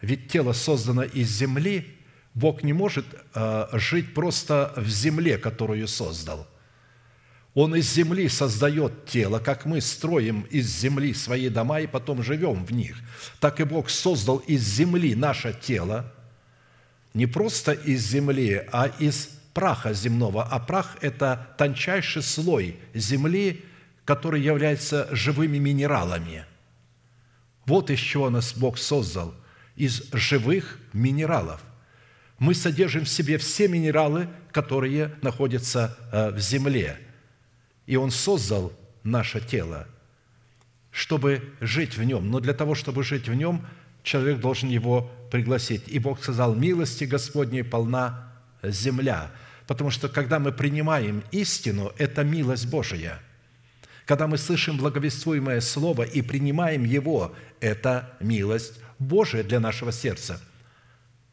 Ведь 0.00 0.28
тело 0.28 0.52
создано 0.52 1.02
из 1.02 1.28
земли, 1.28 1.96
Бог 2.34 2.62
не 2.62 2.72
может 2.72 3.04
э, 3.34 3.66
жить 3.72 4.14
просто 4.14 4.72
в 4.76 4.88
земле, 4.88 5.36
которую 5.36 5.86
создал. 5.88 6.46
Он 7.54 7.74
из 7.74 7.92
земли 7.92 8.28
создает 8.28 9.06
тело, 9.06 9.40
как 9.40 9.66
мы 9.66 9.80
строим 9.80 10.42
из 10.50 10.68
земли 10.68 11.12
свои 11.12 11.48
дома 11.48 11.80
и 11.80 11.88
потом 11.88 12.22
живем 12.22 12.64
в 12.64 12.72
них. 12.72 12.96
Так 13.40 13.60
и 13.60 13.64
Бог 13.64 13.90
создал 13.90 14.38
из 14.38 14.62
земли 14.62 15.16
наше 15.16 15.52
тело, 15.60 16.12
не 17.12 17.26
просто 17.26 17.72
из 17.72 18.06
земли, 18.06 18.64
а 18.70 18.86
из 18.86 19.30
праха 19.52 19.92
земного. 19.92 20.44
А 20.44 20.60
прах– 20.60 20.96
это 21.00 21.54
тончайший 21.58 22.22
слой 22.22 22.78
земли, 22.94 23.64
который 24.04 24.40
является 24.40 25.08
живыми 25.10 25.58
минералами. 25.58 26.44
Вот 27.66 27.90
из 27.90 27.98
чего 27.98 28.30
нас 28.30 28.54
Бог 28.54 28.78
создал– 28.78 29.34
из 29.84 30.10
живых 30.12 30.78
минералов. 30.92 31.60
Мы 32.38 32.54
содержим 32.54 33.04
в 33.04 33.08
себе 33.08 33.38
все 33.38 33.68
минералы, 33.68 34.28
которые 34.52 35.14
находятся 35.22 35.96
э, 36.12 36.30
в 36.30 36.38
земле– 36.38 36.98
и 37.90 37.96
Он 37.96 38.12
создал 38.12 38.72
наше 39.02 39.40
тело, 39.40 39.88
чтобы 40.92 41.42
жить 41.60 41.96
в 41.96 42.04
нем. 42.04 42.30
Но 42.30 42.38
для 42.38 42.54
того, 42.54 42.76
чтобы 42.76 43.02
жить 43.02 43.28
в 43.28 43.34
нем, 43.34 43.66
человек 44.04 44.38
должен 44.38 44.68
его 44.68 45.10
пригласить. 45.32 45.88
И 45.88 45.98
Бог 45.98 46.22
сказал, 46.22 46.54
милости 46.54 47.02
Господней 47.02 47.64
полна 47.64 48.32
земля. 48.62 49.32
Потому 49.66 49.90
что 49.90 50.08
когда 50.08 50.38
мы 50.38 50.52
принимаем 50.52 51.24
истину, 51.32 51.92
это 51.98 52.22
милость 52.22 52.70
Божия. 52.70 53.18
Когда 54.06 54.28
мы 54.28 54.38
слышим 54.38 54.76
благовествуемое 54.76 55.60
Слово 55.60 56.04
и 56.04 56.22
принимаем 56.22 56.84
его, 56.84 57.34
это 57.58 58.16
милость 58.20 58.74
Божия 59.00 59.42
для 59.42 59.58
нашего 59.58 59.90
сердца 59.90 60.40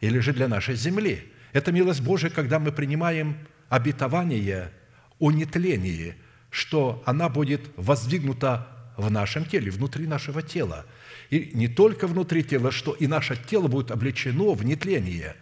или 0.01 0.17
же 0.17 0.33
для 0.33 0.47
нашей 0.47 0.73
земли. 0.75 1.31
Это 1.53 1.71
милость 1.71 2.01
Божия, 2.01 2.31
когда 2.31 2.57
мы 2.57 2.71
принимаем 2.71 3.37
обетование 3.69 4.71
о 5.19 5.31
нетлении– 5.31 6.15
что 6.49 7.03
она 7.05 7.29
будет 7.29 7.61
воздвигнута 7.75 8.67
в 8.95 9.11
нашем 9.11 9.45
теле, 9.45 9.69
внутри 9.69 10.07
нашего 10.07 10.41
тела. 10.41 10.85
И 11.29 11.51
не 11.53 11.67
только 11.67 12.07
внутри 12.07 12.43
тела, 12.43 12.71
что 12.71 12.93
и 12.93 13.07
наше 13.07 13.35
тело 13.35 13.67
будет 13.67 13.91
облечено 13.91 14.53
в 14.53 14.65
нетление. 14.65 15.35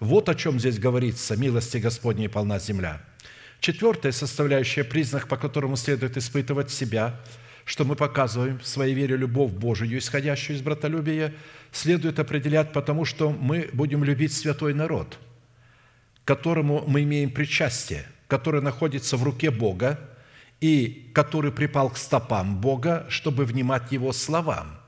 Вот 0.00 0.28
о 0.28 0.34
чем 0.34 0.58
здесь 0.58 0.78
говорится. 0.78 1.36
«Милости 1.36 1.76
Господней 1.76 2.28
полна 2.28 2.58
земля». 2.58 3.02
Четвертая 3.60 4.10
составляющая, 4.10 4.82
признак, 4.82 5.28
по 5.28 5.36
которому 5.36 5.76
следует 5.76 6.16
испытывать 6.16 6.72
себя, 6.72 7.20
что 7.64 7.84
мы 7.84 7.94
показываем 7.94 8.58
в 8.58 8.66
своей 8.66 8.94
вере 8.94 9.16
любовь 9.16 9.52
Божию, 9.52 9.96
исходящую 9.96 10.56
из 10.56 10.62
братолюбия, 10.62 11.34
следует 11.70 12.18
определять 12.18 12.72
потому, 12.72 13.04
что 13.04 13.30
мы 13.30 13.70
будем 13.72 14.04
любить 14.04 14.32
святой 14.32 14.74
народ, 14.74 15.18
которому 16.24 16.84
мы 16.86 17.02
имеем 17.02 17.30
причастие, 17.30 18.06
который 18.26 18.60
находится 18.60 19.16
в 19.16 19.22
руке 19.22 19.50
Бога, 19.50 20.00
и 20.60 21.10
который 21.12 21.50
припал 21.50 21.90
к 21.90 21.96
стопам 21.96 22.60
Бога, 22.60 23.06
чтобы 23.08 23.44
внимать 23.44 23.90
Его 23.90 24.12
словам. 24.12 24.78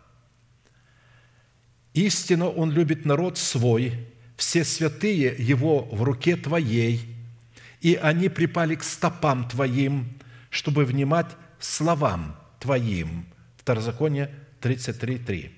Истинно 1.94 2.48
Он 2.48 2.70
любит 2.70 3.04
народ 3.04 3.38
свой, 3.38 4.06
все 4.36 4.64
святые 4.64 5.34
Его 5.36 5.82
в 5.82 6.02
руке 6.02 6.36
Твоей, 6.36 7.16
и 7.80 7.96
они 7.96 8.28
припали 8.28 8.76
к 8.76 8.84
стопам 8.84 9.48
Твоим, 9.48 10.16
чтобы 10.50 10.84
внимать 10.84 11.26
словам 11.58 12.36
Твоим. 12.64 13.26
Второзаконие 13.56 14.34
33.3. 14.60 15.52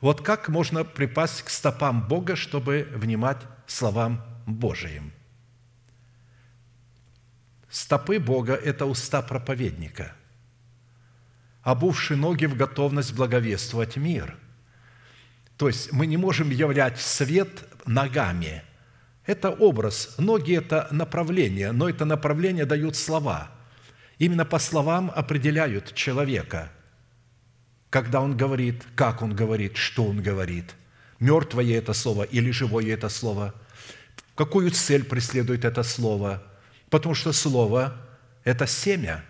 Вот 0.00 0.22
как 0.22 0.48
можно 0.48 0.84
припасть 0.84 1.42
к 1.42 1.50
стопам 1.50 2.06
Бога, 2.06 2.36
чтобы 2.36 2.88
внимать 2.94 3.38
словам 3.66 4.22
Божиим– 4.46 5.12
Стопы 7.68 8.18
Бога– 8.18 8.54
это 8.64 8.86
уста 8.86 9.20
проповедника, 9.20 10.12
обувши 11.62 12.16
ноги 12.16 12.46
в 12.46 12.56
готовность 12.56 13.12
благовествовать 13.12 13.96
мир. 13.96 14.36
То 15.58 15.68
есть 15.68 15.92
мы 15.92 16.06
не 16.06 16.16
можем 16.16 16.50
являть 16.50 16.98
свет 16.98 17.64
ногами. 17.84 18.62
Это 19.26 19.50
образ. 19.50 20.14
Ноги– 20.16 20.56
это 20.56 20.88
направление, 20.90 21.72
но 21.72 21.90
это 21.90 22.06
направление 22.06 22.64
дают 22.64 22.96
слова. 22.96 23.50
Именно 24.18 24.44
по 24.44 24.58
словам 24.58 25.12
определяют 25.14 25.94
человека, 25.94 26.70
когда 27.90 28.20
он 28.20 28.36
говорит, 28.36 28.84
как 28.94 29.22
он 29.22 29.34
говорит, 29.34 29.76
что 29.76 30.04
он 30.04 30.22
говорит. 30.22 30.74
Мертвое 31.20 31.78
это 31.78 31.92
слово 31.92 32.24
или 32.24 32.50
живое 32.50 32.94
это 32.94 33.08
слово. 33.08 33.54
Какую 34.34 34.70
цель 34.70 35.04
преследует 35.04 35.64
это 35.64 35.82
слово– 35.82 36.42
Потому 36.90 37.14
что 37.14 37.32
Слово– 37.32 37.94
это 38.44 38.66
семя, 38.66 39.24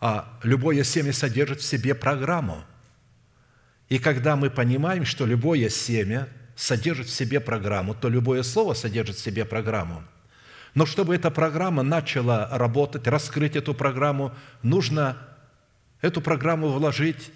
а 0.00 0.38
любое 0.42 0.84
семя 0.84 1.12
содержит 1.12 1.60
в 1.60 1.64
себе 1.64 1.94
программу. 1.94 2.64
И 3.88 3.98
когда 3.98 4.36
мы 4.36 4.48
понимаем, 4.48 5.04
что 5.04 5.26
любое 5.26 5.68
семя 5.68 6.28
содержит 6.56 7.08
в 7.08 7.14
себе 7.14 7.40
программу, 7.40 7.94
то 7.94 8.08
любое 8.08 8.42
слово 8.42 8.74
содержит 8.74 9.16
в 9.16 9.20
себе 9.20 9.44
программу. 9.44 10.04
Но 10.74 10.86
чтобы 10.86 11.14
эта 11.14 11.30
программа 11.30 11.82
начала 11.82 12.48
работать, 12.50 13.06
раскрыть 13.06 13.56
эту 13.56 13.74
программу, 13.74 14.34
нужно 14.62 15.18
эту 16.00 16.20
программу 16.20 16.68
вложить 16.68 17.30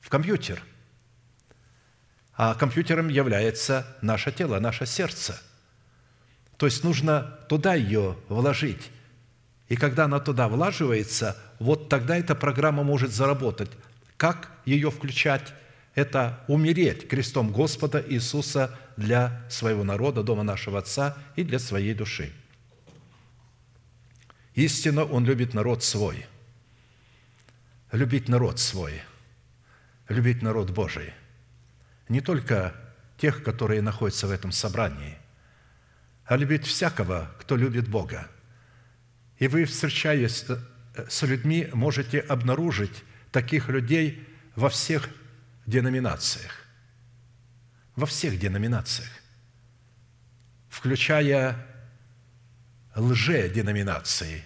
в 0.00 0.08
компьютер. 0.08 0.62
А 2.36 2.54
компьютером 2.54 3.08
является 3.08 3.86
наше 4.02 4.32
тело, 4.32 4.58
наше 4.58 4.86
сердце– 4.86 5.40
то 6.56 6.66
есть 6.66 6.84
нужно 6.84 7.38
туда 7.48 7.74
ее 7.74 8.16
вложить. 8.28 8.90
И 9.68 9.76
когда 9.76 10.04
она 10.04 10.20
туда 10.20 10.48
влаживается, 10.48 11.36
вот 11.58 11.88
тогда 11.88 12.16
эта 12.16 12.34
программа 12.34 12.82
может 12.82 13.12
заработать. 13.12 13.70
Как 14.16 14.50
ее 14.64 14.90
включать? 14.90 15.52
Это 15.94 16.40
умереть 16.48 17.08
крестом 17.08 17.52
Господа 17.52 18.04
Иисуса 18.06 18.76
для 18.96 19.44
своего 19.50 19.84
народа, 19.84 20.22
дома 20.22 20.42
нашего 20.42 20.78
Отца 20.78 21.16
и 21.36 21.44
для 21.44 21.58
своей 21.58 21.94
души. 21.94 22.32
Истинно 24.54 25.04
Он 25.04 25.24
любит 25.24 25.54
народ 25.54 25.82
свой. 25.82 26.26
Любить 27.92 28.28
народ 28.28 28.58
свой. 28.58 29.02
Любить 30.08 30.42
народ 30.42 30.70
Божий. 30.70 31.12
Не 32.08 32.20
только 32.20 32.74
тех, 33.16 33.42
которые 33.42 33.82
находятся 33.82 34.26
в 34.26 34.30
этом 34.30 34.52
собрании– 34.52 35.18
а 36.24 36.36
любить 36.36 36.64
всякого, 36.64 37.30
кто 37.38 37.56
любит 37.56 37.88
Бога. 37.88 38.28
И 39.38 39.48
вы, 39.48 39.64
встречаясь 39.64 40.44
э, 40.48 40.56
с 41.08 41.22
людьми, 41.22 41.68
можете 41.72 42.20
обнаружить 42.20 43.04
таких 43.30 43.68
людей 43.68 44.26
во 44.54 44.68
всех 44.68 45.08
деноминациях. 45.66 46.63
Во 47.96 48.06
всех 48.06 48.38
деноминациях. 48.38 49.10
Включая 50.68 51.66
лже-деноминации. 52.96 54.42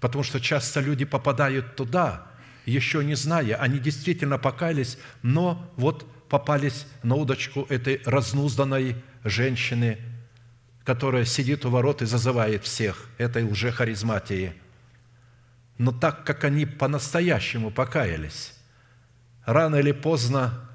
Потому 0.00 0.24
что 0.24 0.40
часто 0.40 0.80
люди 0.80 1.04
попадают 1.04 1.76
туда, 1.76 2.26
еще 2.66 3.04
не 3.04 3.14
зная, 3.14 3.56
они 3.56 3.78
действительно 3.78 4.38
покаялись, 4.38 4.98
но 5.22 5.72
вот 5.76 6.28
попались 6.28 6.86
на 7.02 7.14
удочку 7.14 7.66
этой 7.68 8.00
разнузданной 8.04 9.02
женщины– 9.24 9.98
которая 10.84 11.24
сидит 11.24 11.64
у 11.64 11.70
ворот 11.70 12.02
и 12.02 12.06
зазывает 12.06 12.62
всех 12.62 13.08
этой 13.16 13.42
лжехаризматии. 13.44 14.52
Но 15.78 15.92
так 15.92 16.24
как 16.24 16.44
они 16.44 16.66
по-настоящему 16.66 17.70
покаялись, 17.70 18.54
рано 19.44 19.76
или 19.76 19.92
поздно 19.92 20.68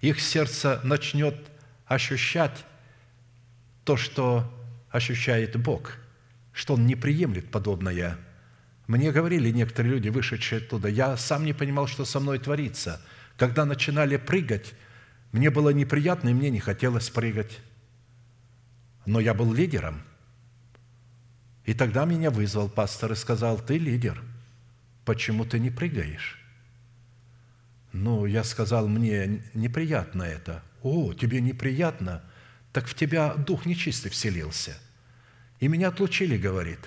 их 0.00 0.20
сердце 0.20 0.80
начнет 0.84 1.34
ощущать 1.86 2.64
то, 3.84 3.96
что 3.96 4.52
ощущает 4.90 5.56
Бог, 5.56 5.96
что 6.52 6.74
Он 6.74 6.86
не 6.86 6.94
приемлет 6.94 7.50
подобное. 7.50 8.18
Мне 8.86 9.12
говорили 9.12 9.50
некоторые 9.50 9.94
люди, 9.94 10.08
вышедшие 10.08 10.60
оттуда, 10.60 10.88
я 10.88 11.16
сам 11.16 11.44
не 11.44 11.52
понимал, 11.52 11.86
что 11.86 12.04
со 12.04 12.20
мной 12.20 12.38
творится. 12.38 13.00
Когда 13.36 13.64
начинали 13.64 14.16
прыгать, 14.16 14.74
мне 15.32 15.50
было 15.50 15.70
неприятно, 15.70 16.28
и 16.28 16.34
мне 16.34 16.50
не 16.50 16.60
хотелось 16.60 17.10
прыгать 17.10 17.60
но 19.06 19.20
я 19.20 19.32
был 19.32 19.52
лидером. 19.54 20.02
И 21.64 21.74
тогда 21.74 22.04
меня 22.04 22.30
вызвал 22.30 22.68
пастор 22.68 23.12
и 23.12 23.16
сказал, 23.16 23.58
ты 23.58 23.78
лидер, 23.78 24.22
почему 25.04 25.44
ты 25.44 25.58
не 25.58 25.70
прыгаешь? 25.70 26.38
Ну, 27.92 28.26
я 28.26 28.44
сказал, 28.44 28.88
мне 28.88 29.42
неприятно 29.54 30.24
это. 30.24 30.62
О, 30.86 31.12
тебе 31.14 31.40
неприятно? 31.40 32.22
Так 32.72 32.86
в 32.86 32.94
тебя 32.94 33.34
дух 33.34 33.66
нечистый 33.66 34.08
вселился. 34.08 34.78
И 35.58 35.66
меня 35.66 35.88
отлучили, 35.88 36.38
говорит. 36.38 36.78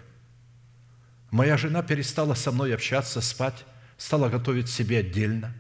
Моя 1.31 1.57
жена 1.57 1.83
перестала 1.83 2.33
со 2.33 2.53
мной 2.53 2.73
общаться, 2.73 3.19
спать, 3.19 3.65
стала 3.97 4.29
готовить 4.29 4.69
себе 4.69 4.99
отдельно. 4.99 5.53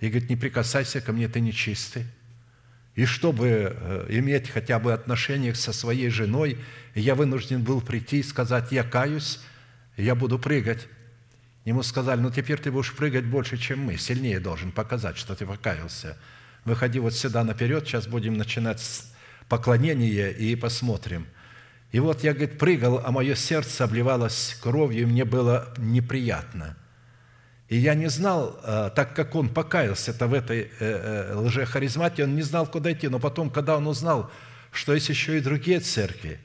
И 0.00 0.08
говорит, 0.08 0.28
не 0.28 0.34
прикасайся 0.34 1.00
ко 1.00 1.12
мне, 1.12 1.28
ты 1.28 1.38
нечистый. 1.38 2.06
И 2.96 3.04
чтобы 3.04 3.46
э, 3.46 4.06
иметь 4.08 4.50
хотя 4.50 4.80
бы 4.80 4.92
отношения 4.92 5.54
со 5.54 5.72
своей 5.72 6.08
женой, 6.08 6.58
я 6.96 7.14
вынужден 7.14 7.62
был 7.62 7.80
прийти 7.80 8.18
и 8.18 8.24
сказать, 8.24 8.72
я 8.72 8.82
каюсь, 8.82 9.38
я 9.96 10.16
буду 10.16 10.40
прыгать. 10.40 10.88
Ему 11.64 11.84
сказали, 11.84 12.18
ну 12.20 12.32
теперь 12.32 12.58
ты 12.58 12.72
будешь 12.72 12.92
прыгать 12.92 13.24
больше, 13.24 13.56
чем 13.56 13.84
мы, 13.84 13.98
сильнее 13.98 14.40
должен 14.40 14.72
показать, 14.72 15.16
что 15.16 15.36
ты 15.36 15.46
покаялся. 15.46 16.18
Выходи 16.66 16.98
вот 16.98 17.14
сюда 17.14 17.44
наперед, 17.44 17.86
сейчас 17.86 18.08
будем 18.08 18.36
начинать 18.36 18.80
с 18.80 19.12
поклонения 19.48 20.30
и 20.30 20.56
посмотрим. 20.56 21.28
И 21.92 22.00
вот 22.00 22.24
я, 22.24 22.32
говорит, 22.34 22.58
прыгал, 22.58 23.00
а 23.04 23.12
мое 23.12 23.36
сердце 23.36 23.84
обливалось 23.84 24.58
кровью, 24.60 25.02
и 25.02 25.06
мне 25.06 25.24
было 25.24 25.72
неприятно. 25.78 26.76
И 27.68 27.76
я 27.76 27.94
не 27.94 28.08
знал, 28.08 28.58
э, 28.64 28.90
так 28.96 29.14
как 29.14 29.36
он 29.36 29.48
покаялся-то 29.48 30.26
в 30.26 30.34
этой 30.34 30.62
э, 30.62 30.68
э, 30.80 31.34
лжехаризмате, 31.36 32.24
он 32.24 32.34
не 32.34 32.42
знал, 32.42 32.66
куда 32.66 32.92
идти. 32.92 33.06
Но 33.06 33.20
потом, 33.20 33.48
когда 33.48 33.76
он 33.76 33.86
узнал, 33.86 34.28
что 34.72 34.92
есть 34.92 35.08
еще 35.08 35.38
и 35.38 35.40
другие 35.40 35.78
церкви, 35.78 36.40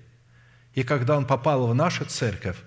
и 0.76 0.84
когда 0.84 1.18
он 1.18 1.26
попал 1.26 1.66
в 1.66 1.74
нашу 1.74 2.06
церковь, 2.06 2.58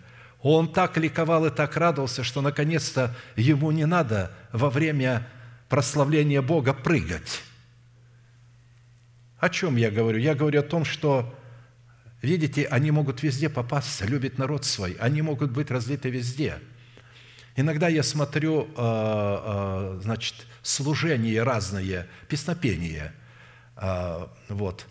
он 0.43 0.73
так 0.73 0.97
ликовал 0.97 1.47
и 1.47 1.51
так 1.51 1.77
радовался, 1.77 2.25
что 2.25 2.43
наконец-то 2.43 3.15
ему 3.37 3.71
не 3.71 3.87
надо 3.87 4.33
во 4.53 4.71
время 4.71 5.27
прославления 5.69 6.43
Бога 6.43 6.73
прыгать. 6.73 7.43
О 9.39 9.49
чем 9.49 9.77
я 9.77 9.91
говорю? 9.91 10.19
Я 10.19 10.35
говорю 10.35 10.61
о 10.61 10.63
том, 10.63 10.85
что, 10.85 11.35
видите, 12.23 12.67
они 12.67 12.91
могут 12.91 13.23
везде 13.23 13.49
попасться, 13.49 14.07
любят 14.07 14.39
народ 14.39 14.65
свой, 14.65 14.93
они 15.01 15.23
могут 15.23 15.51
быть 15.51 15.71
разлиты 15.71 16.11
везде. 16.11 16.59
Иногда 17.57 17.89
я 17.89 18.03
смотрю, 18.03 18.65
э, 18.65 18.69
э, 18.77 20.01
значит, 20.03 20.35
служения 20.63 21.43
разные, 21.43 22.09
песнопения. 22.29 23.15
Э, 23.77 24.27
вот. 24.49 24.87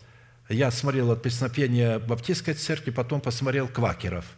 Я 0.48 0.70
смотрел 0.70 1.10
от 1.10 1.22
песнопения 1.22 1.98
Баптистской 1.98 2.54
церкви, 2.54 2.90
потом 2.90 3.20
посмотрел 3.20 3.68
квакеров– 3.68 4.24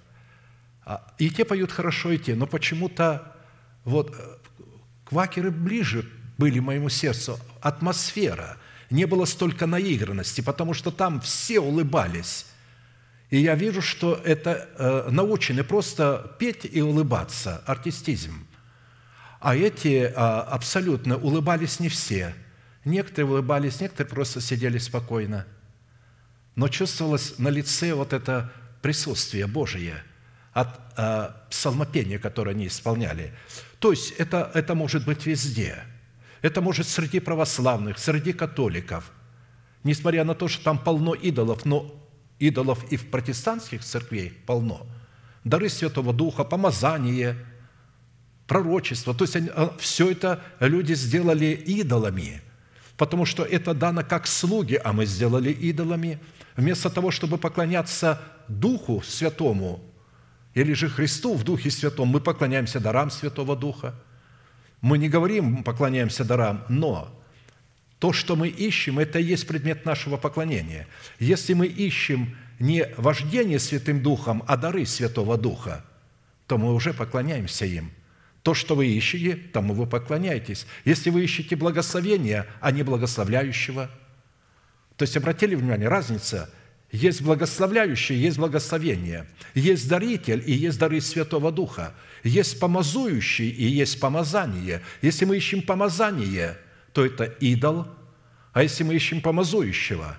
а, 0.87 1.05
и 1.19 1.29
те 1.31 1.45
поют 1.45 1.73
хорошо, 1.73 2.13
и 2.13 2.19
те, 2.19 2.37
но 2.37 2.47
почему-то 2.47 3.35
вот 3.85 4.15
квакеры 5.05 5.51
ближе 5.51 6.09
были 6.39 6.59
моему 6.59 6.89
сердцу, 6.89 7.39
атмосфера, 7.61 8.57
не 8.91 9.07
было 9.07 9.25
столько 9.25 9.67
наигранности, 9.67 10.41
потому 10.41 10.75
что 10.75 10.91
там 10.91 11.21
все 11.21 11.61
улыбались. 11.61 12.47
И 13.31 13.39
я 13.39 13.55
вижу, 13.55 13.83
что 13.83 14.15
это 14.15 14.69
э, 14.79 15.11
научены 15.11 15.65
просто 15.65 16.37
петь 16.39 16.65
и 16.65 16.81
улыбаться, 16.81 17.63
артистизм. 17.67 18.47
А 19.41 19.57
эти 19.57 20.05
э, 20.05 20.11
абсолютно 20.13 21.17
улыбались 21.17 21.81
не 21.81 21.89
все. 21.89 22.35
Некоторые 22.85 23.31
улыбались, 23.31 23.81
некоторые 23.81 24.11
просто 24.11 24.41
сидели 24.41 24.79
спокойно. 24.79 25.47
Но 26.55 26.69
чувствовалось 26.69 27.39
на 27.39 27.49
лице 27.49 27.95
вот 27.95 28.13
это 28.13 28.53
присутствие 28.81 29.47
Божие– 29.47 30.03
от 30.57 30.69
э, 30.97 31.33
псалмопения, 31.51 32.19
которое 32.19 32.53
они 32.53 32.69
исполняли. 32.69 33.35
То 33.79 33.91
есть 33.91 34.13
это, 34.13 34.51
это 34.55 34.75
может 34.75 35.05
быть 35.05 35.27
везде. 35.27 35.85
Это 36.43 36.61
может 36.61 36.87
среди 36.87 37.21
православных, 37.21 37.99
среди 37.99 38.33
католиков. 38.33 39.11
Несмотря 39.85 40.25
на 40.25 40.35
то, 40.35 40.49
что 40.49 40.65
там 40.65 40.79
полно 40.79 41.15
идолов, 41.15 41.65
но 41.65 41.95
идолов 42.39 42.85
и 42.91 42.97
в 42.97 43.11
протестантских 43.11 43.83
церквей 43.83 44.33
полно. 44.47 44.87
Дары 45.45 45.69
Святого 45.69 46.13
Духа, 46.13 46.45
помазание, 46.45 47.37
пророчество. 48.47 49.15
То 49.15 49.25
есть 49.25 49.37
они, 49.37 49.49
а, 49.55 49.75
все 49.79 50.11
это 50.11 50.43
люди 50.61 50.95
сделали 50.95 51.47
идолами, 51.47 52.43
потому 52.97 53.27
что 53.27 53.45
это 53.45 53.75
дано 53.75 54.03
как 54.03 54.27
слуги, 54.27 54.81
а 54.83 54.93
мы 54.93 55.07
сделали 55.07 55.51
идолами. 55.51 56.19
Вместо 56.57 56.91
того, 56.91 57.11
чтобы 57.11 57.39
поклоняться 57.39 58.21
Духу 58.49 59.03
Святому, 59.03 59.81
или 60.55 60.73
же 60.73 60.89
Христу 60.89 61.35
в 61.35 61.45
Духе 61.45 61.71
Святом, 61.71 62.09
мы 62.09 62.19
поклоняемся 62.19 62.81
дарам 62.81 63.11
Святого 63.11 63.55
Духа. 63.57 63.95
Мы 64.87 64.99
не 64.99 65.09
говорим, 65.09 65.65
поклоняемся 65.65 66.25
дарам, 66.25 66.65
но 66.69 67.13
то, 67.99 68.13
что 68.13 68.37
мы 68.37 68.47
ищем, 68.47 69.01
это 69.01 69.19
и 69.19 69.25
есть 69.25 69.49
предмет 69.49 69.85
нашего 69.85 70.17
поклонения. 70.17 70.87
Если 71.19 71.55
мы 71.55 71.67
ищем 71.67 72.37
не 72.61 72.87
вождение 72.97 73.59
Святым 73.59 74.01
Духом, 74.01 74.45
а 74.47 74.57
дары 74.57 74.87
Святого 74.87 75.37
Духа, 75.37 75.85
то 76.47 76.57
мы 76.57 76.73
уже 76.73 76.95
поклоняемся 76.95 77.67
им. 77.67 77.91
То, 78.45 78.55
что 78.55 78.77
вы 78.77 78.87
ищете, 78.87 79.35
тому 79.53 79.75
вы 79.75 79.89
поклоняетесь. 79.89 80.69
Если 80.85 81.11
вы 81.11 81.25
ищете 81.25 81.57
благословения, 81.57 82.47
а 82.61 82.71
не 82.71 82.85
благословляющего, 82.85 83.91
то 84.97 85.03
есть 85.03 85.17
обратили 85.17 85.57
внимание, 85.57 85.89
разница– 85.89 86.49
есть 86.93 87.23
благословляющий, 87.23 88.17
есть 88.17 88.39
благословение. 88.39 89.27
Есть 89.55 89.89
даритель 89.89 90.43
и 90.47 90.53
есть 90.53 90.79
дары 90.79 91.01
Святого 91.01 91.51
Духа. 91.51 91.95
Есть 92.23 92.61
помазующий 92.61 93.49
и 93.49 93.65
есть 93.65 94.01
помазание. 94.01 94.83
Если 95.03 95.25
мы 95.25 95.37
ищем 95.37 95.63
помазание, 95.63 96.57
то 96.93 97.05
это 97.05 97.25
идол, 97.25 97.87
а 98.53 98.63
если 98.63 98.85
мы 98.85 98.95
ищем 98.95 99.21
помазующего, 99.21 100.17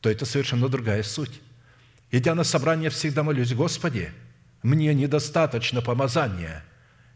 то 0.00 0.10
это 0.10 0.24
совершенно 0.24 0.68
другая 0.68 1.02
суть. 1.02 1.40
Идя 2.10 2.34
на 2.34 2.44
собрание, 2.44 2.90
всегда 2.90 3.22
молюсь, 3.22 3.52
Господи, 3.52 4.12
мне 4.62 4.94
недостаточно 4.94 5.82
помазания. 5.82 6.64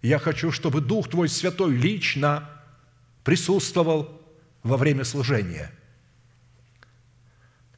Я 0.01 0.19
хочу, 0.19 0.51
чтобы 0.51 0.81
Дух 0.81 1.09
Твой 1.09 1.29
Святой 1.29 1.77
лично 1.77 2.49
присутствовал 3.23 4.21
во 4.63 4.77
время 4.77 5.05
служения. 5.05 5.71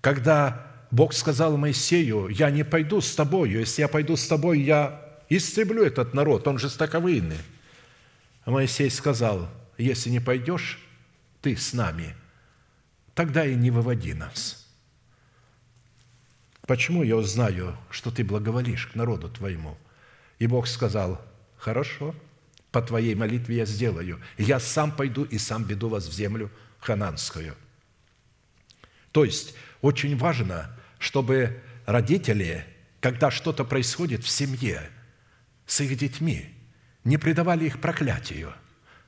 Когда 0.01 0.74
Бог 0.95 1.13
сказал 1.13 1.57
Моисею, 1.57 2.29
я 2.29 2.53
не 2.53 2.65
пойду 2.65 3.01
с 3.01 3.17
тобою, 3.17 3.59
если 3.59 3.83
я 3.83 3.89
пойду 3.89 4.15
с 4.17 4.29
тобой, 4.29 4.61
я 4.61 5.19
истреблю 5.29 5.83
этот 5.83 6.15
народ, 6.15 6.47
он 6.47 6.57
жестоковыйный. 6.57 7.41
А 8.45 8.53
Моисей 8.53 8.89
сказал, 8.91 9.49
если 9.77 10.11
не 10.11 10.21
пойдешь 10.21 10.79
ты 11.43 11.57
с 11.57 11.73
нами, 11.73 12.15
тогда 13.13 13.45
и 13.45 13.57
не 13.57 13.73
выводи 13.73 14.15
нас. 14.15 14.73
Почему 16.65 17.03
я 17.03 17.17
узнаю, 17.17 17.77
что 17.91 18.13
ты 18.13 18.23
благоволишь 18.23 18.87
к 18.87 18.95
народу 18.95 19.29
твоему? 19.29 19.77
И 20.39 20.47
Бог 20.47 20.69
сказал, 20.69 21.21
хорошо, 21.57 22.15
по 22.71 22.81
твоей 22.81 23.17
молитве 23.17 23.57
я 23.57 23.67
сделаю. 23.67 24.21
Я 24.39 24.61
сам 24.61 24.93
пойду 24.93 25.25
и 25.25 25.39
сам 25.39 25.65
веду 25.65 25.89
вас 25.89 26.07
в 26.07 26.13
землю 26.13 26.53
хананскую. 26.79 27.57
То 29.11 29.25
есть, 29.25 29.57
очень 29.81 30.17
важно– 30.17 30.71
чтобы 31.05 31.61
родители, 31.85 32.65
когда 33.01 33.31
что-то 33.31 33.63
происходит 33.65 34.25
в 34.25 34.29
семье 34.29 34.81
с 35.67 35.83
их 35.83 35.99
детьми, 35.99 36.47
не 37.05 37.19
предавали 37.19 37.67
их 37.67 37.79
проклятию, 37.79 38.55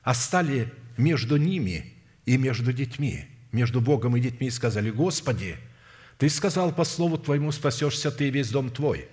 а 0.03 0.13
стали 0.13 0.71
между 0.95 1.37
ними 1.37 1.95
и 2.25 2.37
между 2.37 2.71
детьми, 2.71 3.25
между 3.51 3.81
Богом 3.81 4.15
и 4.15 4.19
детьми, 4.19 4.47
и 4.47 4.51
сказали, 4.51 4.91
«Господи, 4.91 5.57
Ты 6.19 6.29
сказал 6.29 6.71
по 6.71 6.83
слову 6.83 7.17
Твоему, 7.17 7.51
спасешься 7.51 8.11
Ты 8.11 8.27
и 8.27 8.31
весь 8.31 8.51
дом 8.51 8.69
Твой. 8.69 9.07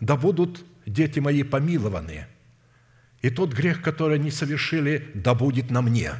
Да 0.00 0.16
будут 0.16 0.64
дети 0.86 1.18
мои 1.18 1.42
помилованы, 1.42 2.26
и 3.20 3.28
тот 3.28 3.52
грех, 3.52 3.82
который 3.82 4.16
они 4.16 4.30
совершили, 4.30 5.10
да 5.12 5.34
будет 5.34 5.70
на 5.70 5.82
мне». 5.82 6.12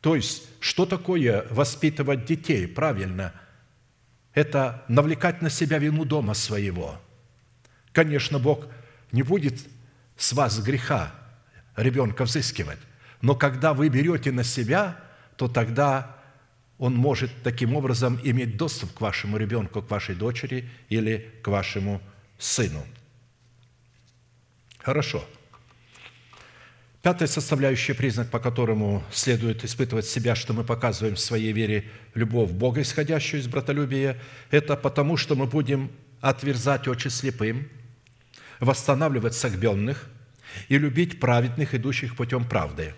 То 0.00 0.16
есть, 0.16 0.44
что 0.60 0.86
такое 0.86 1.44
воспитывать 1.50 2.24
детей 2.24 2.66
правильно– 2.66 3.34
это 4.36 4.84
навлекать 4.86 5.40
на 5.40 5.48
себя 5.48 5.78
вину 5.78 6.04
дома 6.04 6.34
своего. 6.34 7.00
Конечно, 7.92 8.38
Бог 8.38 8.66
не 9.10 9.22
будет 9.22 9.58
с 10.18 10.34
вас 10.34 10.60
греха 10.60 11.14
ребенка 11.74 12.24
взыскивать, 12.24 12.78
но 13.22 13.34
когда 13.34 13.72
вы 13.72 13.88
берете 13.88 14.32
на 14.32 14.44
себя, 14.44 14.98
то 15.36 15.48
тогда 15.48 16.18
он 16.78 16.94
может 16.94 17.30
таким 17.42 17.74
образом 17.74 18.20
иметь 18.22 18.58
доступ 18.58 18.92
к 18.92 19.00
вашему 19.00 19.38
ребенку, 19.38 19.80
к 19.80 19.90
вашей 19.90 20.14
дочери 20.14 20.68
или 20.90 21.32
к 21.42 21.48
вашему 21.48 22.02
сыну. 22.38 22.84
Хорошо. 24.80 25.24
Пятая 27.06 27.28
составляющая 27.28 27.94
признак, 27.94 28.30
по 28.30 28.40
которому 28.40 29.00
следует 29.12 29.64
испытывать 29.64 30.06
себя, 30.06 30.34
что 30.34 30.52
мы 30.54 30.64
показываем 30.64 31.14
в 31.14 31.20
своей 31.20 31.52
вере 31.52 31.88
любовь 32.14 32.50
Бога, 32.50 32.82
исходящую 32.82 33.42
из 33.42 33.46
братолюбия, 33.46 34.20
это 34.50 34.74
потому, 34.74 35.16
что 35.16 35.36
мы 35.36 35.46
будем 35.46 35.92
отверзать 36.20 36.88
очи 36.88 37.06
слепым, 37.06 37.68
восстанавливать 38.58 39.34
согбенных 39.34 40.08
и 40.66 40.78
любить 40.78 41.20
праведных, 41.20 41.76
идущих 41.76 42.16
путем 42.16 42.44
правды. 42.44 42.92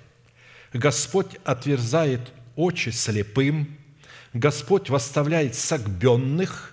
Господь 0.72 1.36
отверзает 1.44 2.32
очи 2.56 2.88
слепым, 2.88 3.76
Господь 4.32 4.88
восставляет 4.88 5.54
согбенных, 5.54 6.72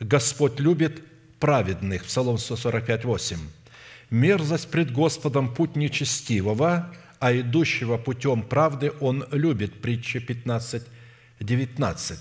Господь 0.00 0.58
любит 0.58 1.02
праведных. 1.38 2.04
Псалом 2.04 2.38
145, 2.38 3.04
8. 3.04 3.36
«Мерзость 4.12 4.70
пред 4.70 4.92
Господом 4.92 5.54
путь 5.54 5.74
нечестивого, 5.74 6.94
а 7.18 7.34
идущего 7.34 7.96
путем 7.96 8.42
правды 8.42 8.92
он 9.00 9.24
любит». 9.32 9.80
Притча 9.80 10.20
15, 10.20 10.82
19. 11.40 12.18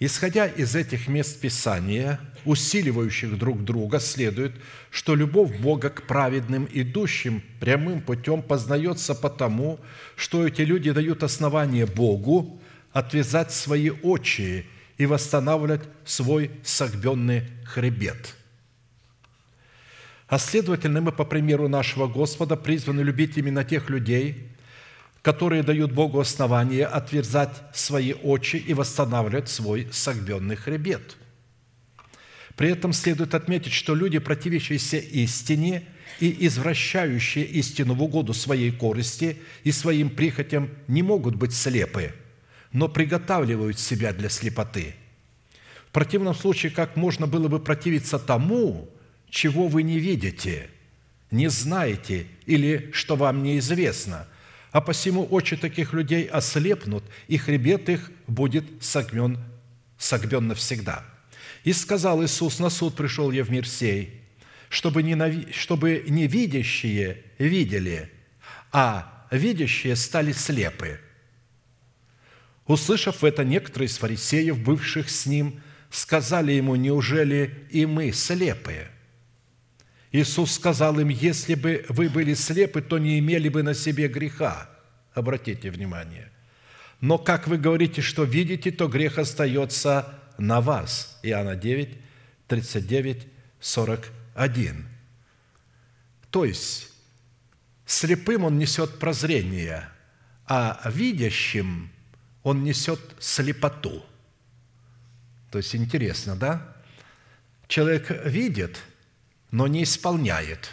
Исходя 0.00 0.46
из 0.46 0.74
этих 0.74 1.08
мест 1.08 1.38
Писания, 1.38 2.18
усиливающих 2.46 3.36
друг 3.36 3.62
друга, 3.62 4.00
следует, 4.00 4.54
что 4.90 5.14
любовь 5.14 5.54
Бога 5.58 5.90
к 5.90 6.06
праведным, 6.06 6.66
идущим 6.72 7.42
прямым 7.60 8.00
путем, 8.00 8.40
познается 8.42 9.14
потому, 9.14 9.80
что 10.16 10.46
эти 10.46 10.62
люди 10.62 10.92
дают 10.92 11.22
основание 11.22 11.84
Богу 11.84 12.58
отвязать 12.94 13.52
свои 13.52 13.90
очи 13.90 14.66
и 14.96 15.04
восстанавливать 15.04 15.82
свой 16.06 16.50
согбенный 16.64 17.42
хребет. 17.66 18.34
А 20.32 20.38
следовательно, 20.38 21.02
мы, 21.02 21.12
по 21.12 21.26
примеру 21.26 21.68
нашего 21.68 22.06
Господа, 22.06 22.56
призваны 22.56 23.02
любить 23.02 23.36
именно 23.36 23.64
тех 23.64 23.90
людей, 23.90 24.48
которые 25.20 25.62
дают 25.62 25.92
Богу 25.92 26.20
основание 26.20 26.86
отверзать 26.86 27.50
свои 27.74 28.14
очи 28.14 28.56
и 28.56 28.72
восстанавливать 28.72 29.50
свой 29.50 29.88
согбенный 29.92 30.56
хребет. 30.56 31.18
При 32.56 32.70
этом 32.70 32.94
следует 32.94 33.34
отметить, 33.34 33.74
что 33.74 33.94
люди, 33.94 34.18
противящиеся 34.18 34.96
истине 34.96 35.82
и 36.18 36.46
извращающие 36.46 37.44
истину 37.44 37.92
в 37.92 38.02
угоду 38.02 38.32
своей 38.32 38.72
корысти 38.72 39.36
и 39.64 39.70
своим 39.70 40.08
прихотям, 40.08 40.70
не 40.88 41.02
могут 41.02 41.34
быть 41.34 41.52
слепы, 41.52 42.14
но 42.72 42.88
приготавливают 42.88 43.78
себя 43.78 44.14
для 44.14 44.30
слепоты. 44.30 44.94
В 45.88 45.92
противном 45.92 46.34
случае, 46.34 46.72
как 46.72 46.96
можно 46.96 47.26
было 47.26 47.48
бы 47.48 47.60
противиться 47.60 48.18
тому, 48.18 48.88
чего 49.32 49.66
вы 49.66 49.82
не 49.82 49.98
видите, 49.98 50.68
не 51.32 51.48
знаете 51.48 52.28
или 52.46 52.90
что 52.92 53.16
вам 53.16 53.42
неизвестно– 53.42 54.28
а 54.72 54.80
посему 54.80 55.26
очи 55.30 55.56
таких 55.56 55.92
людей 55.92 56.24
ослепнут, 56.24 57.04
и 57.28 57.36
хребет 57.36 57.90
их 57.90 58.10
будет 58.26 58.64
согмен, 58.80 59.38
согбен 59.98 60.48
навсегда. 60.48 61.04
И 61.62 61.74
сказал 61.74 62.24
Иисус, 62.24 62.58
на 62.58 62.70
суд 62.70 62.96
пришел 62.96 63.30
я 63.30 63.44
в 63.44 63.50
мир 63.50 63.68
сей, 63.68 64.22
чтобы, 64.70 65.02
ненави... 65.02 65.52
чтобы 65.52 66.02
невидящие 66.08 67.22
видели, 67.38 68.10
а 68.72 69.26
видящие 69.30 69.94
стали 69.94 70.32
слепы. 70.32 70.98
Услышав 72.66 73.22
это, 73.22 73.44
некоторые 73.44 73.88
из 73.88 73.98
фарисеев, 73.98 74.58
бывших 74.58 75.10
с 75.10 75.26
ним, 75.26 75.60
сказали 75.90 76.52
ему, 76.52 76.76
неужели 76.76 77.66
и 77.68 77.84
мы 77.84 78.12
слепые? 78.12 78.90
Иисус 80.12 80.52
сказал 80.52 81.00
им, 81.00 81.08
если 81.08 81.54
бы 81.54 81.86
вы 81.88 82.10
были 82.10 82.34
слепы, 82.34 82.82
то 82.82 82.98
не 82.98 83.18
имели 83.18 83.48
бы 83.48 83.62
на 83.62 83.72
себе 83.72 84.08
греха. 84.08 84.68
Обратите 85.14 85.70
внимание. 85.70 86.30
Но 87.00 87.16
как 87.16 87.48
вы 87.48 87.56
говорите, 87.56 88.02
что 88.02 88.24
видите, 88.24 88.70
то 88.70 88.88
грех 88.88 89.18
остается 89.18 90.18
на 90.36 90.60
вас. 90.60 91.18
Иоанна 91.22 91.56
9, 91.56 91.98
39, 92.46 93.26
41. 93.58 94.86
То 96.30 96.44
есть, 96.44 96.90
слепым 97.86 98.44
он 98.44 98.58
несет 98.58 98.98
прозрение, 98.98 99.88
а 100.46 100.78
видящим 100.92 101.90
он 102.42 102.64
несет 102.64 103.00
слепоту. 103.18 104.04
То 105.50 105.58
есть, 105.58 105.74
интересно, 105.74 106.36
да? 106.36 106.76
Человек 107.66 108.26
видит– 108.26 108.78
но 109.52 109.68
не 109.68 109.84
исполняет. 109.84 110.70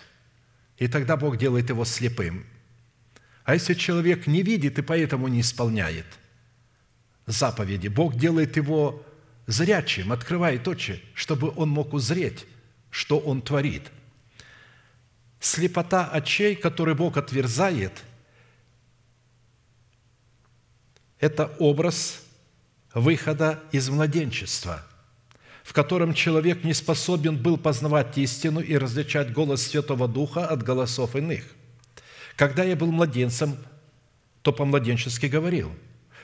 И 0.77 0.87
тогда 0.87 1.17
Бог 1.17 1.37
делает 1.37 1.69
его 1.69 1.85
слепым. 1.85 2.45
А 3.43 3.53
если 3.53 3.73
человек 3.73 4.25
не 4.25 4.41
видит 4.41 4.79
и 4.79 4.81
поэтому 4.81 5.27
не 5.27 5.41
исполняет 5.41 6.05
заповеди, 7.25 7.89
Бог 7.89 8.15
делает 8.15 8.55
его 8.55 9.05
зрячим, 9.45 10.11
открывает 10.11 10.67
очи, 10.67 11.03
чтобы 11.13 11.53
он 11.55 11.69
мог 11.69 11.93
узреть, 11.93 12.45
что 12.89 13.19
он 13.19 13.41
творит. 13.41 13.91
Слепота 15.39 16.07
очей, 16.07 16.55
который 16.55 16.95
Бог 16.95 17.17
отверзает, 17.17 18.03
это 21.19 21.47
образ 21.59 22.23
выхода 22.93 23.61
из 23.71 23.89
младенчества– 23.89 24.85
в 25.69 25.73
котором 25.73 26.15
человек 26.15 26.63
не 26.63 26.73
способен 26.73 27.37
был 27.37 27.55
познавать 27.55 28.17
истину 28.17 28.59
и 28.59 28.75
различать 28.75 29.31
голос 29.31 29.61
Святого 29.61 30.07
Духа 30.07 30.47
от 30.47 30.63
голосов 30.63 31.15
иных. 31.15 31.45
Когда 32.35 32.63
я 32.63 32.75
был 32.75 32.91
младенцем, 32.91 33.55
то 34.41 34.51
по-младенчески 34.51 35.27
говорил, 35.27 35.71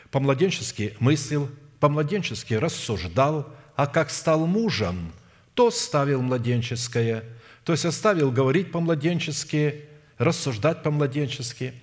по-младенчески 0.10 0.96
мыслил, 1.00 1.48
по-младенчески 1.80 2.56
рассуждал, 2.56 3.54
а 3.76 3.86
как 3.86 4.10
стал 4.10 4.48
мужем, 4.48 5.14
то 5.54 5.70
ставил 5.70 6.24
младенческое, 6.24 7.24
то 7.66 7.72
есть 7.72 7.86
оставил 7.86 8.32
говорить 8.32 8.72
по-младенчески, 8.72 9.86
рассуждать 10.18 10.82
по-младенчески. 10.82 11.76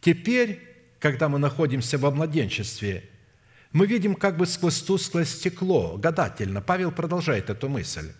Теперь, 0.00 0.60
когда 1.00 1.28
мы 1.28 1.40
находимся 1.40 1.98
во 1.98 2.12
младенчестве, 2.12 3.02
мы 3.72 3.86
видим 3.86 4.14
как 4.14 4.36
бы 4.36 4.46
сквозь 4.46 4.80
тусклое 4.80 5.24
стекло, 5.24 5.96
гадательно. 5.96 6.60
Павел 6.60 6.90
продолжает 6.90 7.50
эту 7.50 7.68
мысль. 7.68 8.12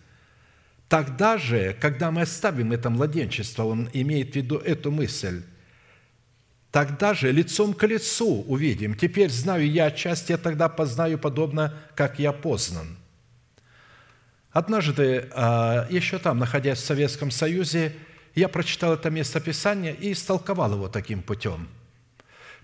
Тогда 0.87 1.37
же, 1.37 1.75
когда 1.79 2.11
мы 2.11 2.21
оставим 2.21 2.71
это 2.71 2.89
младенчество, 2.89 3.63
он 3.63 3.89
имеет 3.93 4.33
в 4.33 4.35
виду 4.35 4.57
эту 4.57 4.91
мысль, 4.91 5.43
тогда 6.69 7.13
же 7.13 7.31
лицом 7.31 7.73
к 7.73 7.85
лицу 7.85 8.43
увидим. 8.43 8.95
Теперь 8.95 9.29
знаю 9.29 9.69
я 9.69 9.85
отчасти, 9.85 10.31
я 10.31 10.37
тогда 10.37 10.69
познаю 10.69 11.17
подобно, 11.17 11.73
как 11.95 12.19
я 12.19 12.31
познан. 12.31 12.97
Однажды, 14.51 15.29
а, 15.31 15.87
еще 15.89 16.17
там, 16.19 16.39
находясь 16.39 16.79
в 16.79 16.85
Советском 16.85 17.31
Союзе, 17.31 17.93
я 18.35 18.49
прочитал 18.49 18.93
это 18.93 19.09
местописание 19.09 19.95
и 19.95 20.11
истолковал 20.11 20.73
его 20.73 20.87
таким 20.87 21.21
путем– 21.21 21.67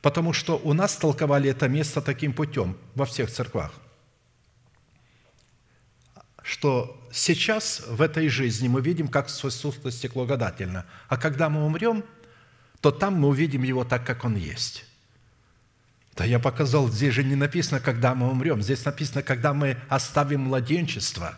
Потому 0.02 0.34
что 0.34 0.58
у 0.58 0.74
нас 0.74 0.96
толковали 0.96 1.50
это 1.50 1.68
место 1.68 2.02
таким 2.02 2.34
путем 2.34 2.78
во 2.96 3.06
всех 3.06 3.32
церквах, 3.32 3.74
что 6.44 7.04
сейчас 7.12 7.82
в 7.88 8.02
этой 8.02 8.30
жизни 8.30 8.68
мы 8.68 8.82
видим, 8.82 9.08
как 9.08 9.30
сквозь 9.30 9.56
сусло 9.56 9.92
стекло 9.92 10.26
гадательно, 10.26 10.86
а 11.10 11.18
когда 11.18 11.50
мы 11.50 11.66
умрем, 11.66 12.04
то 12.80 12.92
там 12.92 13.16
мы 13.16 13.30
увидим 13.30 13.64
его 13.64 13.84
так, 13.84 14.06
как 14.06 14.24
он 14.24 14.36
есть. 14.36 14.86
Да 16.16 16.26
я 16.26 16.40
показал, 16.40 16.90
здесь 16.90 17.14
же 17.14 17.24
не 17.24 17.36
написано, 17.36 17.80
когда 17.80 18.16
мы 18.16 18.30
умрем, 18.30 18.62
здесь 18.62 18.86
написано, 18.86 19.24
когда 19.24 19.54
мы 19.54 19.78
оставим 19.90 20.42
младенчество. 20.42 21.36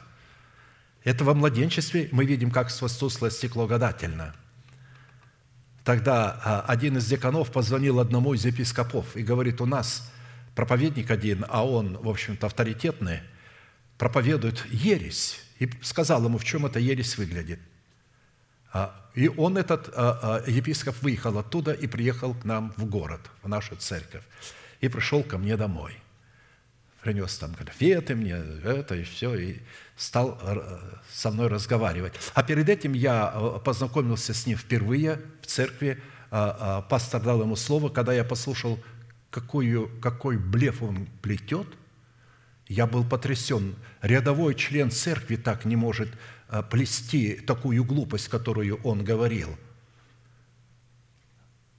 Это 1.03 1.23
во 1.23 1.33
младенчестве 1.33 2.09
мы 2.11 2.25
видим, 2.25 2.51
как 2.51 2.69
сквозь 2.69 2.91
сусло 2.91 3.31
стекло 3.31 3.67
гадательно– 3.67 4.35
Тогда 5.83 6.39
а, 6.43 6.61
один 6.67 6.97
из 6.97 7.07
деканов 7.07 7.51
позвонил 7.51 7.99
одному 7.99 8.33
из 8.33 8.45
епископов 8.45 9.15
и 9.15 9.23
говорит, 9.23 9.61
у 9.61 9.65
нас 9.65 10.11
проповедник 10.55 11.09
один, 11.09 11.45
а 11.47 11.65
он, 11.65 11.97
в 11.97 12.09
общем-то, 12.09 12.47
авторитетный, 12.47 13.21
проповедует 13.97 14.65
ересь. 14.69 15.41
И 15.59 15.69
сказал 15.81 16.23
ему, 16.23 16.37
в 16.37 16.43
чем 16.43 16.65
эта 16.65 16.79
ересь 16.79 17.17
выглядит. 17.17 17.59
А, 18.71 19.09
и 19.15 19.27
он, 19.27 19.57
этот 19.57 19.89
а, 19.95 20.43
епископ, 20.47 20.95
выехал 21.01 21.37
оттуда 21.37 21.73
и 21.73 21.87
приехал 21.87 22.33
к 22.33 22.45
нам 22.45 22.73
в 22.77 22.85
город, 22.85 23.21
в 23.41 23.47
нашу 23.47 23.75
церковь. 23.75 24.23
И 24.81 24.87
пришел 24.89 25.23
ко 25.23 25.37
мне 25.37 25.57
домой. 25.57 25.97
Принес 27.01 27.37
там 27.37 27.55
конфеты 27.55 28.15
мне, 28.15 28.35
это 28.63 28.95
и 28.95 29.03
все, 29.03 29.33
и 29.35 29.59
стал 29.99 30.39
э, 30.41 30.79
со 31.11 31.29
мной 31.29 31.49
разговаривать. 31.49 32.13
А 32.33 32.41
перед 32.41 32.69
этим 32.69 32.93
я 32.93 33.33
э, 33.35 33.59
познакомился 33.63 34.33
с 34.33 34.45
ним 34.45 34.57
впервые 34.57 35.19
в 35.41 35.45
церкви. 35.45 36.01
А, 36.31 36.57
а, 36.59 36.81
пастор 36.83 37.21
дал 37.21 37.41
ему 37.41 37.57
слово, 37.57 37.89
когда 37.89 38.13
я 38.13 38.23
послушал, 38.23 38.79
какой, 39.29 39.89
какой 39.99 40.37
блеф 40.37 40.81
он 40.81 41.07
плетет, 41.21 41.67
я 42.67 42.87
был 42.87 43.03
потрясен. 43.03 43.75
Рядовой 44.01 44.55
член 44.55 44.89
церкви 44.89 45.35
так 45.35 45.65
не 45.65 45.75
может 45.75 46.09
э, 46.47 46.63
плести 46.63 47.35
такую 47.35 47.83
глупость, 47.83 48.29
которую 48.29 48.79
он 48.83 49.03
говорил. 49.03 49.49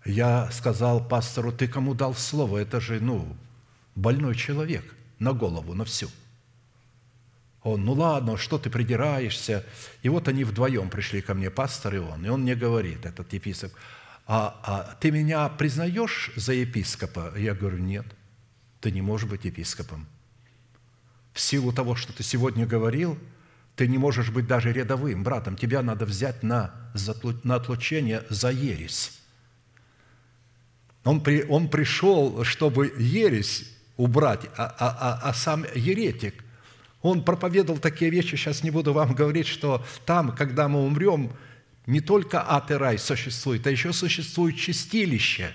Я 0.05 0.51
сказал 0.53 1.03
пастору, 1.09 1.53
ты 1.53 1.67
кому 1.69 1.95
дал 1.95 2.15
слово? 2.15 2.59
Это 2.59 2.81
же, 2.81 3.01
ну, 3.01 3.35
больной 3.95 4.35
человек 4.35 4.85
на 5.19 5.33
голову, 5.33 5.73
на 5.73 5.87
всю– 5.87 6.11
он, 7.63 7.85
ну 7.85 7.93
ладно, 7.93 8.37
что 8.37 8.59
ты 8.59 8.71
придираешься? 8.71 9.67
И 10.03 10.09
вот 10.09 10.29
они 10.29 10.45
вдвоем 10.45 10.89
пришли 10.89 11.21
ко 11.21 11.35
мне, 11.35 11.51
пастор 11.51 11.95
и 11.95 11.99
он. 11.99 12.25
И 12.25 12.29
он 12.29 12.43
мне 12.43 12.55
говорит, 12.55 13.05
этот 13.05 13.33
епископ, 13.33 13.73
а, 14.27 14.61
а 14.63 14.97
ты 15.01 15.11
меня 15.11 15.49
признаешь 15.49 16.33
за 16.37 16.55
епископа? 16.55 17.35
Я 17.37 17.55
говорю, 17.55 17.79
нет, 17.79 18.07
ты 18.81 18.91
не 18.91 19.03
можешь 19.03 19.29
быть 19.29 19.45
епископом. 19.45 20.07
В 21.35 21.41
силу 21.41 21.73
того, 21.73 21.95
что 21.97 22.13
ты 22.13 22.23
сегодня 22.23 22.67
говорил, 22.67 23.19
ты 23.77 23.87
не 23.89 23.99
можешь 23.99 24.31
быть 24.31 24.47
даже 24.47 24.73
рядовым 24.73 25.23
братом. 25.23 25.57
Тебя 25.57 25.83
надо 25.83 26.07
взять 26.07 26.43
на, 26.43 26.75
на 27.45 27.55
отлучение 27.57 28.25
за 28.31 28.51
ересь. 28.51 29.19
Он, 31.05 31.23
при, 31.23 31.45
он 31.45 31.69
пришел, 31.69 32.45
чтобы 32.45 32.93
ересь 32.99 33.71
убрать, 33.97 34.47
а, 34.57 34.75
а, 34.79 34.97
а, 35.01 35.31
а 35.31 35.35
сам 35.35 35.65
еретик, 35.75 36.43
он 37.03 37.25
проповедовал 37.25 37.79
такие 37.79 38.11
вещи, 38.11 38.37
сейчас 38.37 38.63
не 38.63 38.71
буду 38.71 38.93
вам 38.93 39.15
говорить, 39.15 39.47
что 39.47 39.85
там, 40.05 40.35
когда 40.35 40.69
мы 40.69 40.85
умрем, 40.85 41.33
не 41.87 42.01
только 42.01 42.45
ад 42.47 42.71
и 42.71 42.75
рай 42.75 42.99
существует, 42.99 43.67
а 43.67 43.71
еще 43.71 43.93
существует 43.93 44.57
чистилище. 44.57 45.53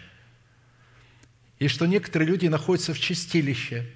И 1.60 1.68
что 1.68 1.86
некоторые 1.86 2.28
люди 2.28 2.48
находятся 2.48 2.94
в 2.94 3.00
чистилище. 3.00 3.90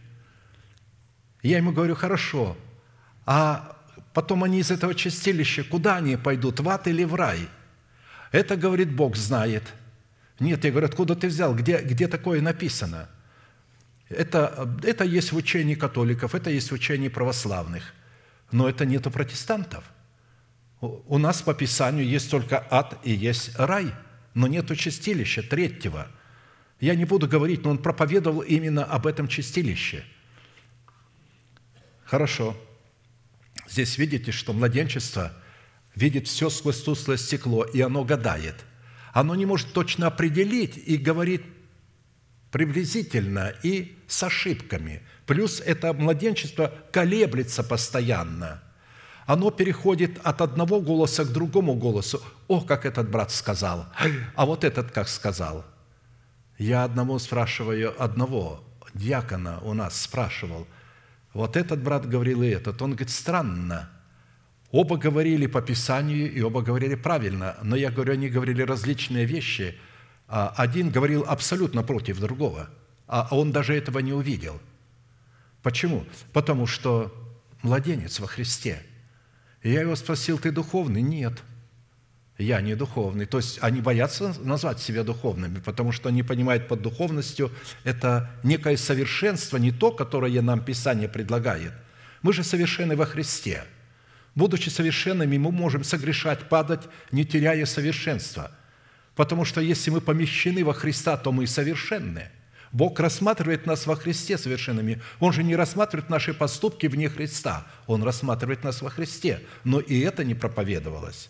Я 1.42 1.58
ему 1.58 1.72
говорю, 1.72 1.96
хорошо, 1.96 2.56
а 3.26 3.78
потом 4.14 4.44
они 4.44 4.60
из 4.60 4.72
этого 4.72 4.94
чистилища, 4.94 5.64
куда 5.64 5.98
они 5.98 6.18
пойдут, 6.18 6.60
в 6.60 6.70
ад 6.70 6.88
или 6.88 7.04
в 7.04 7.16
рай? 7.16 7.50
Это, 8.32 8.56
говорит, 8.56 8.94
Бог 8.94 9.16
знает. 9.16 9.64
Нет, 10.40 10.64
я 10.64 10.72
говорю, 10.72 10.88
откуда 10.88 11.16
ты 11.16 11.28
взял, 11.28 11.56
где, 11.56 11.80
где 11.80 12.08
такое 12.08 12.42
написано? 12.42 13.10
Это, 14.10 14.70
это 14.84 15.04
есть 15.04 15.32
в 15.32 15.38
учении 15.38 15.76
католиков, 15.76 16.36
это 16.36 16.50
есть 16.50 16.72
в 16.72 16.74
учении 16.74 17.08
православных, 17.08 17.94
но 18.52 18.68
это 18.68 18.86
нет 18.86 19.08
у 19.08 19.12
протестантов– 19.12 19.84
у 20.82 21.18
нас 21.18 21.42
по 21.42 21.54
Писанию 21.54 22.06
есть 22.08 22.32
только 22.32 22.66
ад 22.70 23.00
и 23.04 23.12
есть 23.12 23.58
рай, 23.58 23.94
но 24.34 24.48
нет 24.48 24.76
чистилища 24.78 25.44
третьего. 25.44 26.08
Я 26.80 26.96
не 26.96 27.04
буду 27.04 27.28
говорить, 27.28 27.64
но 27.64 27.72
он 27.72 27.78
проповедовал 27.80 28.42
именно 28.42 28.86
об 28.86 29.06
этом 29.06 29.28
чистилище. 29.28 30.06
Хорошо. 32.06 32.56
Здесь 33.68 33.98
видите, 33.98 34.32
что 34.32 34.54
младенчество 34.54 35.34
видит 35.96 36.28
все 36.28 36.50
сквозь 36.50 36.82
тусклое 36.82 37.18
стекло, 37.18 37.66
и 37.66 37.82
оно 37.82 38.06
гадает. 38.06 38.56
Оно 39.12 39.36
не 39.36 39.46
может 39.46 39.74
точно 39.74 40.08
определить 40.08 40.78
и 40.78 40.96
говорит 40.96 41.44
приблизительно 42.52 43.54
и 43.64 43.98
с 44.08 44.24
ошибками. 44.24 45.02
Плюс 45.26 45.62
это 45.62 45.94
младенчество 45.94 46.74
колеблется 46.92 47.64
постоянно– 47.64 48.64
оно 49.30 49.52
переходит 49.52 50.20
от 50.24 50.42
одного 50.42 50.82
голоса 50.82 51.24
к 51.24 51.32
другому 51.32 51.76
голосу. 51.76 52.20
О, 52.48 52.62
как 52.62 52.84
этот 52.84 53.12
брат 53.12 53.30
сказал, 53.30 53.86
а 54.34 54.48
вот 54.48 54.64
этот 54.64 54.90
как 54.90 55.08
сказал. 55.08 55.64
Я 56.58 56.84
одному 56.84 57.20
спрашиваю, 57.20 57.94
одного 58.02 58.64
диакона 58.96 59.60
у 59.60 59.76
нас 59.76 60.02
спрашивал, 60.02 60.66
вот 61.36 61.58
этот 61.58 61.80
брат 61.84 62.10
говорил 62.10 62.42
и 62.42 62.48
этот. 62.48 62.82
Он 62.82 62.94
говорит, 62.94 63.12
странно, 63.12 63.92
Оба 64.72 64.98
говорили 64.98 65.46
по 65.46 65.62
Писанию, 65.62 66.32
и 66.34 66.42
оба 66.42 66.64
говорили 66.64 66.96
правильно, 66.96 67.56
но 67.62 67.76
я 67.76 67.92
говорю, 67.92 68.14
они 68.14 68.30
говорили 68.30 68.64
различные 68.64 69.26
вещи. 69.26 69.78
А 70.30 70.54
один 70.56 70.92
говорил 70.92 71.26
абсолютно 71.28 71.84
против 71.84 72.20
другого, 72.20 72.70
а 73.08 73.28
он 73.32 73.52
даже 73.52 73.76
этого 73.76 74.00
не 74.00 74.14
увидел. 74.14 74.62
Почему? 75.64 76.06
Потому 76.32 76.68
что 76.68 77.14
младенец 77.62 78.20
во 78.20 78.28
Христе– 78.28 78.82
и 79.62 79.72
я 79.72 79.82
его 79.82 79.96
спросил, 79.96 80.40
ты 80.40 80.52
духовный? 80.52 81.02
Нет, 81.02 81.44
я 82.38 82.62
не 82.62 82.76
духовный. 82.76 83.26
То 83.26 83.38
есть 83.38 83.60
они 83.62 83.82
боятся 83.82 84.34
назвать 84.40 84.80
себя 84.80 85.04
духовными, 85.04 85.60
потому 85.60 85.92
что 85.92 86.10
они 86.10 86.24
понимают 86.24 86.68
под 86.68 86.82
духовностью 86.82 87.52
это 87.84 88.30
некое 88.44 88.78
совершенство, 88.78 89.58
не 89.58 89.72
то, 89.72 89.92
которое 89.92 90.42
нам 90.42 90.64
Писание 90.64 91.10
предлагает. 91.10 91.74
Мы 92.22 92.34
же 92.34 92.44
совершенны 92.44 92.96
во 92.96 93.06
Христе. 93.06 93.66
Будучи 94.36 94.70
совершенными, 94.70 95.38
мы 95.38 95.52
можем 95.52 95.84
согрешать, 95.84 96.48
падать, 96.48 96.82
не 97.12 97.26
теряя 97.26 97.66
совершенства. 97.66 98.52
Потому 99.20 99.44
что 99.44 99.60
если 99.60 99.92
мы 99.92 100.00
помещены 100.00 100.64
во 100.64 100.74
Христа, 100.74 101.18
то 101.18 101.34
мы 101.34 101.46
совершенны– 101.46 102.30
Бог 102.72 103.00
рассматривает 103.02 103.66
нас 103.66 103.86
во 103.86 103.96
Христе 103.96 104.38
совершенными. 104.38 105.02
Он 105.20 105.34
же 105.34 105.44
не 105.44 105.58
рассматривает 105.58 106.10
наши 106.10 106.34
поступки 106.34 106.88
вне 106.88 107.10
Христа. 107.10 107.68
Он 107.88 108.04
рассматривает 108.04 108.64
нас 108.64 108.82
во 108.82 108.90
Христе. 108.90 109.42
Но 109.66 109.82
и 109.82 110.00
это 110.00 110.24
не 110.24 110.36
проповедовалось. 110.36 111.30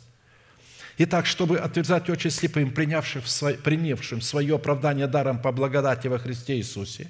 Итак, 1.00 1.26
чтобы 1.26 1.58
отвязать 1.58 2.10
очи 2.12 2.28
слепым, 2.28 2.72
принявшим, 2.72 3.24
принявшим 3.64 4.22
свое 4.22 4.56
оправдание 4.56 5.08
даром 5.08 5.42
по 5.42 5.52
благодати 5.52 6.08
во 6.08 6.20
Христе 6.20 6.58
Иисусе, 6.58 7.08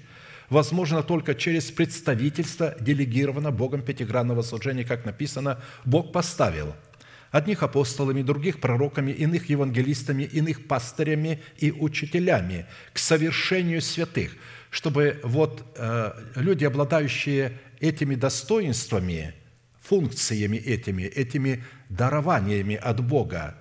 возможно 0.50 1.04
только 1.04 1.36
через 1.36 1.72
представительство 1.72 2.74
делегировано 2.80 3.52
Богом 3.52 3.82
пятигранного 3.82 4.44
служения, 4.44 4.86
как 4.86 5.06
написано, 5.06 5.60
Бог 5.84 6.14
поставил– 6.14 6.74
одних 7.32 7.64
апостолами, 7.64 8.22
других 8.22 8.60
пророками, 8.60 9.12
иных 9.12 9.50
евангелистами, 9.50 10.24
иных 10.24 10.68
пастырями 10.68 11.42
и 11.58 11.72
учителями 11.72 12.66
к 12.94 12.98
совершению 12.98 13.82
святых, 13.82 14.36
чтобы 14.70 15.20
вот 15.24 15.64
э, 15.76 16.12
люди, 16.36 16.66
обладающие 16.66 17.54
этими 17.80 18.16
достоинствами, 18.16 19.34
функциями 19.82 20.58
этими, 20.58 21.04
этими 21.04 21.64
дарованиями 21.90 22.76
от 22.76 23.06
Бога, 23.06 23.56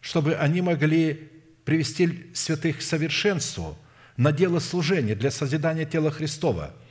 чтобы 0.00 0.34
они 0.34 0.60
могли 0.62 1.30
привести 1.64 2.30
святых 2.34 2.78
к 2.78 2.82
совершенству 2.82 3.78
на 4.16 4.32
дело 4.32 4.58
служения 4.58 5.14
для 5.14 5.30
созидания 5.30 5.84
тела 5.84 6.10
Христова– 6.10 6.74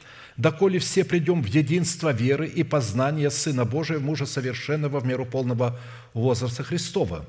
доколе 0.42 0.80
все 0.80 1.06
придем 1.06 1.44
в 1.44 1.48
единство 1.48 2.12
веры 2.12 2.48
и 2.48 2.64
познания 2.64 3.30
Сына 3.30 3.64
Божия, 3.64 4.00
мужа 4.00 4.26
совершенного 4.26 5.00
в 5.00 5.06
меру 5.06 5.26
полного 5.26 5.80
возраста 6.14 6.64
Христова, 6.64 7.26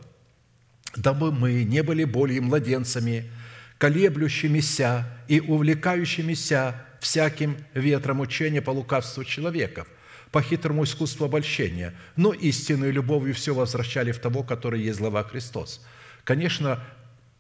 дабы 0.97 1.30
мы 1.30 1.64
не 1.64 1.82
были 1.82 2.05
более 2.05 2.40
младенцами, 2.40 3.30
колеблющимися 3.78 5.06
и 5.28 5.40
увлекающимися 5.40 6.86
всяким 7.01 7.56
ветром 7.74 8.20
учения 8.20 8.62
по 8.62 8.70
лукавству 8.70 9.24
человеков, 9.24 9.89
по 10.30 10.40
хитрому 10.40 10.84
искусству 10.84 11.26
обольщения, 11.26 11.94
но 12.16 12.32
истинной 12.32 12.93
любовью 12.93 13.34
все 13.34 13.55
возвращали 13.55 14.12
в 14.12 14.18
того, 14.18 14.43
который 14.43 14.80
есть 14.80 15.01
глава 15.01 15.24
Христос. 15.24 15.84
Конечно, 16.24 16.82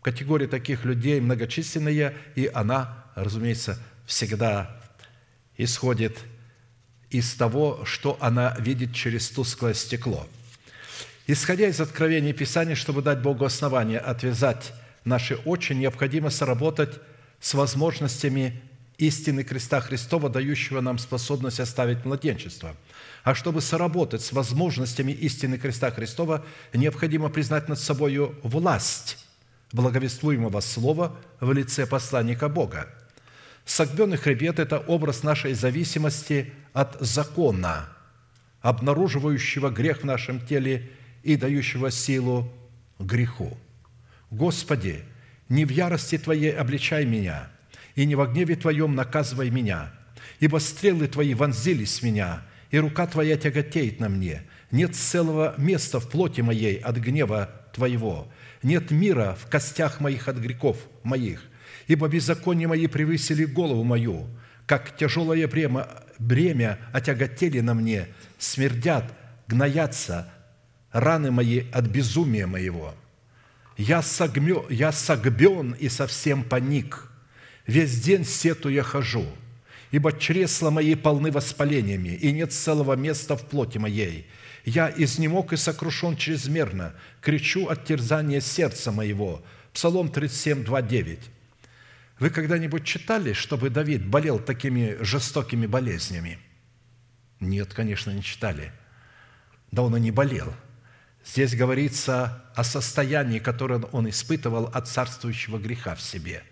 категория 0.02 0.48
таких 0.48 0.84
людей 0.84 1.20
многочисленная, 1.20 2.14
и 2.34 2.50
она, 2.52 3.06
разумеется, 3.14 3.78
всегда 4.04 4.81
исходит 5.56 6.18
из 7.10 7.34
того, 7.34 7.84
что 7.84 8.16
она 8.20 8.56
видит 8.58 8.94
через 8.94 9.28
тусклое 9.28 9.74
стекло. 9.74 10.26
Исходя 11.26 11.68
из 11.68 11.80
откровений 11.80 12.32
Писания, 12.32 12.74
чтобы 12.74 13.02
дать 13.02 13.20
Богу 13.20 13.44
основание 13.44 13.98
отвязать 13.98 14.72
наши 15.04 15.36
очи, 15.36 15.72
необходимо 15.72 16.30
сработать 16.30 16.98
с 17.40 17.54
возможностями 17.54 18.60
истины 18.98 19.44
креста 19.44 19.80
Христова, 19.80 20.28
дающего 20.28 20.80
нам 20.80 20.98
способность 20.98 21.60
оставить 21.60 22.04
младенчество. 22.04 22.74
А 23.24 23.34
чтобы 23.34 23.60
сработать 23.60 24.22
с 24.22 24.32
возможностями 24.32 25.12
истины 25.12 25.58
креста 25.58 25.90
Христова, 25.90 26.44
необходимо 26.72 27.28
признать 27.28 27.68
над 27.68 27.78
собой 27.78 28.16
власть 28.42 29.18
благовествуемого 29.72 30.60
слова 30.60 31.16
в 31.40 31.52
лице 31.52 31.86
посланника 31.86 32.48
Бога– 32.48 32.88
Согбенный 33.64 34.16
хребет– 34.16 34.58
это 34.60 34.78
образ 34.78 35.22
нашей 35.22 35.54
зависимости 35.54 36.52
от 36.72 36.96
закона, 37.00 37.88
обнаруживающего 38.60 39.70
грех 39.70 40.02
в 40.02 40.04
нашем 40.04 40.44
теле 40.44 40.90
и 41.22 41.36
дающего 41.36 41.90
силу 41.90 42.52
греху. 42.98 43.56
Господи, 44.30 45.04
не 45.48 45.64
в 45.64 45.70
ярости 45.70 46.18
Твоей 46.18 46.52
обличай 46.52 47.04
меня, 47.04 47.50
и 47.94 48.04
не 48.04 48.14
в 48.14 48.26
гневе 48.26 48.56
Твоем 48.56 48.94
наказывай 48.94 49.50
меня, 49.50 49.92
ибо 50.40 50.58
стрелы 50.58 51.06
Твои 51.06 51.34
вонзились 51.34 52.00
в 52.00 52.02
меня, 52.02 52.42
и 52.70 52.78
рука 52.78 53.06
Твоя 53.06 53.36
тяготеет 53.36 54.00
на 54.00 54.08
мне. 54.08 54.42
Нет 54.70 54.96
целого 54.96 55.54
места 55.58 56.00
в 56.00 56.08
плоти 56.08 56.40
моей 56.40 56.76
от 56.78 56.96
гнева 56.96 57.50
Твоего, 57.72 58.28
нет 58.62 58.90
мира 58.90 59.36
в 59.40 59.48
костях 59.48 60.00
моих 60.00 60.28
от 60.28 60.36
грехов 60.38 60.78
моих 61.02 61.42
ибо 61.86 62.08
беззаконие 62.08 62.68
мои 62.68 62.86
превысили 62.86 63.44
голову 63.44 63.84
мою, 63.84 64.26
как 64.66 64.96
тяжелое 64.96 65.46
бремя, 65.48 65.88
бремя 66.18 66.78
отяготели 66.92 67.60
на 67.60 67.74
мне, 67.74 68.08
смердят, 68.38 69.04
гноятся 69.46 70.32
раны 70.92 71.30
мои 71.30 71.64
от 71.72 71.86
безумия 71.86 72.46
моего. 72.46 72.94
Я, 73.76 74.02
согмё, 74.02 74.66
я 74.68 74.92
согбен 74.92 75.72
и 75.72 75.88
совсем 75.88 76.44
паник, 76.44 77.10
весь 77.66 78.00
день 78.00 78.24
сетуя 78.24 78.82
хожу, 78.82 79.26
ибо 79.90 80.12
чресла 80.12 80.70
мои 80.70 80.94
полны 80.94 81.30
воспалениями, 81.30 82.10
и 82.10 82.32
нет 82.32 82.52
целого 82.52 82.94
места 82.94 83.36
в 83.36 83.46
плоти 83.46 83.78
моей. 83.78 84.26
Я 84.64 84.92
изнемог 84.94 85.52
и 85.52 85.56
сокрушен 85.56 86.16
чрезмерно, 86.16 86.94
кричу 87.20 87.66
от 87.66 87.84
терзания 87.84 88.40
сердца 88.40 88.92
моего». 88.92 89.42
Псалом 89.72 90.10
37, 90.10 90.64
2, 90.64 90.82
9. 90.82 91.18
Вы 92.22 92.30
когда-нибудь 92.30 92.84
читали, 92.84 93.32
чтобы 93.32 93.68
Давид 93.68 94.06
болел 94.06 94.38
такими 94.38 94.96
жестокими 95.00 95.66
болезнями? 95.66 96.38
Нет, 97.40 97.74
конечно, 97.74 98.12
не 98.12 98.22
читали. 98.22 98.70
Да 99.72 99.82
он 99.82 99.96
и 99.96 100.00
не 100.00 100.12
болел. 100.12 100.54
Здесь 101.26 101.56
говорится 101.56 102.44
о 102.54 102.62
состоянии, 102.62 103.40
которое 103.40 103.80
он 103.90 104.08
испытывал 104.08 104.66
от 104.66 104.86
царствующего 104.86 105.58
греха 105.58 105.96
в 105.96 106.00
себе, 106.00 106.44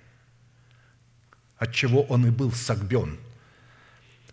от 1.57 1.73
чего 1.73 2.03
он 2.03 2.27
и 2.27 2.31
был 2.31 2.51
согбен– 2.51 3.21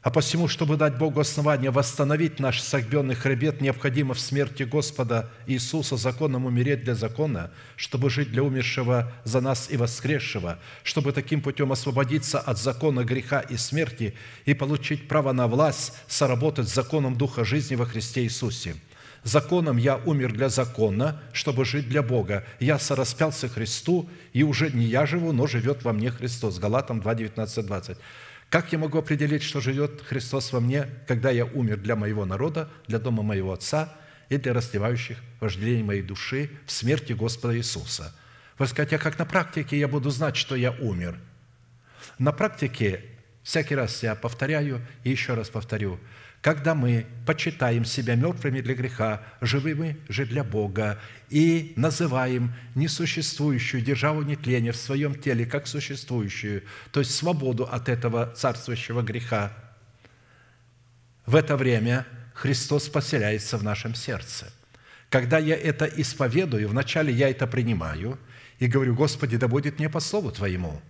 а 0.08 0.10
посему, 0.10 0.48
чтобы 0.48 0.78
дать 0.78 0.98
Богу 0.98 1.20
основание 1.20 1.70
восстановить 1.70 2.40
наш 2.40 2.62
согбенный 2.62 3.14
хребет, 3.14 3.60
необходимо 3.60 4.14
в 4.14 4.22
смерти 4.22 4.64
Господа 4.64 5.30
Иисуса 5.48 5.98
законом 5.98 6.46
умереть 6.46 6.86
для 6.86 6.96
закона, 6.96 7.52
чтобы 7.76 8.10
жить 8.10 8.32
для 8.32 8.42
умершего 8.42 9.12
за 9.26 9.42
нас 9.42 9.68
и 9.70 9.76
воскресшего, 9.76 10.60
чтобы 10.84 11.12
таким 11.12 11.42
путем 11.42 11.74
освободиться 11.74 12.40
от 12.40 12.58
закона 12.58 13.04
греха 13.04 13.42
и 13.42 13.58
смерти 13.58 14.14
и 14.46 14.54
получить 14.54 15.10
право 15.10 15.34
на 15.34 15.46
власть, 15.48 15.92
соработать 16.08 16.70
с 16.70 16.74
законом 16.74 17.18
Духа 17.18 17.44
жизни 17.44 17.76
во 17.76 17.86
Христе 17.86 18.24
Иисусе. 18.24 18.78
Законом 19.26 19.76
я 19.76 19.98
умер 19.98 20.32
для 20.32 20.48
закона, 20.48 21.22
чтобы 21.34 21.66
жить 21.66 21.90
для 21.90 22.02
Бога. 22.02 22.46
Я 22.62 22.80
сораспялся 22.80 23.50
Христу, 23.50 24.10
и 24.32 24.44
уже 24.44 24.72
не 24.72 24.86
я 24.86 25.06
живу, 25.06 25.34
но 25.34 25.48
живет 25.48 25.84
во 25.84 25.92
мне 25.92 26.12
Христос. 26.12 26.60
Галатам 26.60 27.02
2, 27.02 27.14
19, 27.14 27.66
20. 27.66 27.98
Как 28.50 28.72
я 28.72 28.80
могу 28.80 28.98
определить, 28.98 29.44
что 29.44 29.60
живет 29.60 30.02
Христос 30.02 30.54
во 30.54 30.60
мне, 30.60 30.88
когда 31.08 31.32
я 31.32 31.46
умер 31.46 31.78
для 31.78 31.96
моего 31.96 32.26
народа, 32.26 32.70
для 32.88 33.00
дома 33.00 33.24
моего 33.24 33.52
Отца 33.52 33.94
и 34.30 34.38
для 34.38 34.54
растлевающих 34.54 35.18
вожделений 35.42 35.84
моей 35.84 36.02
души 36.02 36.50
в 36.66 36.72
смерти 36.72 37.14
Господа 37.14 37.58
Иисуса? 37.58 38.16
Вы 38.58 38.68
скажете, 38.68 38.96
а 38.96 39.00
как 39.00 39.20
на 39.20 39.26
практике 39.26 39.78
я 39.78 39.88
буду 39.88 40.10
знать, 40.10 40.38
что 40.38 40.56
я 40.56 40.72
умер? 40.72 41.20
На 42.20 42.32
практике 42.32 43.04
всякий 43.44 43.76
раз 43.76 44.02
я 44.02 44.16
повторяю 44.16 44.82
и 45.04 45.10
еще 45.10 45.34
раз 45.34 45.50
повторю– 45.50 46.00
когда 46.48 46.74
мы 46.76 47.06
почитаем 47.26 47.84
себя 47.84 48.16
мертвыми 48.16 48.62
для 48.62 48.74
греха, 48.74 49.22
живыми 49.42 49.98
же 50.08 50.26
для 50.26 50.46
Бога, 50.46 50.98
и 51.30 51.74
называем 51.76 52.54
несуществующую 52.74 53.84
державу 53.84 54.22
нетления 54.22 54.72
в 54.72 54.78
своем 54.78 55.14
теле 55.14 55.46
как 55.46 55.68
существующую, 55.68 56.64
то 56.94 57.02
есть 57.02 57.14
свободу 57.14 57.66
от 57.66 57.90
этого 57.90 58.32
царствующего 58.34 59.02
греха, 59.02 59.52
в 61.26 61.36
это 61.36 61.58
время 61.58 62.06
Христос 62.34 62.88
поселяется 62.88 63.58
в 63.58 63.64
нашем 63.64 63.94
сердце. 63.94 64.50
Когда 65.10 65.40
я 65.40 65.58
это 65.58 65.84
исповедую, 65.84 66.70
вначале 66.70 67.12
я 67.12 67.30
это 67.30 67.46
принимаю 67.46 68.18
и 68.60 68.68
говорю, 68.68 68.96
Господи, 68.96 69.36
да 69.36 69.50
будет 69.50 69.80
мне 69.80 69.90
по 69.90 70.00
слову 70.00 70.32
Твоему. 70.32 70.82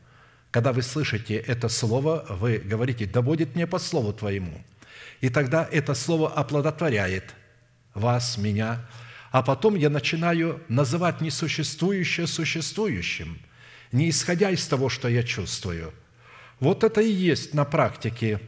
Когда 0.52 0.72
вы 0.72 0.84
слышите 0.84 1.34
это 1.36 1.68
слово, 1.68 2.28
вы 2.30 2.60
говорите, 2.60 3.08
да 3.08 3.24
будет 3.24 3.56
мне 3.56 3.66
по 3.66 3.80
слову 3.80 4.14
Твоему– 4.14 4.64
и 5.22 5.30
тогда 5.30 5.68
это 5.72 5.94
слово 5.94 6.34
оплодотворяет 6.34 7.34
вас, 7.94 8.38
меня. 8.38 8.86
А 9.32 9.42
потом 9.42 9.76
я 9.76 9.90
начинаю 9.90 10.62
называть 10.68 11.22
несуществующее 11.22 12.28
существующим, 12.28 13.40
не 13.92 14.10
исходя 14.10 14.52
из 14.52 14.66
того, 14.68 14.90
что 14.90 15.08
я 15.08 15.24
чувствую. 15.24 15.94
Вот 16.60 16.84
это 16.84 17.02
и 17.02 17.12
есть 17.12 17.54
на 17.54 17.66
практике 17.66 18.40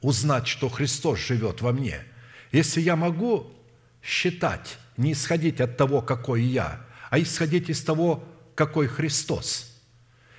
узнать, 0.00 0.46
что 0.46 0.68
Христос 0.68 1.18
живет 1.18 1.60
во 1.60 1.72
мне. 1.72 2.00
Если 2.52 2.80
я 2.80 2.94
могу 2.96 3.52
считать, 4.02 4.78
не 4.96 5.12
исходить 5.12 5.60
от 5.60 5.76
того, 5.76 6.02
какой 6.02 6.42
я, 6.42 6.80
а 7.10 7.18
исходить 7.18 7.68
из 7.68 7.82
того, 7.82 8.24
какой 8.54 8.86
Христос– 8.86 9.64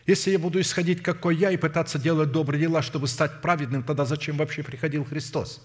если 0.09 0.31
я 0.31 0.39
буду 0.39 0.59
исходить, 0.59 1.03
какой 1.03 1.35
я, 1.35 1.51
и 1.51 1.57
пытаться 1.57 1.99
делать 1.99 2.31
добрые 2.31 2.59
дела, 2.59 2.81
чтобы 2.81 3.07
стать 3.07 3.41
праведным, 3.41 3.83
тогда 3.83 4.05
зачем 4.05 4.37
вообще 4.37 4.63
приходил 4.63 5.05
Христос? 5.05 5.63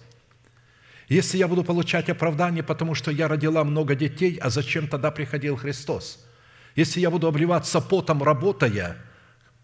Если 1.08 1.38
я 1.38 1.48
буду 1.48 1.64
получать 1.64 2.10
оправдание, 2.10 2.62
потому 2.62 2.94
что 2.94 3.10
я 3.10 3.26
родила 3.26 3.64
много 3.64 3.94
детей, 3.94 4.36
а 4.42 4.50
зачем 4.50 4.86
тогда 4.86 5.10
приходил 5.10 5.56
Христос? 5.56 6.26
Если 6.76 7.00
я 7.00 7.10
буду 7.10 7.26
обливаться 7.26 7.80
потом, 7.80 8.22
работая, 8.22 8.98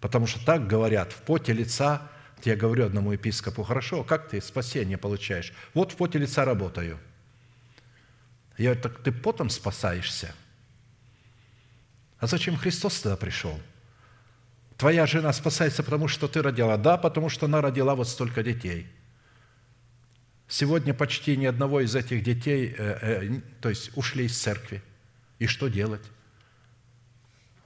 потому 0.00 0.26
что 0.26 0.42
так 0.46 0.66
говорят, 0.66 1.12
в 1.12 1.20
поте 1.22 1.52
лица, 1.52 2.08
я 2.44 2.56
говорю 2.56 2.86
одному 2.86 3.12
епископу, 3.12 3.62
хорошо, 3.62 4.02
как 4.02 4.30
ты 4.30 4.40
спасение 4.40 4.96
получаешь? 4.96 5.52
Вот 5.74 5.92
в 5.92 5.96
поте 5.96 6.18
лица 6.18 6.46
работаю. 6.46 6.98
Я 8.56 8.70
говорю, 8.70 8.80
так 8.80 9.02
ты 9.02 9.12
потом 9.12 9.50
спасаешься? 9.50 10.34
А 12.18 12.26
зачем 12.26 12.56
Христос 12.56 13.00
тогда 13.00 13.18
пришел? 13.18 13.60
Твоя 14.80 15.06
жена 15.06 15.30
спасается, 15.34 15.82
потому 15.82 16.08
что 16.08 16.26
ты 16.26 16.40
родила. 16.40 16.78
Да, 16.78 16.96
потому 16.96 17.28
что 17.28 17.44
она 17.44 17.60
родила 17.60 17.94
вот 17.94 18.08
столько 18.08 18.42
детей. 18.42 18.86
Сегодня 20.48 20.94
почти 20.94 21.36
ни 21.36 21.44
одного 21.44 21.82
из 21.82 21.94
этих 21.94 22.22
детей, 22.22 22.74
э, 22.78 22.98
э, 23.02 23.40
то 23.60 23.68
есть 23.68 23.90
ушли 23.94 24.24
из 24.24 24.38
церкви. 24.38 24.82
И 25.38 25.46
что 25.46 25.68
делать? 25.68 26.00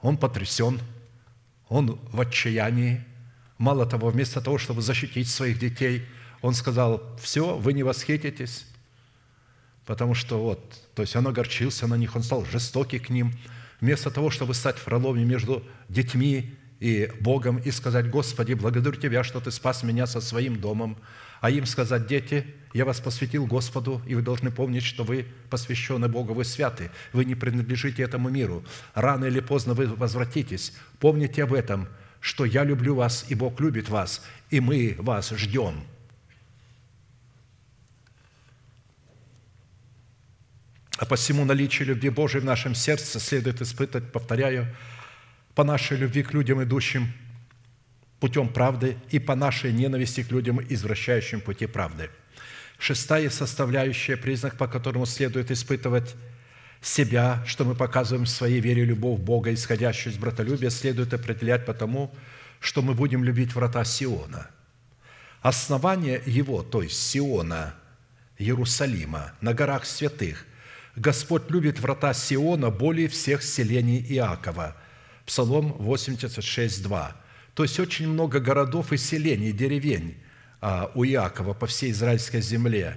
Он 0.02 0.16
потрясен, 0.16 0.80
он 1.68 2.00
в 2.10 2.20
отчаянии. 2.20 3.04
Мало 3.58 3.86
того, 3.86 4.10
вместо 4.10 4.40
того, 4.40 4.58
чтобы 4.58 4.82
защитить 4.82 5.28
своих 5.28 5.60
детей, 5.60 6.04
он 6.42 6.52
сказал, 6.52 7.16
все, 7.22 7.56
вы 7.56 7.74
не 7.74 7.84
восхититесь, 7.84 8.66
потому 9.86 10.14
что 10.14 10.42
вот, 10.42 10.88
то 10.96 11.02
есть 11.02 11.14
он 11.14 11.28
огорчился 11.28 11.86
на 11.86 11.94
них, 11.94 12.16
он 12.16 12.24
стал 12.24 12.44
жестокий 12.44 12.98
к 12.98 13.08
ним. 13.08 13.34
Вместо 13.80 14.10
того, 14.10 14.30
чтобы 14.30 14.52
стать 14.52 14.82
проломе 14.82 15.24
между 15.24 15.62
детьми 15.88 16.58
и 16.84 17.10
Богом 17.18 17.56
и 17.56 17.70
сказать, 17.70 18.10
«Господи, 18.10 18.52
благодарю 18.52 19.00
Тебя, 19.00 19.24
что 19.24 19.40
Ты 19.40 19.50
спас 19.50 19.82
меня 19.82 20.06
со 20.06 20.20
своим 20.20 20.60
домом». 20.60 20.98
А 21.40 21.48
им 21.48 21.64
сказать, 21.64 22.06
«Дети, 22.06 22.44
я 22.74 22.84
вас 22.84 23.00
посвятил 23.00 23.46
Господу, 23.46 24.02
и 24.06 24.14
вы 24.14 24.20
должны 24.20 24.50
помнить, 24.50 24.82
что 24.82 25.02
вы 25.02 25.24
посвящены 25.48 26.08
Богу, 26.08 26.34
вы 26.34 26.44
святы, 26.44 26.90
вы 27.14 27.24
не 27.24 27.34
принадлежите 27.34 28.02
этому 28.02 28.28
миру. 28.28 28.62
Рано 28.92 29.24
или 29.24 29.40
поздно 29.40 29.72
вы 29.72 29.86
возвратитесь. 29.86 30.74
Помните 31.00 31.44
об 31.44 31.54
этом, 31.54 31.88
что 32.20 32.44
я 32.44 32.64
люблю 32.64 32.94
вас, 32.94 33.24
и 33.30 33.34
Бог 33.34 33.58
любит 33.60 33.88
вас, 33.88 34.22
и 34.50 34.60
мы 34.60 34.94
вас 34.98 35.30
ждем». 35.30 35.84
А 40.98 41.06
посему 41.06 41.46
наличие 41.46 41.88
любви 41.88 42.10
Божией 42.10 42.42
в 42.42 42.44
нашем 42.44 42.74
сердце 42.74 43.18
следует 43.18 43.62
испытать, 43.62 44.12
повторяю, 44.12 44.68
по 45.54 45.64
нашей 45.64 45.96
любви 45.96 46.22
к 46.22 46.32
людям, 46.32 46.62
идущим 46.62 47.12
путем 48.20 48.48
правды, 48.48 48.96
и 49.10 49.18
по 49.18 49.34
нашей 49.34 49.72
ненависти 49.72 50.22
к 50.22 50.30
людям, 50.30 50.60
извращающим 50.68 51.40
пути 51.40 51.66
правды. 51.66 52.10
Шестая 52.78 53.30
составляющая, 53.30 54.16
признак, 54.16 54.56
по 54.56 54.66
которому 54.66 55.06
следует 55.06 55.50
испытывать 55.50 56.14
себя, 56.80 57.42
что 57.46 57.64
мы 57.64 57.74
показываем 57.74 58.24
в 58.24 58.30
своей 58.30 58.60
вере 58.60 58.84
любовь 58.84 59.20
Бога, 59.20 59.52
исходящую 59.52 60.12
из 60.12 60.18
братолюбия, 60.18 60.70
следует 60.70 61.14
определять 61.14 61.66
потому, 61.66 62.14
что 62.60 62.82
мы 62.82 62.94
будем 62.94 63.22
любить 63.22 63.54
врата 63.54 63.84
Сиона. 63.84 64.48
Основание 65.40 66.22
его, 66.24 66.62
то 66.62 66.82
есть 66.82 67.00
Сиона, 67.00 67.74
Иерусалима, 68.38 69.32
на 69.40 69.54
горах 69.54 69.84
святых, 69.84 70.46
Господь 70.96 71.50
любит 71.50 71.78
врата 71.78 72.12
Сиона 72.14 72.70
более 72.70 73.08
всех 73.08 73.42
селений 73.42 74.04
Иакова– 74.08 74.76
Псалом 75.26 75.72
86, 75.78 76.82
2. 76.82 77.16
То 77.54 77.62
есть 77.62 77.80
очень 77.80 78.08
много 78.08 78.40
городов 78.40 78.92
и 78.92 78.96
селений, 78.96 79.52
деревень 79.52 80.16
а, 80.60 80.90
у 80.94 81.04
Иакова 81.04 81.54
по 81.54 81.66
всей 81.66 81.92
израильской 81.92 82.42
земле. 82.42 82.96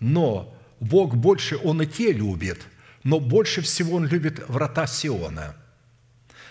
Но 0.00 0.56
Бог 0.80 1.16
больше, 1.16 1.58
Он 1.62 1.82
и 1.82 1.86
те 1.86 2.12
любит, 2.12 2.60
но 3.04 3.20
больше 3.20 3.60
всего 3.60 3.96
Он 3.96 4.06
любит 4.06 4.48
врата 4.48 4.86
Сиона. 4.86 5.56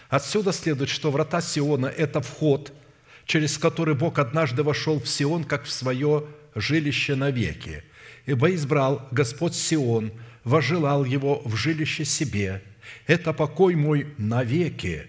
Отсюда 0.09 0.51
следует, 0.51 0.89
что 0.89 1.11
врата 1.11 1.41
Сиона– 1.41 1.87
это 1.97 2.21
вход, 2.21 2.71
через 3.25 3.57
который 3.57 3.95
Бог 3.95 4.19
однажды 4.19 4.63
вошел 4.63 4.99
в 4.99 5.07
Сион, 5.07 5.43
как 5.43 5.65
в 5.65 5.71
свое 5.71 6.25
жилище 6.55 7.15
навеки. 7.15 7.83
Ибо 8.25 8.53
избрал 8.53 9.07
Господь 9.11 9.55
Сион, 9.55 10.11
вожелал 10.43 11.05
его 11.05 11.41
в 11.43 11.55
жилище 11.55 12.05
себе– 12.05 12.61
это 13.05 13.33
покой 13.33 13.75
мой 13.75 14.13
навеки. 14.17 15.07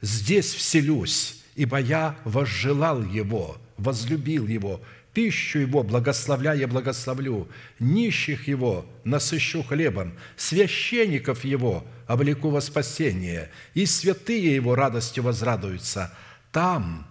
Здесь 0.00 0.54
вселюсь, 0.54 1.42
ибо 1.54 1.78
я 1.78 2.16
возжелал 2.24 3.02
его, 3.02 3.58
возлюбил 3.76 4.46
его, 4.46 4.80
пищу 5.12 5.58
его 5.58 5.82
благословляя 5.82 6.66
благословлю, 6.66 7.48
нищих 7.78 8.48
его 8.48 8.86
насыщу 9.04 9.62
хлебом, 9.62 10.14
священников 10.36 11.44
его 11.44 11.84
облеку 12.06 12.50
во 12.50 12.60
спасение, 12.60 13.50
и 13.74 13.86
святые 13.86 14.54
его 14.54 14.74
радостью 14.74 15.24
возрадуются. 15.24 16.14
Там 16.52 17.06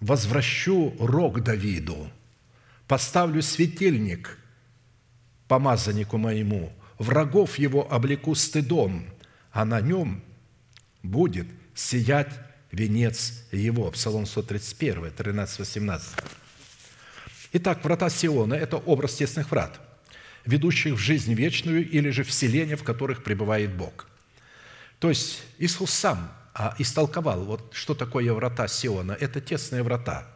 возвращу 0.00 0.94
рог 1.00 1.42
Давиду, 1.42 2.10
поставлю 2.86 3.42
светильник 3.42 4.38
помазаннику 5.48 6.18
моему, 6.18 6.72
врагов 6.98 7.58
его 7.58 7.90
облеку 7.92 8.34
стыдом, 8.34 9.06
а 9.52 9.64
на 9.64 9.80
нем 9.80 10.22
будет 11.02 11.46
сиять 11.74 12.32
венец 12.72 13.44
его». 13.52 13.90
Псалом 13.90 14.26
131, 14.26 15.06
13-18. 15.06 16.02
Итак, 17.52 17.82
врата 17.82 18.10
Сиона– 18.10 18.54
это 18.54 18.76
образ 18.76 19.14
тесных 19.14 19.50
врат. 19.50 19.80
ведущих 20.44 20.94
в 20.94 20.98
жизнь 20.98 21.34
вечную 21.34 21.86
или 21.86 22.08
же 22.08 22.22
вселения, 22.22 22.76
в 22.76 22.82
которых 22.82 23.22
пребывает 23.22 23.74
Бог. 23.74 24.06
То 24.98 25.10
есть 25.10 25.42
Иисус 25.58 25.90
сам 25.90 26.32
а, 26.54 26.74
истолковал, 26.78 27.44
вот 27.44 27.70
что 27.74 27.94
такое 27.94 28.32
врата 28.32 28.66
Сиона. 28.66 29.12
Это 29.12 29.40
тесные 29.40 29.82
врата, 29.82 30.26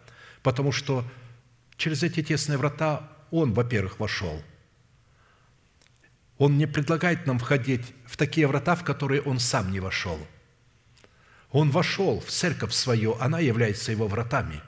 потому 0.43 0.71
что 0.71 1.05
через 1.77 2.03
эти 2.03 2.23
тесные 2.23 2.59
врата 2.59 3.09
Он, 3.31 3.53
во-первых, 3.53 3.99
вошел. 3.99 4.43
Он 6.43 6.59
не 6.59 6.67
предлагает 6.67 7.25
нам 7.25 7.39
входить 7.39 7.95
в 8.05 8.17
такие 8.17 8.49
врата, 8.49 8.75
в 8.75 8.83
которые 8.83 9.23
Он 9.23 9.39
сам 9.39 9.71
не 9.71 9.79
вошел. 9.79 10.19
Он 11.53 11.71
вошел 11.71 12.19
в 12.19 12.31
церковь 12.31 12.73
свою, 12.73 13.17
она 13.21 13.39
является 13.39 13.93
Его 13.93 14.09
вратами. 14.09 14.61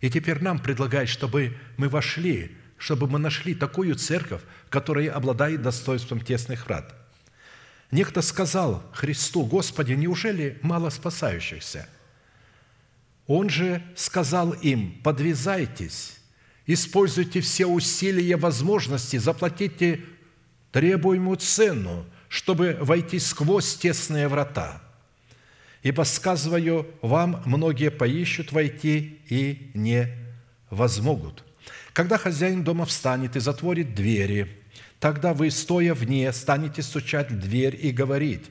И 0.00 0.10
теперь 0.10 0.42
нам 0.42 0.58
предлагает, 0.58 1.08
чтобы 1.08 1.56
мы 1.76 1.88
вошли 1.88 2.56
чтобы 2.76 3.08
мы 3.08 3.18
нашли 3.18 3.54
такую 3.54 3.94
церковь, 3.94 4.42
которая 4.68 5.12
обладает 5.12 5.62
достоинством 5.62 6.20
тесных 6.20 6.66
врат. 6.66 6.94
Некто 7.92 8.20
сказал 8.20 8.82
Христу, 8.92 9.46
«Господи, 9.46 9.92
неужели 9.92 10.58
мало 10.62 10.90
спасающихся?» 10.90 11.88
Он 13.28 13.48
же 13.48 13.80
сказал 13.96 14.50
им, 14.50 15.00
«Подвязайтесь, 15.04 16.18
используйте 16.66 17.40
все 17.40 17.66
усилия 17.66 18.36
возможности, 18.36 19.16
заплатите 19.16 20.02
требуемую 20.74 21.36
цену, 21.36 22.04
чтобы 22.28 22.76
войти 22.80 23.20
сквозь 23.20 23.76
тесные 23.76 24.26
врата. 24.26 24.82
Ибо, 25.84 26.02
сказываю 26.02 26.88
вам, 27.00 27.40
многие 27.46 27.92
поищут 27.92 28.50
войти 28.50 29.20
и 29.28 29.70
не 29.74 30.08
возмогут». 30.70 31.44
Когда 31.92 32.18
хозяин 32.18 32.64
дома 32.64 32.86
встанет 32.86 33.36
и 33.36 33.40
затворит 33.40 33.94
двери, 33.94 34.64
тогда 34.98 35.32
вы, 35.32 35.52
стоя 35.52 35.94
вне, 35.94 36.32
станете 36.32 36.82
стучать 36.82 37.30
в 37.30 37.38
дверь 37.38 37.78
и 37.80 37.92
говорить. 37.92 38.50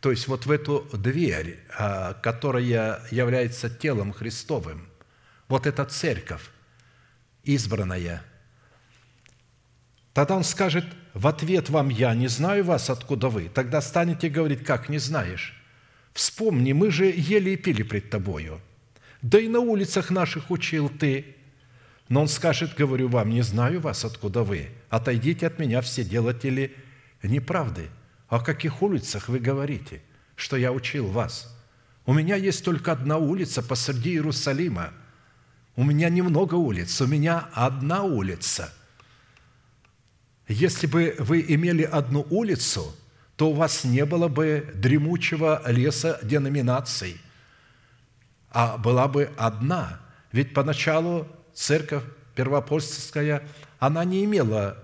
То 0.00 0.10
есть 0.10 0.28
вот 0.28 0.44
в 0.44 0.50
эту 0.50 0.86
дверь, 0.92 1.58
а, 1.78 2.12
которая 2.12 3.00
является 3.10 3.70
телом 3.70 4.12
Христовым, 4.12 4.90
вот 5.48 5.66
эта 5.66 5.86
церковь, 5.86 6.42
избранная. 7.44 8.22
Тогда 10.12 10.36
он 10.36 10.44
скажет, 10.44 10.84
в 11.14 11.26
ответ 11.26 11.68
вам 11.68 11.88
я, 11.88 12.14
не 12.14 12.28
знаю 12.28 12.64
вас, 12.64 12.88
откуда 12.88 13.28
вы. 13.28 13.50
Тогда 13.52 13.80
станете 13.80 14.28
говорить, 14.28 14.64
как 14.64 14.88
не 14.88 14.98
знаешь? 14.98 15.54
Вспомни, 16.12 16.72
мы 16.72 16.90
же 16.90 17.06
ели 17.06 17.50
и 17.50 17.56
пили 17.56 17.82
пред 17.82 18.10
тобою. 18.10 18.60
Да 19.20 19.38
и 19.38 19.48
на 19.48 19.60
улицах 19.60 20.10
наших 20.10 20.50
учил 20.50 20.88
ты, 20.88 21.36
но 22.08 22.22
он 22.22 22.28
скажет, 22.28 22.74
говорю 22.76 23.08
вам, 23.08 23.30
не 23.30 23.42
знаю 23.42 23.80
вас, 23.80 24.04
откуда 24.04 24.42
вы. 24.42 24.70
Отойдите 24.90 25.46
от 25.46 25.58
меня, 25.58 25.80
все 25.80 26.04
делатели 26.04 26.74
неправды. 27.22 27.88
О 28.28 28.40
каких 28.40 28.82
улицах 28.82 29.28
вы 29.28 29.38
говорите, 29.38 30.02
что 30.34 30.56
я 30.56 30.72
учил 30.72 31.06
вас? 31.06 31.56
У 32.04 32.12
меня 32.12 32.36
есть 32.36 32.64
только 32.64 32.92
одна 32.92 33.18
улица 33.18 33.62
посреди 33.62 34.12
Иерусалима. 34.12 34.92
У 35.76 35.84
меня 35.84 36.08
немного 36.08 36.56
улиц, 36.56 37.00
у 37.00 37.06
меня 37.06 37.48
одна 37.52 38.02
улица. 38.02 38.72
Если 40.48 40.86
бы 40.86 41.14
вы 41.18 41.44
имели 41.48 41.82
одну 41.82 42.26
улицу, 42.30 42.94
то 43.36 43.50
у 43.50 43.54
вас 43.54 43.84
не 43.84 44.04
было 44.04 44.28
бы 44.28 44.70
дремучего 44.74 45.62
леса 45.66 46.18
деноминаций, 46.22 47.20
а 48.50 48.76
была 48.76 49.08
бы 49.08 49.30
одна. 49.36 50.00
Ведь 50.32 50.54
поначалу 50.54 51.26
церковь 51.54 52.04
первоапостольская, 52.34 53.42
она 53.78 54.04
не 54.04 54.24
имела 54.24 54.78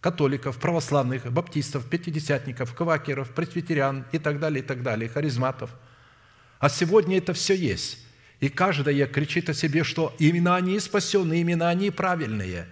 католиков, 0.00 0.58
православных, 0.58 1.32
баптистов, 1.32 1.88
пятидесятников, 1.88 2.74
квакеров, 2.74 3.30
пресвитерян 3.30 4.04
и 4.12 4.18
так 4.18 4.40
далее, 4.40 4.62
и 4.62 4.66
так 4.66 4.82
далее, 4.82 5.08
харизматов. 5.08 5.70
А 6.58 6.68
сегодня 6.68 7.18
это 7.18 7.32
все 7.32 7.54
есть. 7.54 7.98
И 8.40 8.48
каждая 8.48 9.06
кричит 9.06 9.48
о 9.48 9.54
себе, 9.54 9.84
что 9.84 10.14
именно 10.18 10.56
они 10.56 10.78
спасенные, 10.80 11.40
именно 11.40 11.68
они 11.68 11.90
правильные. 11.90 12.66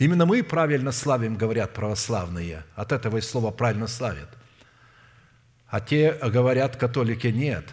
Именно 0.00 0.24
мы 0.24 0.42
правильно 0.42 0.92
славим, 0.92 1.36
говорят 1.36 1.74
православные. 1.74 2.64
От 2.74 2.90
этого 2.90 3.18
и 3.18 3.20
слово 3.20 3.50
«правильно 3.50 3.86
славят». 3.86 4.30
А 5.68 5.78
те 5.80 6.14
говорят, 6.14 6.76
католики, 6.76 7.26
нет. 7.26 7.66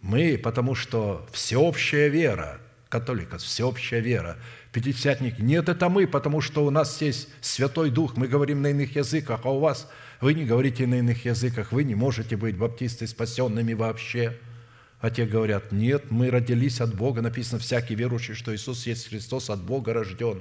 Мы, 0.00 0.40
потому 0.42 0.74
что 0.74 1.28
всеобщая 1.32 2.08
вера, 2.08 2.58
католиков, 2.88 3.42
всеобщая 3.42 4.00
вера. 4.00 4.38
Пятидесятник, 4.72 5.38
нет, 5.38 5.68
это 5.68 5.90
мы, 5.90 6.06
потому 6.06 6.40
что 6.40 6.64
у 6.64 6.70
нас 6.70 7.02
есть 7.02 7.28
Святой 7.42 7.90
Дух, 7.90 8.16
мы 8.16 8.28
говорим 8.28 8.62
на 8.62 8.68
иных 8.68 8.96
языках, 8.96 9.40
а 9.44 9.50
у 9.50 9.60
вас 9.60 9.90
вы 10.22 10.32
не 10.32 10.46
говорите 10.46 10.86
на 10.86 11.00
иных 11.00 11.26
языках, 11.26 11.70
вы 11.70 11.84
не 11.84 11.94
можете 11.94 12.38
быть 12.38 12.56
баптисты 12.56 13.06
спасенными 13.06 13.74
вообще. 13.74 14.38
А 15.00 15.10
те 15.10 15.26
говорят, 15.26 15.70
нет, 15.70 16.10
мы 16.10 16.30
родились 16.30 16.80
от 16.80 16.94
Бога, 16.94 17.20
написано, 17.20 17.58
всякий 17.58 17.94
верующий, 17.94 18.32
что 18.32 18.54
Иисус 18.56 18.86
есть 18.86 19.10
Христос, 19.10 19.50
от 19.50 19.62
Бога 19.62 19.92
рожден. 19.92 20.40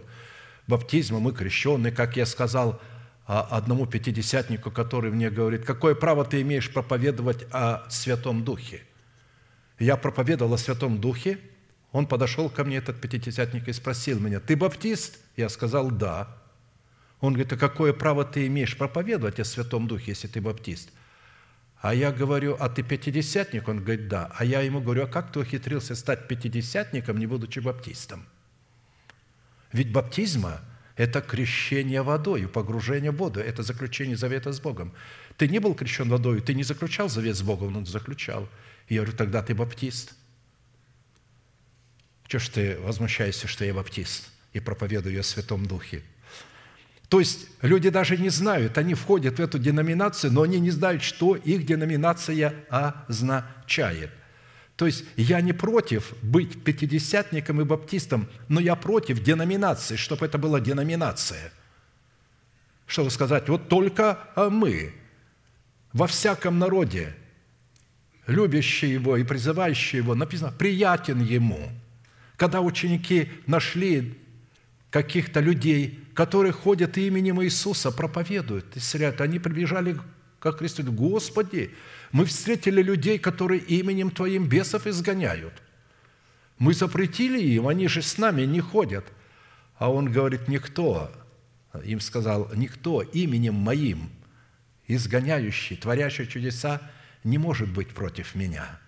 Баптизмом 0.68 1.24
мы 1.24 1.34
крещены, 1.34 1.92
как 1.92 2.18
я 2.18 2.26
сказал 2.26 2.82
а, 3.28 3.42
одному 3.42 3.86
пятидесятнику, 3.86 4.72
который 4.72 5.12
мне 5.12 5.30
говорит, 5.30 5.66
какое 5.66 5.96
право 5.96 6.26
ты 6.26 6.42
имеешь 6.42 6.72
проповедовать 6.72 7.46
о 7.52 7.88
Святом 7.90 8.44
Духе? 8.44 8.82
Я 9.80 9.98
проповедовал 9.98 10.54
о 10.54 10.58
Святом 10.58 11.00
Духе, 11.00 11.40
он 11.96 12.08
подошел 12.08 12.50
ко 12.50 12.66
мне, 12.66 12.76
этот 12.76 13.00
пятидесятник, 13.00 13.70
и 13.70 13.74
спросил 13.74 14.20
меня, 14.20 14.42
«Ты 14.42 14.58
баптист?» 14.58 15.18
Я 15.38 15.48
сказал, 15.48 15.92
«Да». 15.92 16.28
Он 17.22 17.32
говорит, 17.32 17.54
«А 17.54 17.58
какое 17.58 17.94
право 17.94 18.26
ты 18.26 18.48
имеешь 18.48 18.78
проповедовать 18.78 19.40
о 19.40 19.46
Святом 19.46 19.88
Духе, 19.88 20.12
если 20.12 20.28
ты 20.28 20.42
баптист?» 20.42 20.90
А 21.82 21.94
я 21.94 22.12
говорю, 22.12 22.58
«А 22.60 22.68
ты 22.68 22.84
пятидесятник?» 22.84 23.68
Он 23.70 23.80
говорит, 23.80 24.10
«Да». 24.10 24.30
А 24.38 24.44
я 24.44 24.60
ему 24.60 24.82
говорю, 24.82 25.04
«А 25.04 25.08
как 25.08 25.32
ты 25.32 25.40
ухитрился 25.40 25.96
стать 25.96 26.28
пятидесятником, 26.28 27.18
не 27.18 27.28
будучи 27.28 27.60
баптистом?» 27.60 28.26
Ведь 29.72 29.92
баптизма– 29.92 30.62
это 30.96 31.22
крещение 31.22 32.02
водой, 32.02 32.48
погружение 32.48 33.12
в 33.12 33.18
воду, 33.18 33.40
это 33.40 33.64
заключение 33.64 34.18
завета 34.18 34.52
с 34.52 34.60
Богом. 34.60 34.94
Ты 35.38 35.48
не 35.48 35.60
был 35.60 35.76
крещен 35.76 36.10
водой, 36.10 36.42
ты 36.42 36.54
не 36.54 36.64
заключал 36.64 37.10
завет 37.10 37.36
с 37.36 37.42
Богом, 37.42 37.76
он 37.76 37.86
заключал. 37.86 38.48
Я 38.88 39.02
говорю, 39.02 39.18
тогда 39.18 39.42
ты 39.42 39.54
баптист– 39.54 40.14
что 42.28 42.40
ж 42.40 42.50
ты 42.50 42.78
возмущаешься, 42.80 43.48
что 43.48 43.66
я 43.66 43.74
баптист 43.74 44.30
и 44.54 44.60
проповедую 44.60 45.20
о 45.20 45.24
Святом 45.24 45.66
Духе? 45.66 46.02
То 47.08 47.20
есть 47.20 47.48
люди 47.62 47.90
даже 47.90 48.18
не 48.18 48.30
знают, 48.30 48.78
они 48.78 48.96
входят 48.96 49.38
в 49.38 49.42
эту 49.42 49.60
деноминацию, 49.60 50.34
но 50.34 50.42
они 50.42 50.60
не 50.60 50.72
знают, 50.72 51.04
что 51.04 51.36
их 51.36 51.66
деноминация 51.66 52.54
означает. 52.70 54.10
То 54.76 54.86
есть 54.86 55.06
я 55.16 55.42
не 55.42 55.54
против 55.54 56.14
быть 56.22 56.64
пятидесятником 56.64 57.62
и 57.62 57.64
баптистом, 57.64 58.28
но 58.50 58.60
я 58.60 58.76
против 58.76 59.24
деноминации, 59.24 59.96
чтобы 59.96 60.26
это 60.26 60.38
была 60.38 60.60
деноминация. 60.60 61.52
Чтобы 62.86 63.10
сказать, 63.10 63.48
вот 63.48 63.70
только 63.70 64.20
мы 64.36 64.94
во 65.94 66.08
всяком 66.08 66.60
народе, 66.60 67.16
любящий 68.28 68.92
его 68.92 69.16
и 69.18 69.24
призывающий 69.24 69.98
его, 69.98 70.14
написано, 70.14 70.52
приятен 70.52 71.22
ему– 71.22 71.70
когда 72.38 72.62
ученики 72.62 73.30
нашли 73.48 74.18
каких-то 74.90 75.40
людей, 75.40 76.00
которые 76.14 76.52
ходят 76.52 76.98
именем 76.98 77.44
Иисуса, 77.44 77.92
проповедуют, 77.92 78.78
исцеляют, 78.78 79.22
они 79.22 79.40
прибежали 79.40 79.98
к 80.40 80.52
Христу, 80.54 80.84
Господи, 80.92 81.72
мы 82.16 82.24
встретили 82.24 82.82
людей, 82.82 83.20
которые 83.20 83.60
именем 83.60 84.10
Твоим 84.10 84.48
бесов 84.48 84.88
изгоняют. 84.88 85.54
Мы 86.58 86.74
запретили 86.74 87.42
им, 87.42 87.68
они 87.68 87.90
же 87.90 88.02
с 88.02 88.18
нами 88.18 88.44
не 88.44 88.62
ходят. 88.62 89.06
А 89.78 89.92
он 89.92 90.10
говорит, 90.10 90.48
никто, 90.48 91.12
им 91.84 92.00
сказал, 92.00 92.50
никто 92.56 93.02
именем 93.02 93.56
моим, 93.56 94.10
изгоняющий, 94.88 95.76
творящий 95.76 96.26
чудеса, 96.26 96.82
не 97.26 97.38
может 97.38 97.70
быть 97.70 97.90
против 97.90 98.34
меня– 98.34 98.80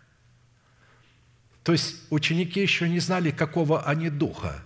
то 1.68 1.74
есть 1.74 1.98
ученики 2.12 2.62
еще 2.62 2.88
не 2.88 3.02
знали, 3.02 3.30
какого 3.30 3.84
они 3.84 4.10
духа. 4.10 4.64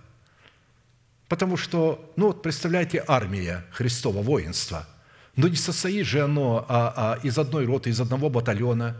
Потому 1.26 1.56
что, 1.56 2.12
ну 2.14 2.28
вот 2.28 2.44
представляете, 2.44 3.04
армия 3.08 3.64
Христова, 3.72 4.22
воинство. 4.22 4.86
Но 5.36 5.48
не 5.48 5.56
состоит 5.56 6.06
же 6.06 6.22
оно 6.22 6.66
а, 6.68 6.92
а, 6.96 7.26
из 7.26 7.38
одной 7.38 7.64
роты, 7.64 7.90
из 7.90 8.00
одного 8.00 8.28
батальона. 8.28 8.96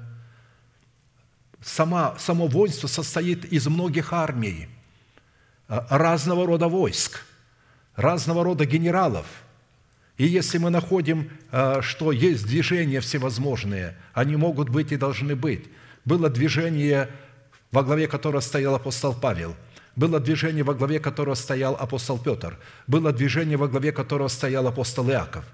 Сама, 1.61 2.17
само 2.19 2.47
воинство 2.47 2.89
состоит 2.89 3.45
из 3.45 3.67
многих 3.67 4.13
армий, 4.13 4.69
а, 5.69 5.87
разного 5.91 6.47
рода 6.47 6.69
войск, 6.69 7.25
разного 7.97 8.45
рода 8.45 8.65
генералов. 8.65 9.27
И 10.17 10.27
если 10.27 10.59
мы 10.59 10.71
находим, 10.71 11.31
а, 11.51 11.83
что 11.83 12.13
есть 12.13 12.47
движения 12.47 13.01
всевозможные, 13.01 13.97
они 14.15 14.37
могут 14.37 14.69
быть 14.71 14.93
и 14.93 14.97
должны 14.97 15.37
быть. 15.37 15.67
Было 16.05 16.31
движение 16.31 17.09
во 17.73 17.83
главе 17.83 18.07
которого 18.07 18.41
стоял 18.41 18.75
апостол 18.75 19.15
Павел. 19.15 19.57
было 19.97 20.21
движение, 20.21 20.65
во 20.65 20.75
главе 20.75 21.01
которого 21.01 21.35
стоял 21.35 21.75
апостол 21.75 22.19
Петр, 22.19 22.59
было 22.87 23.13
движение, 23.13 23.59
во 23.59 23.69
главе 23.69 23.93
которого 23.93 24.29
стоял 24.29 24.67
апостол 24.67 25.11
Иаков. 25.11 25.45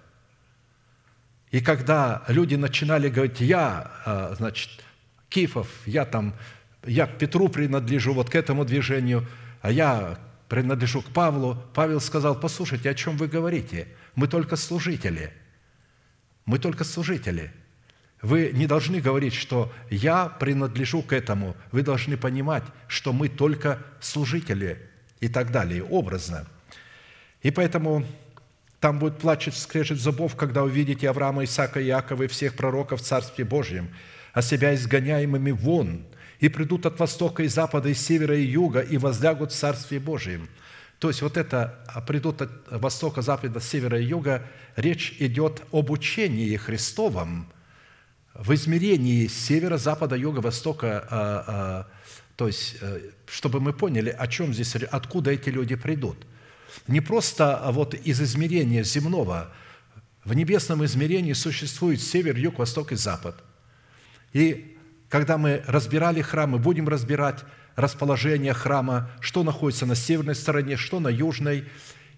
И 1.50 1.60
когда 1.60 2.24
люди 2.28 2.56
начинали 2.56 3.08
говорить, 3.08 3.40
я, 3.40 3.90
а, 4.04 4.34
значит, 4.36 4.70
Кифов, 5.28 5.68
я 5.86 6.04
там, 6.04 6.34
я 6.84 7.06
к 7.06 7.18
Петру 7.18 7.48
принадлежу, 7.48 8.12
вот 8.12 8.30
к 8.30 8.34
этому 8.34 8.64
движению, 8.64 9.26
а 9.60 9.70
я 9.70 10.18
принадлежу 10.48 11.02
к 11.02 11.06
Павлу, 11.06 11.62
Павел 11.74 12.00
сказал, 12.00 12.38
послушайте, 12.38 12.90
о 12.90 12.94
чем 12.94 13.16
вы 13.16 13.28
говорите? 13.28 13.88
Мы 14.14 14.28
только 14.28 14.56
служители. 14.56 15.32
Мы 16.44 16.58
только 16.58 16.84
служители. 16.84 17.52
Вы 18.22 18.50
не 18.52 18.66
должны 18.66 19.00
говорить, 19.00 19.34
что 19.34 19.72
я 19.90 20.26
принадлежу 20.26 21.02
к 21.02 21.12
этому. 21.12 21.56
Вы 21.70 21.82
должны 21.82 22.16
понимать, 22.16 22.64
что 22.88 23.12
мы 23.12 23.28
только 23.28 23.78
служители 24.00 24.78
и 25.20 25.28
так 25.28 25.52
далее, 25.52 25.84
образно. 25.84 26.46
И 27.42 27.50
поэтому 27.50 28.04
там 28.80 28.98
будет 28.98 29.18
плачет, 29.18 29.54
скрежет 29.54 29.98
зубов, 29.98 30.36
когда 30.36 30.62
увидите 30.62 31.10
Авраама, 31.10 31.44
Исаака, 31.44 31.82
Иакова 31.82 32.24
и 32.24 32.28
всех 32.28 32.54
пророков 32.54 33.00
в 33.00 33.04
Царстве 33.04 33.44
Божьем, 33.44 33.90
а 34.32 34.42
себя 34.42 34.74
изгоняемыми 34.74 35.50
вон, 35.50 36.04
и 36.38 36.48
придут 36.48 36.86
от 36.86 37.00
востока 37.00 37.42
и 37.42 37.48
запада, 37.48 37.88
и 37.88 37.94
севера, 37.94 38.36
и 38.36 38.44
юга, 38.44 38.80
и 38.80 38.96
возлягут 38.96 39.52
в 39.52 39.56
Царстве 39.56 39.98
Божьем». 39.98 40.48
То 41.00 41.08
есть 41.08 41.22
вот 41.22 41.36
это 41.36 41.78
а, 41.86 42.00
«придут 42.00 42.42
от 42.42 42.50
востока, 42.70 43.22
запада, 43.22 43.60
севера 43.60 44.00
и 44.00 44.04
юга» 44.04 44.44
речь 44.74 45.16
идет 45.20 45.62
об 45.72 45.90
учении 45.90 46.56
Христовом 46.56 47.52
в 48.34 48.52
измерении 48.54 49.26
севера, 49.26 49.76
запада, 49.76 50.16
юга, 50.16 50.40
востока, 50.40 51.06
а, 51.08 51.44
а, 51.46 51.86
то 52.36 52.46
есть, 52.46 52.76
э, 52.80 53.00
чтобы 53.26 53.60
мы 53.60 53.72
поняли, 53.72 54.10
о 54.10 54.28
чем 54.28 54.54
здесь, 54.54 54.76
откуда 54.76 55.32
эти 55.32 55.50
люди 55.50 55.74
придут– 55.74 56.16
не 56.86 57.00
просто 57.00 57.62
вот 57.70 57.94
из 57.94 58.20
измерения 58.20 58.82
земного. 58.82 59.52
В 60.24 60.34
небесном 60.34 60.84
измерении 60.84 61.32
существует 61.32 62.00
север, 62.02 62.36
юг, 62.36 62.58
восток 62.58 62.92
и 62.92 62.96
запад. 62.96 63.42
И 64.32 64.76
когда 65.08 65.38
мы 65.38 65.62
разбирали 65.66 66.20
храмы, 66.20 66.58
будем 66.58 66.88
разбирать 66.88 67.44
расположение 67.76 68.52
храма, 68.52 69.10
что 69.20 69.44
находится 69.44 69.86
на 69.86 69.94
северной 69.94 70.34
стороне, 70.34 70.76
что 70.76 70.98
на 70.98 71.08
южной. 71.08 71.64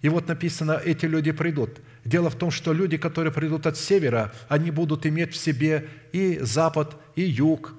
И 0.01 0.09
вот 0.09 0.27
написано, 0.27 0.81
эти 0.83 1.05
люди 1.05 1.31
придут. 1.31 1.79
Дело 2.03 2.31
в 2.31 2.35
том, 2.35 2.49
что 2.49 2.73
люди, 2.73 2.97
которые 2.97 3.31
придут 3.31 3.67
от 3.67 3.77
севера, 3.77 4.33
они 4.49 4.71
будут 4.71 5.05
иметь 5.05 5.33
в 5.33 5.37
себе 5.37 5.87
и 6.11 6.39
запад, 6.41 6.95
и 7.15 7.21
юг 7.21 7.75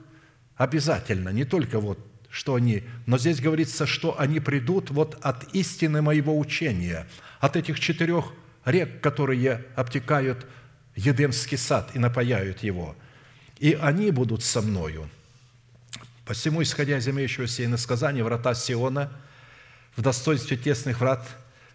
обязательно, 0.56 1.30
не 1.30 1.44
только 1.44 1.80
вот 1.80 1.98
что 2.32 2.54
они, 2.54 2.82
но 3.04 3.18
здесь 3.18 3.40
говорится, 3.40 3.86
что 3.86 4.18
они 4.18 4.40
придут 4.40 4.90
вот 4.90 5.18
от 5.20 5.54
истины 5.54 6.00
моего 6.00 6.36
учения, 6.36 7.06
от 7.40 7.56
этих 7.56 7.78
четырех 7.78 8.32
рек, 8.64 9.02
которые 9.02 9.66
обтекают 9.76 10.46
Едемский 10.96 11.58
сад 11.58 11.90
и 11.92 11.98
напаяют 11.98 12.62
его. 12.62 12.96
И 13.58 13.78
они 13.80 14.10
будут 14.10 14.42
со 14.42 14.62
мною. 14.62 15.10
Посему, 16.24 16.62
исходя 16.62 16.96
из 16.96 17.06
имеющегося 17.06 17.66
иносказания, 17.66 18.24
врата 18.24 18.54
Сиона 18.54 19.12
в 19.94 20.00
достоинстве 20.00 20.56
тесных 20.56 21.00
врат, 21.00 21.28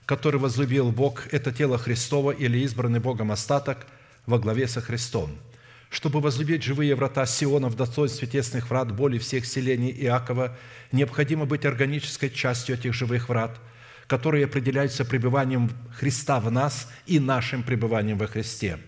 который 0.08 0.40
возлюбил 0.40 0.92
Бог, 0.92 1.28
это 1.32 1.52
тело 1.52 1.78
Христово 1.78 2.32
или 2.32 2.58
избранный 2.60 3.00
Богом 3.00 3.32
остаток 3.32 3.86
во 4.26 4.40
главе 4.40 4.68
со 4.68 4.82
Христом– 4.82 5.38
чтобы 5.90 6.20
возлюбить 6.20 6.64
живые 6.64 6.96
врата 6.96 7.26
Сиона 7.26 7.70
в 7.70 7.76
достоинстве 7.76 8.28
тесных 8.28 8.70
врат 8.70 8.92
боли 8.92 9.18
всех 9.18 9.46
селений 9.46 9.92
Иакова, 9.92 10.58
необходимо 10.92 11.46
быть 11.46 11.66
органической 11.66 12.30
частью 12.30 12.76
этих 12.76 12.94
живых 12.94 13.30
врат, 13.30 13.60
которые 14.08 14.46
определяются 14.46 15.06
пребыванием 15.06 15.72
Христа 15.98 16.40
в 16.40 16.52
нас 16.52 16.92
и 17.06 17.20
нашим 17.20 17.64
пребыванием 17.64 18.18
во 18.18 18.28
Христе. 18.28 18.80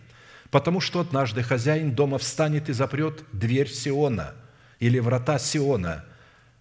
Потому 0.51 0.81
что 0.81 0.99
однажды 0.99 1.43
хозяин 1.43 1.91
дома 1.91 2.17
встанет 2.17 2.69
и 2.69 2.73
запрет 2.73 3.23
дверь 3.31 3.69
Сиона 3.69 4.33
или 4.79 4.99
врата 4.99 5.39
Сиона 5.39 6.05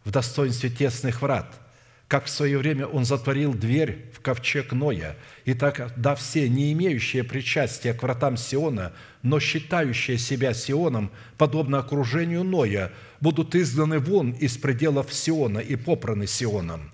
в 0.05 0.11
достоинстве 0.11 0.71
тесных 0.71 1.23
врат– 1.23 1.61
как 2.09 2.25
в 2.25 2.31
свое 2.31 2.57
время 2.57 2.87
он 2.87 3.05
затворил 3.05 3.53
дверь 3.53 4.11
в 4.15 4.21
ковчег 4.21 4.73
Ноя, 4.73 5.15
и 5.45 5.53
так 5.53 5.93
да 5.95 6.15
все, 6.15 6.49
не 6.49 6.73
имеющие 6.73 7.23
причастия 7.23 7.93
к 7.93 8.03
вратам 8.03 8.39
Сиона, 8.39 8.95
но 9.23 9.39
считающие 9.39 10.17
себя 10.17 10.55
Сионом, 10.55 11.11
подобно 11.37 11.79
окружению 11.79 12.45
Ноя, 12.45 12.93
будут 13.21 13.55
изгнаны 13.55 13.99
вон 13.99 14.31
из 14.33 14.57
пределов 14.57 15.13
Сиона 15.13 15.59
и 15.59 15.77
попраны 15.77 16.27
Сионом. 16.27 16.91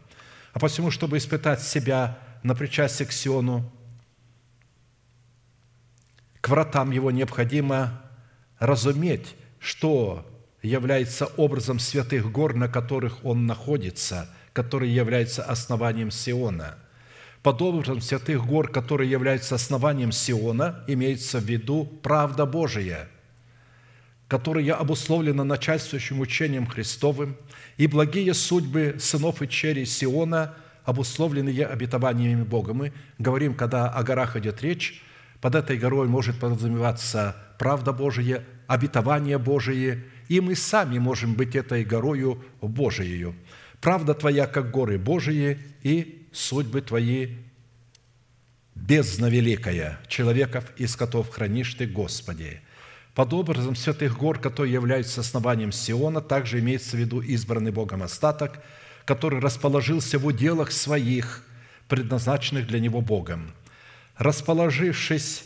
А 0.53 0.59
посему, 0.59 0.91
чтобы 0.91 1.19
испытать 1.19 1.62
себя 1.62 2.19
на 2.43 2.57
причастие 2.57 3.07
к 3.07 3.12
Сиону, 3.12 3.73
к 6.41 6.49
вратам 6.49 6.91
его 6.91 7.12
необходимо 7.12 8.03
разуметь, 8.59 9.36
что 9.61 10.27
является 10.61 11.27
образом 11.36 11.78
святых 11.78 12.32
гор, 12.32 12.55
на 12.55 12.69
которых 12.69 13.24
он 13.24 13.47
находится– 13.47 14.28
который 14.55 14.89
является 14.89 15.43
основанием 15.43 16.10
Сиона. 16.10 16.76
Под 17.43 17.60
образом 17.60 18.01
святых 18.01 18.47
гор, 18.47 18.70
которые 18.70 19.10
являются 19.10 19.56
основанием 19.56 20.12
Сиона, 20.12 20.82
имеется 20.86 21.40
в 21.40 21.44
виду 21.44 21.85
правда 22.02 22.47
Божия, 22.47 23.09
которая 24.28 24.74
обусловлена 24.74 25.44
начальствующим 25.44 26.20
учением 26.20 26.66
Христовым, 26.66 27.36
и 27.76 27.86
благие 27.86 28.32
судьбы 28.32 28.97
сынов 28.98 29.43
и 29.43 29.48
черей 29.48 29.85
Сиона, 29.85 30.55
обусловленные 30.85 31.66
обетованиями 31.66 32.44
Бога. 32.44 32.72
Мы 32.72 32.93
говорим, 33.18 33.55
когда 33.55 33.90
о 33.90 34.02
горах 34.05 34.36
идет 34.36 34.62
речь, 34.62 35.02
под 35.40 35.56
этой 35.56 35.76
горой 35.76 36.06
может 36.06 36.39
подразумеваться 36.39 37.36
правда 37.59 37.93
Божия, 37.93 38.44
обетование 38.68 39.39
Божие, 39.39 40.05
и 40.28 40.40
мы 40.40 40.55
сами 40.55 40.98
можем 40.98 41.35
быть 41.35 41.56
этой 41.56 41.85
горою 41.85 42.43
Божией. 42.62 43.35
Правда 43.85 44.15
Твоя, 44.15 44.47
как 44.47 44.70
горы 44.70 44.97
Божии, 44.97 45.59
и 45.82 46.27
судьбы 46.32 46.81
Твои 46.81 47.36
бездна 48.74 49.27
великая, 49.27 50.01
человеков 50.09 50.73
и 50.78 50.86
скотов 50.86 51.28
хранишь 51.28 51.74
Ты, 51.74 51.86
Господи. 51.86 52.62
Под 53.15 53.35
образом 53.35 53.77
святых 53.77 54.16
гор, 54.16 54.39
которые 54.39 54.73
являются 54.73 55.20
основанием 55.20 55.70
Сиона, 55.70 56.23
также 56.23 56.61
имеется 56.61 56.97
в 56.97 57.01
виду 57.01 57.20
избранный 57.20 57.73
Богом 57.73 58.02
остаток, 58.02 58.65
который 59.05 59.39
расположился 59.39 60.19
в 60.19 60.24
уделах 60.24 60.73
своих, 60.73 61.44
предназначенных 61.86 62.66
для 62.66 62.81
него 62.81 63.02
Богом. 63.02 63.52
Расположившись 64.16 65.44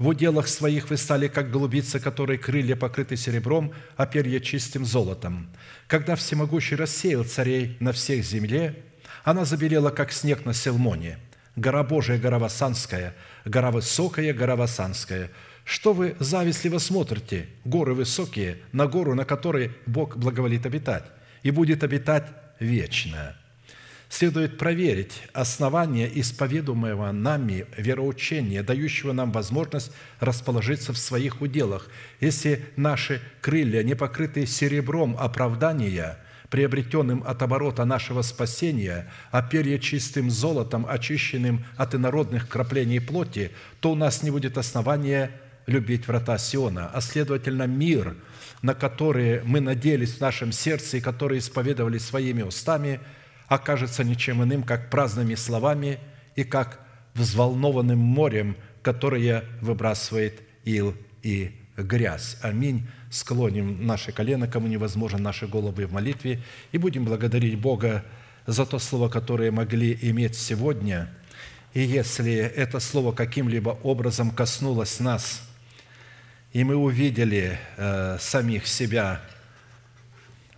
в 0.00 0.08
уделах 0.08 0.48
своих 0.48 0.88
вы 0.88 0.96
стали, 0.96 1.28
как 1.28 1.50
голубица, 1.50 2.00
которой 2.00 2.38
крылья 2.38 2.74
покрыты 2.74 3.16
серебром, 3.16 3.74
а 3.98 4.06
перья 4.06 4.40
чистым 4.40 4.86
золотом. 4.86 5.50
Когда 5.88 6.16
всемогущий 6.16 6.74
рассеял 6.74 7.22
царей 7.22 7.76
на 7.80 7.92
всех 7.92 8.24
земле, 8.24 8.82
она 9.24 9.44
забелела, 9.44 9.90
как 9.90 10.10
снег 10.10 10.46
на 10.46 10.54
Селмоне. 10.54 11.18
Гора 11.54 11.82
Божия, 11.82 12.18
гора 12.18 12.38
Васанская, 12.38 13.14
гора 13.44 13.70
высокая, 13.70 14.32
гора 14.32 14.56
Васанская. 14.56 15.30
Что 15.64 15.92
вы 15.92 16.16
завистливо 16.18 16.78
смотрите, 16.78 17.48
горы 17.66 17.92
высокие, 17.92 18.56
на 18.72 18.86
гору, 18.86 19.14
на 19.14 19.26
которой 19.26 19.72
Бог 19.84 20.16
благоволит 20.16 20.64
обитать, 20.64 21.04
и 21.42 21.50
будет 21.50 21.84
обитать 21.84 22.26
вечно?» 22.58 23.36
Следует 24.10 24.58
проверить 24.58 25.22
основание 25.32 26.10
исповедуемого 26.20 27.12
нами 27.12 27.64
вероучения, 27.76 28.62
дающего 28.62 29.12
нам 29.12 29.30
возможность 29.30 29.92
расположиться 30.18 30.92
в 30.92 30.98
своих 30.98 31.40
уделах. 31.40 31.88
Если 32.20 32.66
наши 32.76 33.22
крылья 33.40 33.84
не 33.84 33.94
покрыты 33.94 34.46
серебром 34.46 35.16
оправдания, 35.18 36.18
приобретенным 36.50 37.22
от 37.24 37.40
оборота 37.42 37.84
нашего 37.84 38.22
спасения, 38.22 39.08
а 39.30 39.42
перья 39.42 39.78
чистым 39.78 40.28
золотом, 40.28 40.84
очищенным 40.88 41.64
от 41.76 41.94
инородных 41.94 42.48
краплений 42.48 43.00
плоти, 43.00 43.52
то 43.78 43.92
у 43.92 43.94
нас 43.94 44.24
не 44.24 44.32
будет 44.32 44.58
основания 44.58 45.30
любить 45.66 46.08
врата 46.08 46.36
Сиона, 46.36 46.90
а 46.92 47.00
следовательно 47.00 47.68
мир, 47.68 48.16
на 48.60 48.74
который 48.74 49.44
мы 49.44 49.60
надеялись 49.60 50.14
в 50.14 50.20
нашем 50.20 50.50
сердце 50.50 50.96
и 50.96 51.00
который 51.00 51.38
исповедовали 51.38 51.98
своими 51.98 52.42
устами– 52.42 52.98
окажется 53.50 54.04
ничем 54.04 54.44
иным, 54.44 54.62
как 54.62 54.90
праздными 54.90 55.34
словами 55.34 55.98
и 56.36 56.44
как 56.44 56.78
взволнованным 57.14 57.98
морем, 57.98 58.56
которое 58.80 59.44
выбрасывает 59.60 60.40
ил 60.64 60.94
и 61.24 61.52
грязь. 61.76 62.38
Аминь. 62.42 62.86
Склоним 63.10 63.84
наши 63.84 64.12
колено, 64.12 64.46
кому 64.46 64.68
невозможно, 64.68 65.18
наши 65.18 65.48
головы 65.48 65.86
в 65.86 65.92
молитве, 65.92 66.40
и 66.70 66.78
будем 66.78 67.04
благодарить 67.04 67.58
Бога 67.58 68.04
за 68.46 68.64
то 68.64 68.78
слово, 68.78 69.08
которое 69.08 69.50
могли 69.50 69.98
иметь 70.00 70.36
сегодня. 70.36 71.12
И 71.74 71.80
если 71.80 72.32
это 72.34 72.78
слово 72.78 73.10
каким-либо 73.10 73.70
образом 73.82 74.30
коснулось 74.30 75.00
нас, 75.00 75.42
и 76.52 76.62
мы 76.62 76.76
увидели 76.76 77.58
э, 77.76 78.16
самих 78.20 78.68
себя, 78.68 79.20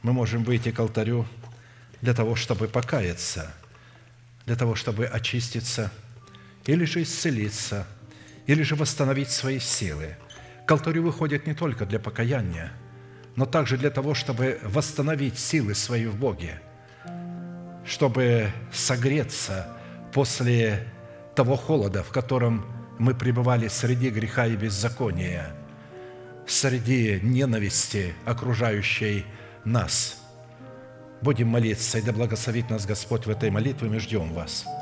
мы 0.03 0.13
можем 0.13 0.45
выйти 0.45 0.71
к 0.71 0.79
алтарю– 0.79 1.27
для 2.03 2.13
того, 2.13 2.37
чтобы 2.37 2.69
покаяться 2.69 3.55
для 4.47 4.57
того, 4.57 4.75
чтобы 4.75 5.07
очиститься, 5.07 5.91
или 6.67 6.85
же 6.85 7.03
исцелиться, 7.03 7.87
или 8.47 8.63
же 8.63 8.75
восстановить 8.75 9.31
свои 9.31 9.59
силы. 9.59 10.17
К 10.67 10.73
алтарю 10.73 11.03
выходят 11.03 11.47
не 11.47 11.55
только 11.55 11.87
для 11.87 11.99
покаяния, 11.99 12.73
но 13.37 13.47
также 13.47 13.79
для 13.79 13.91
того, 13.91 14.15
чтобы 14.15 14.59
восстановить 14.63 15.39
силы 15.39 15.75
свои 15.75 16.07
в 16.07 16.17
Боге, 16.17 16.61
чтобы 17.85 18.51
согреться 18.73 19.69
после 20.13 20.87
того 21.35 21.57
холода, 21.57 22.03
в 22.03 22.11
котором 22.11 22.65
мы 22.99 23.15
пребывали 23.15 23.69
среди 23.69 24.11
греха 24.11 24.47
и 24.47 24.57
беззакония, 24.57 25.55
среди 26.47 27.21
ненависти, 27.23 28.15
окружающей 28.25 29.25
нас. 29.65 30.22
Будем 31.23 31.49
молиться, 31.49 31.99
и 31.99 32.03
да 32.03 32.13
благословит 32.13 32.69
нас 32.69 32.85
Господь 32.85 33.27
в 33.27 33.31
этой 33.31 33.51
молитве, 33.51 33.89
мы 33.89 34.01
ждем 34.01 34.33
вас– 34.33 34.65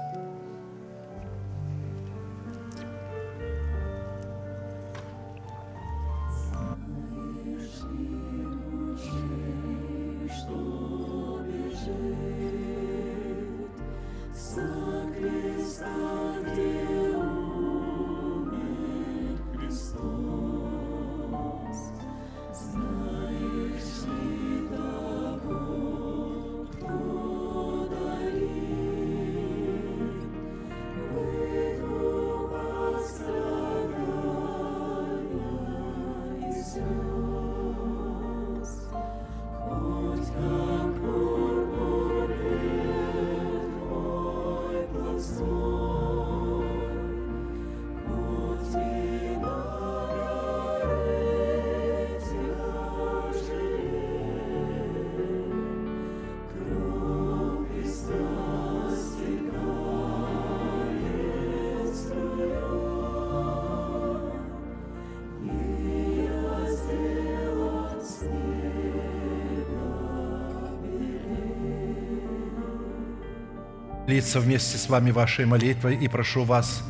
молиться 74.30 74.40
вместе 74.40 74.78
с 74.78 74.88
вами 74.88 75.10
вашей 75.10 75.44
молитвой 75.44 75.96
и 75.96 76.06
прошу 76.06 76.44
вас 76.44 76.84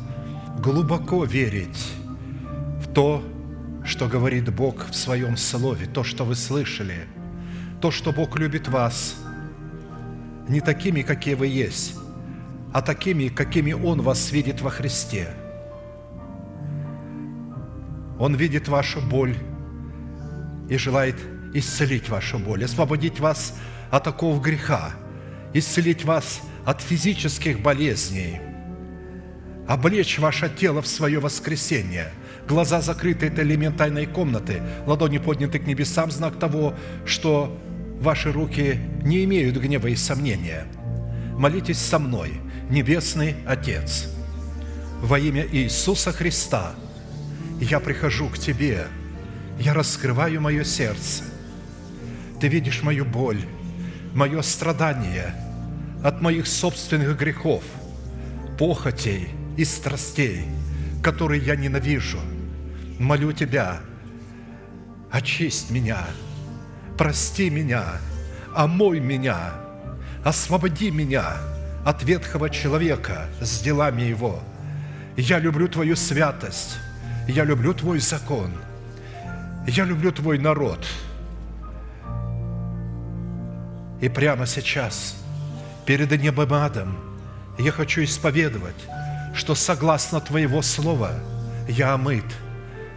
глубоко 0.59 1.25
верить 1.25 1.91
в 2.79 2.93
то, 2.93 3.23
что 3.83 4.07
говорит 4.07 4.53
Бог 4.53 4.89
в 4.91 4.95
Своем 4.95 5.37
Слове, 5.37 5.87
то, 5.87 6.03
что 6.03 6.23
вы 6.23 6.35
слышали, 6.35 7.07
то, 7.81 7.89
что 7.89 8.11
Бог 8.11 8.37
любит 8.37 8.67
вас 8.67 9.15
не 10.49 10.61
такими, 10.61 11.01
какие 11.01 11.33
вы 11.33 11.47
есть, 11.47 11.95
а 12.73 12.81
такими, 12.81 13.29
какими 13.29 13.73
Он 13.73 14.01
вас 14.01 14.31
видит 14.31 14.61
во 14.61 14.69
Христе. 14.69 15.33
Он 18.19 18.35
видит 18.35 18.67
вашу 18.67 19.01
боль 19.01 19.35
и 20.69 20.77
желает 20.77 21.15
исцелить 21.55 22.07
вашу 22.09 22.37
боль, 22.37 22.65
освободить 22.65 23.19
вас 23.19 23.57
от 23.89 24.07
оков 24.07 24.41
греха, 24.41 24.91
исцелить 25.53 26.05
вас 26.05 26.41
от 26.65 26.81
физических 26.81 27.59
болезней, 27.59 28.39
облечь 29.67 30.19
ваше 30.19 30.49
тело 30.49 30.81
в 30.81 30.87
свое 30.87 31.19
воскресение. 31.19 32.11
Глаза 32.47 32.81
закрыты– 32.81 33.25
это 33.27 33.43
элемент 33.43 33.81
комнаты, 34.13 34.61
ладони 34.85 35.17
подняты 35.17 35.59
к 35.59 35.67
небесам– 35.67 36.11
знак 36.11 36.39
того, 36.39 36.73
что 37.05 37.57
ваши 37.99 38.31
руки 38.31 38.79
не 39.03 39.23
имеют 39.23 39.57
гнева 39.57 39.87
и 39.87 39.95
сомнения. 39.95 40.65
Молитесь 41.37 41.79
со 41.79 41.97
мной, 41.99 42.33
Небесный 42.69 43.35
Отец, 43.45 44.07
во 45.01 45.19
имя 45.19 45.45
Иисуса 45.51 46.11
Христа 46.11 46.73
я 47.59 47.79
прихожу 47.79 48.29
к 48.29 48.37
Тебе, 48.37 48.87
я 49.59 49.73
раскрываю 49.73 50.41
мое 50.41 50.63
сердце. 50.63 51.23
Ты 52.39 52.47
видишь 52.47 52.81
мою 52.81 53.05
боль, 53.05 53.41
мое 54.13 54.41
страдание– 54.41 55.35
от 56.03 56.21
моих 56.21 56.47
собственных 56.47 57.17
грехов, 57.17 57.63
похотей 58.57 59.29
и 59.57 59.65
страстей, 59.65 60.45
которые 61.03 61.41
я 61.43 61.55
ненавижу. 61.55 62.19
Молю 62.99 63.31
Тебя, 63.31 63.79
очисть 65.11 65.71
меня, 65.71 65.99
прости 66.97 67.49
меня, 67.49 67.83
омой 68.55 68.99
меня, 68.99 69.53
освободи 70.23 70.91
меня 70.91 71.37
от 71.85 72.03
ветхого 72.03 72.49
человека 72.49 73.27
с 73.39 73.61
делами 73.61 74.03
его. 74.03 74.39
Я 75.17 75.39
люблю 75.39 75.67
Твою 75.67 75.95
святость, 75.95 76.77
я 77.27 77.43
люблю 77.43 77.73
Твой 77.73 77.99
закон, 77.99 78.51
я 79.67 79.85
люблю 79.85 80.11
Твой 80.11 80.39
народ. 80.39 80.85
И 83.99 84.09
прямо 84.09 84.47
сейчас– 84.47 85.17
перед 85.91 86.09
небом 86.21 86.53
адом 86.53 86.95
я 87.59 87.69
хочу 87.73 88.01
исповедовать, 88.05 88.81
что 89.35 89.55
согласно 89.55 90.21
Твоего 90.21 90.61
Слова 90.61 91.11
я 91.67 91.93
омыт, 91.93 92.23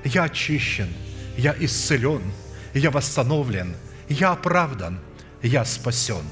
я 0.04 0.22
очищен, 0.22 0.86
я 1.36 1.56
исцелен, 1.58 2.22
я 2.72 2.92
восстановлен, 2.92 3.74
я 4.08 4.30
оправдан, 4.30 5.00
я 5.42 5.64
спасен. 5.64 6.22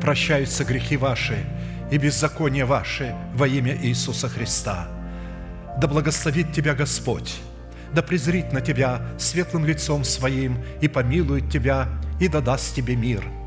Прощаются 0.00 0.64
грехи 0.64 0.96
ваши 0.96 1.44
и 1.90 1.98
беззакония 1.98 2.64
ваши 2.64 3.12
во 3.34 3.48
имя 3.48 3.76
Иисуса 3.76 4.28
Христа. 4.28 4.86
Да 5.80 5.88
благословит 5.88 6.52
Тебя 6.52 6.76
Господь, 6.76 7.40
да 7.92 8.02
презрит 8.02 8.52
на 8.52 8.60
Тебя 8.60 9.02
светлым 9.18 9.66
лицом 9.66 10.04
Своим 10.04 10.62
и 10.80 10.86
помилует 10.86 11.50
Тебя 11.50 11.88
и 12.20 12.28
да 12.28 12.40
даст 12.40 12.76
Тебе 12.76 12.94
мир– 12.94 13.24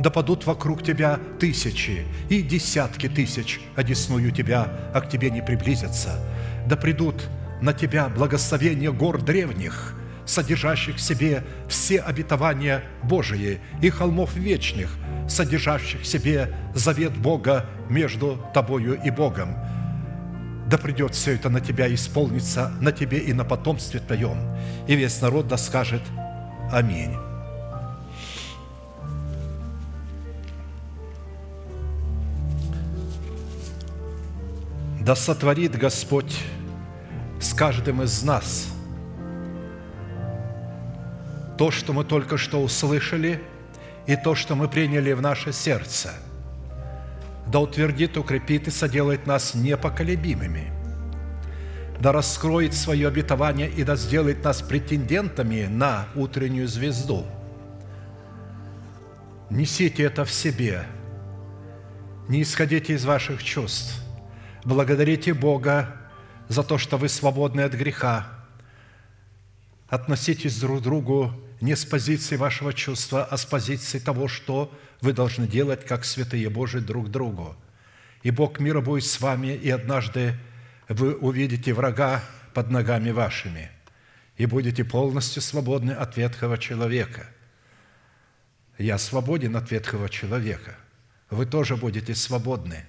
да 0.00 0.10
падут 0.10 0.46
вокруг 0.46 0.82
тебя 0.82 1.18
тысячи 1.38 2.04
и 2.28 2.42
десятки 2.42 3.08
тысяч, 3.08 3.60
одесную 3.74 4.30
тебя, 4.30 4.70
а 4.94 5.00
к 5.00 5.08
тебе 5.08 5.30
не 5.30 5.42
приблизятся. 5.42 6.20
Да 6.66 6.76
придут 6.76 7.28
на 7.60 7.72
тебя 7.72 8.08
благословения 8.08 8.90
гор 8.90 9.22
древних, 9.22 9.94
содержащих 10.26 10.96
в 10.96 11.00
себе 11.00 11.44
все 11.68 12.00
обетования 12.00 12.84
Божии 13.02 13.60
и 13.80 13.90
холмов 13.90 14.34
вечных, 14.34 14.90
содержащих 15.28 16.02
в 16.02 16.06
себе 16.06 16.54
завет 16.74 17.16
Бога 17.16 17.66
между 17.88 18.44
тобою 18.52 19.00
и 19.02 19.10
Богом. 19.10 19.56
Да 20.68 20.78
придет 20.78 21.14
все 21.14 21.34
это 21.34 21.48
на 21.48 21.60
тебя 21.60 21.92
исполнится, 21.94 22.72
на 22.80 22.90
тебе 22.90 23.18
и 23.18 23.32
на 23.32 23.44
потомстве 23.44 24.00
твоем. 24.00 24.38
И 24.88 24.96
весь 24.96 25.20
народ 25.20 25.46
да 25.46 25.56
скажет 25.56 26.02
Аминь. 26.72 27.25
Да 35.06 35.14
сотворит 35.14 35.78
Господь 35.78 36.36
с 37.40 37.54
каждым 37.54 38.02
из 38.02 38.24
нас 38.24 38.66
то, 41.56 41.70
что 41.70 41.92
мы 41.92 42.02
только 42.02 42.36
что 42.36 42.60
услышали, 42.60 43.40
и 44.08 44.16
то, 44.16 44.34
что 44.34 44.56
мы 44.56 44.66
приняли 44.68 45.12
в 45.12 45.22
наше 45.22 45.52
сердце. 45.52 46.12
Да 47.46 47.60
утвердит, 47.60 48.16
укрепит 48.16 48.66
и 48.66 48.72
соделает 48.72 49.28
нас 49.28 49.54
непоколебимыми. 49.54 50.72
Да 52.00 52.10
раскроет 52.10 52.74
свое 52.74 53.06
обетование 53.06 53.70
и 53.70 53.84
да 53.84 53.94
сделает 53.94 54.42
нас 54.42 54.60
претендентами 54.60 55.68
на 55.70 56.06
утреннюю 56.16 56.66
звезду. 56.66 57.24
Несите 59.50 60.02
это 60.02 60.24
в 60.24 60.32
себе. 60.32 60.82
Не 62.28 62.42
исходите 62.42 62.94
из 62.94 63.04
ваших 63.04 63.44
чувств– 63.44 64.00
Благодарите 64.66 65.32
Бога 65.32 65.96
за 66.48 66.64
то, 66.64 66.76
что 66.76 66.96
вы 66.98 67.08
свободны 67.08 67.60
от 67.60 67.74
греха. 67.74 68.26
Относитесь 69.86 70.58
друг 70.58 70.80
к 70.80 70.82
другу 70.82 71.32
не 71.60 71.76
с 71.76 71.84
позиции 71.84 72.34
вашего 72.34 72.72
чувства, 72.72 73.24
а 73.24 73.36
с 73.36 73.44
позиции 73.44 74.00
того, 74.00 74.26
что 74.26 74.76
вы 75.00 75.12
должны 75.12 75.46
делать, 75.46 75.86
как 75.86 76.04
святые 76.04 76.50
Божии 76.50 76.80
друг 76.80 77.12
другу. 77.12 77.54
и 78.24 78.32
Бог 78.32 78.58
мира 78.58 78.80
будет 78.80 79.04
с 79.04 79.20
вами, 79.20 79.54
и 79.54 79.70
однажды 79.70 80.34
вы 80.88 81.14
увидите 81.14 81.72
врага 81.72 82.24
под 82.52 82.68
ногами 82.72 83.12
вашими, 83.12 83.70
и 84.36 84.46
будете 84.46 84.82
полностью 84.82 85.42
свободны 85.42 85.92
от 85.92 86.16
ветхого 86.16 86.58
человека. 86.58 87.28
Я 88.78 88.98
свободен 88.98 89.54
от 89.54 89.70
ветхого 89.70 90.08
человека. 90.08 90.74
Вы 91.30 91.46
тоже 91.46 91.76
будете 91.76 92.16
свободны. 92.16 92.84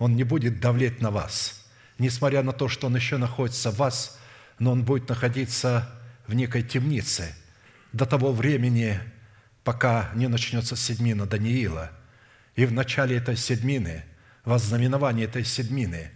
Он 0.00 0.16
не 0.16 0.24
будет 0.24 0.60
давлеть 0.60 1.02
на 1.02 1.10
вас, 1.10 1.62
несмотря 1.98 2.42
на 2.42 2.52
то, 2.52 2.68
что 2.68 2.86
он 2.86 2.96
еще 2.96 3.18
находится 3.18 3.70
в 3.70 3.76
вас, 3.76 4.18
но 4.58 4.72
он 4.72 4.82
будет 4.82 5.10
находиться 5.10 5.90
в 6.26 6.32
некой 6.32 6.62
темнице 6.62 7.34
до 7.92 8.06
того 8.06 8.32
времени, 8.32 8.98
пока 9.62 10.10
не 10.14 10.26
начнется 10.26 10.74
седмина 10.74 11.26
Даниила. 11.26 11.90
И 12.56 12.64
в 12.64 12.72
начале 12.72 13.18
этой 13.18 13.36
седмины, 13.36 14.02
во 14.46 14.58
знаменовании 14.58 15.26
этой 15.26 15.44
седмины, 15.44 16.10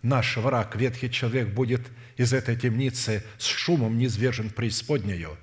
наш 0.00 0.38
враг, 0.38 0.74
ветхий 0.74 1.10
человек, 1.10 1.48
будет 1.48 1.86
из 2.16 2.32
этой 2.32 2.56
темницы 2.56 3.22
с 3.36 3.44
шумом 3.44 3.98
низвержен 3.98 4.48
в 4.48 4.54
преисподнюю, 4.54 5.36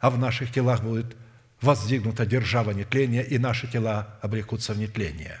а 0.00 0.10
в 0.10 0.18
наших 0.18 0.52
телах 0.52 0.82
будет 0.82 1.16
воздвигнута 1.62 2.26
держава 2.26 2.72
нетления, 2.72 3.22
и 3.22 3.38
наши 3.38 3.66
тела 3.66 4.18
обрекутся 4.20 4.74
в 4.74 4.78
нетление. 4.78 5.40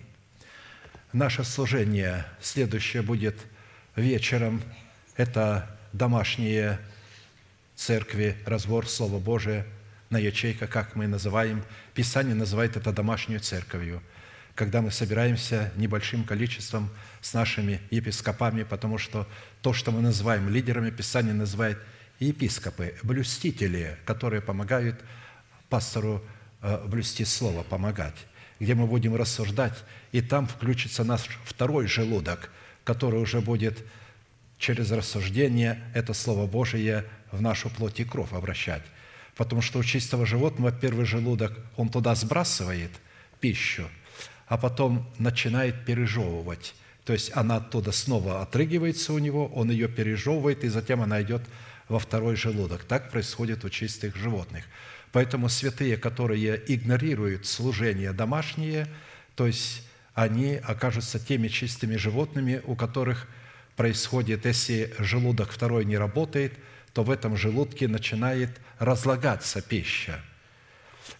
Наше 1.13 1.43
служение 1.43 2.25
следующее 2.39 3.01
будет 3.01 3.35
вечером. 3.97 4.63
Это 5.17 5.77
домашние 5.91 6.79
церкви, 7.75 8.37
разбор 8.45 8.87
Слова 8.87 9.19
Божия 9.19 9.65
на 10.09 10.17
ячейка, 10.17 10.67
как 10.67 10.95
мы 10.95 11.07
называем. 11.07 11.65
Писание 11.93 12.33
называет 12.33 12.77
это 12.77 12.93
домашнюю 12.93 13.41
церковью, 13.41 14.01
когда 14.55 14.81
мы 14.81 14.89
собираемся 14.89 15.73
небольшим 15.75 16.23
количеством 16.23 16.89
с 17.19 17.33
нашими 17.33 17.81
епископами, 17.89 18.63
потому 18.63 18.97
что 18.97 19.27
то, 19.61 19.73
что 19.73 19.91
мы 19.91 19.99
называем 19.99 20.47
лидерами, 20.47 20.91
Писание 20.91 21.33
называет 21.33 21.77
епископы, 22.19 22.95
блюстители, 23.03 23.97
которые 24.05 24.41
помогают 24.41 25.01
пастору 25.67 26.23
э, 26.61 26.87
блюсти 26.87 27.25
Слово, 27.25 27.63
помогать, 27.63 28.15
где 28.61 28.75
мы 28.75 28.87
будем 28.87 29.13
рассуждать, 29.13 29.73
и 30.11 30.21
там 30.21 30.47
включится 30.47 31.03
наш 31.03 31.21
второй 31.45 31.87
желудок, 31.87 32.51
который 32.83 33.21
уже 33.21 33.41
будет 33.41 33.77
через 34.57 34.91
рассуждение 34.91 35.81
это 35.93 36.13
Слово 36.13 36.47
Божие 36.47 37.05
в 37.31 37.41
нашу 37.41 37.69
плоть 37.69 37.99
и 37.99 38.03
кровь 38.03 38.33
обращать. 38.33 38.83
Потому 39.35 39.61
что 39.61 39.79
у 39.79 39.83
чистого 39.83 40.25
животного 40.25 40.71
первый 40.71 41.05
желудок, 41.05 41.57
он 41.77 41.89
туда 41.89 42.13
сбрасывает 42.15 42.91
пищу, 43.39 43.89
а 44.47 44.57
потом 44.57 45.09
начинает 45.17 45.85
пережевывать. 45.85 46.75
То 47.05 47.13
есть 47.13 47.31
она 47.33 47.55
оттуда 47.57 47.91
снова 47.91 48.41
отрыгивается 48.41 49.13
у 49.13 49.19
него, 49.19 49.47
он 49.47 49.71
ее 49.71 49.87
пережевывает, 49.87 50.63
и 50.63 50.67
затем 50.67 51.01
она 51.01 51.21
идет 51.21 51.41
во 51.87 51.99
второй 51.99 52.35
желудок. 52.35 52.83
Так 52.83 53.09
происходит 53.09 53.65
у 53.65 53.69
чистых 53.69 54.15
животных. 54.15 54.65
Поэтому 55.11 55.49
святые, 55.49 55.97
которые 55.97 56.61
игнорируют 56.67 57.47
служение 57.47 58.13
домашнее, 58.13 58.87
то 59.35 59.47
есть 59.47 59.83
они 60.21 60.55
окажутся 60.55 61.19
теми 61.19 61.47
чистыми 61.47 61.95
животными, 61.95 62.61
у 62.65 62.75
которых– 62.75 63.27
происходит, 63.81 64.45
если 64.45 64.93
желудок 64.99 65.51
второй 65.51 65.85
не 65.85 65.97
работает, 65.97 66.53
то 66.93 67.03
в 67.03 67.09
этом 67.09 67.37
желудке 67.37 67.87
начинает 67.87 68.59
разлагаться 68.77 69.59
пища. 69.61 70.19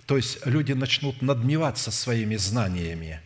То 0.06 0.18
есть 0.18 0.46
люди 0.46 0.74
начнут 0.74 1.24
надмеваться 1.24 1.90
своими 1.90 2.36
знаниями 2.36 3.20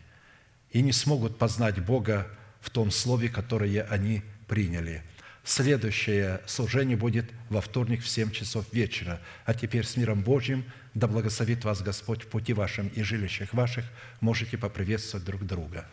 и 0.71 0.81
не 0.81 0.93
смогут 0.93 1.37
познать 1.37 1.83
Бога 1.83 2.27
в 2.61 2.69
том 2.69 2.91
слове, 2.91 3.27
которое 3.27 3.83
они 3.83 4.21
приняли. 4.47 5.03
Следующее 5.45 6.41
служение 6.47 6.97
будет 6.97 7.29
во 7.49 7.61
вторник 7.61 8.01
в 8.01 8.09
7 8.09 8.31
часов 8.31 8.65
вечера. 8.73 9.21
А 9.45 9.53
теперь 9.53 9.85
с 9.85 9.95
миром 9.95 10.23
Божьим 10.23 10.65
да 10.95 11.07
благословит 11.07 11.63
вас 11.63 11.83
Господь 11.83 12.23
в 12.23 12.27
пути 12.27 12.53
вашем 12.53 12.87
и 12.87 13.03
жилищах 13.03 13.53
ваших. 13.53 13.85
Можете 14.21 14.57
поприветствовать 14.57 15.23
друг 15.23 15.45
друга. 15.45 15.87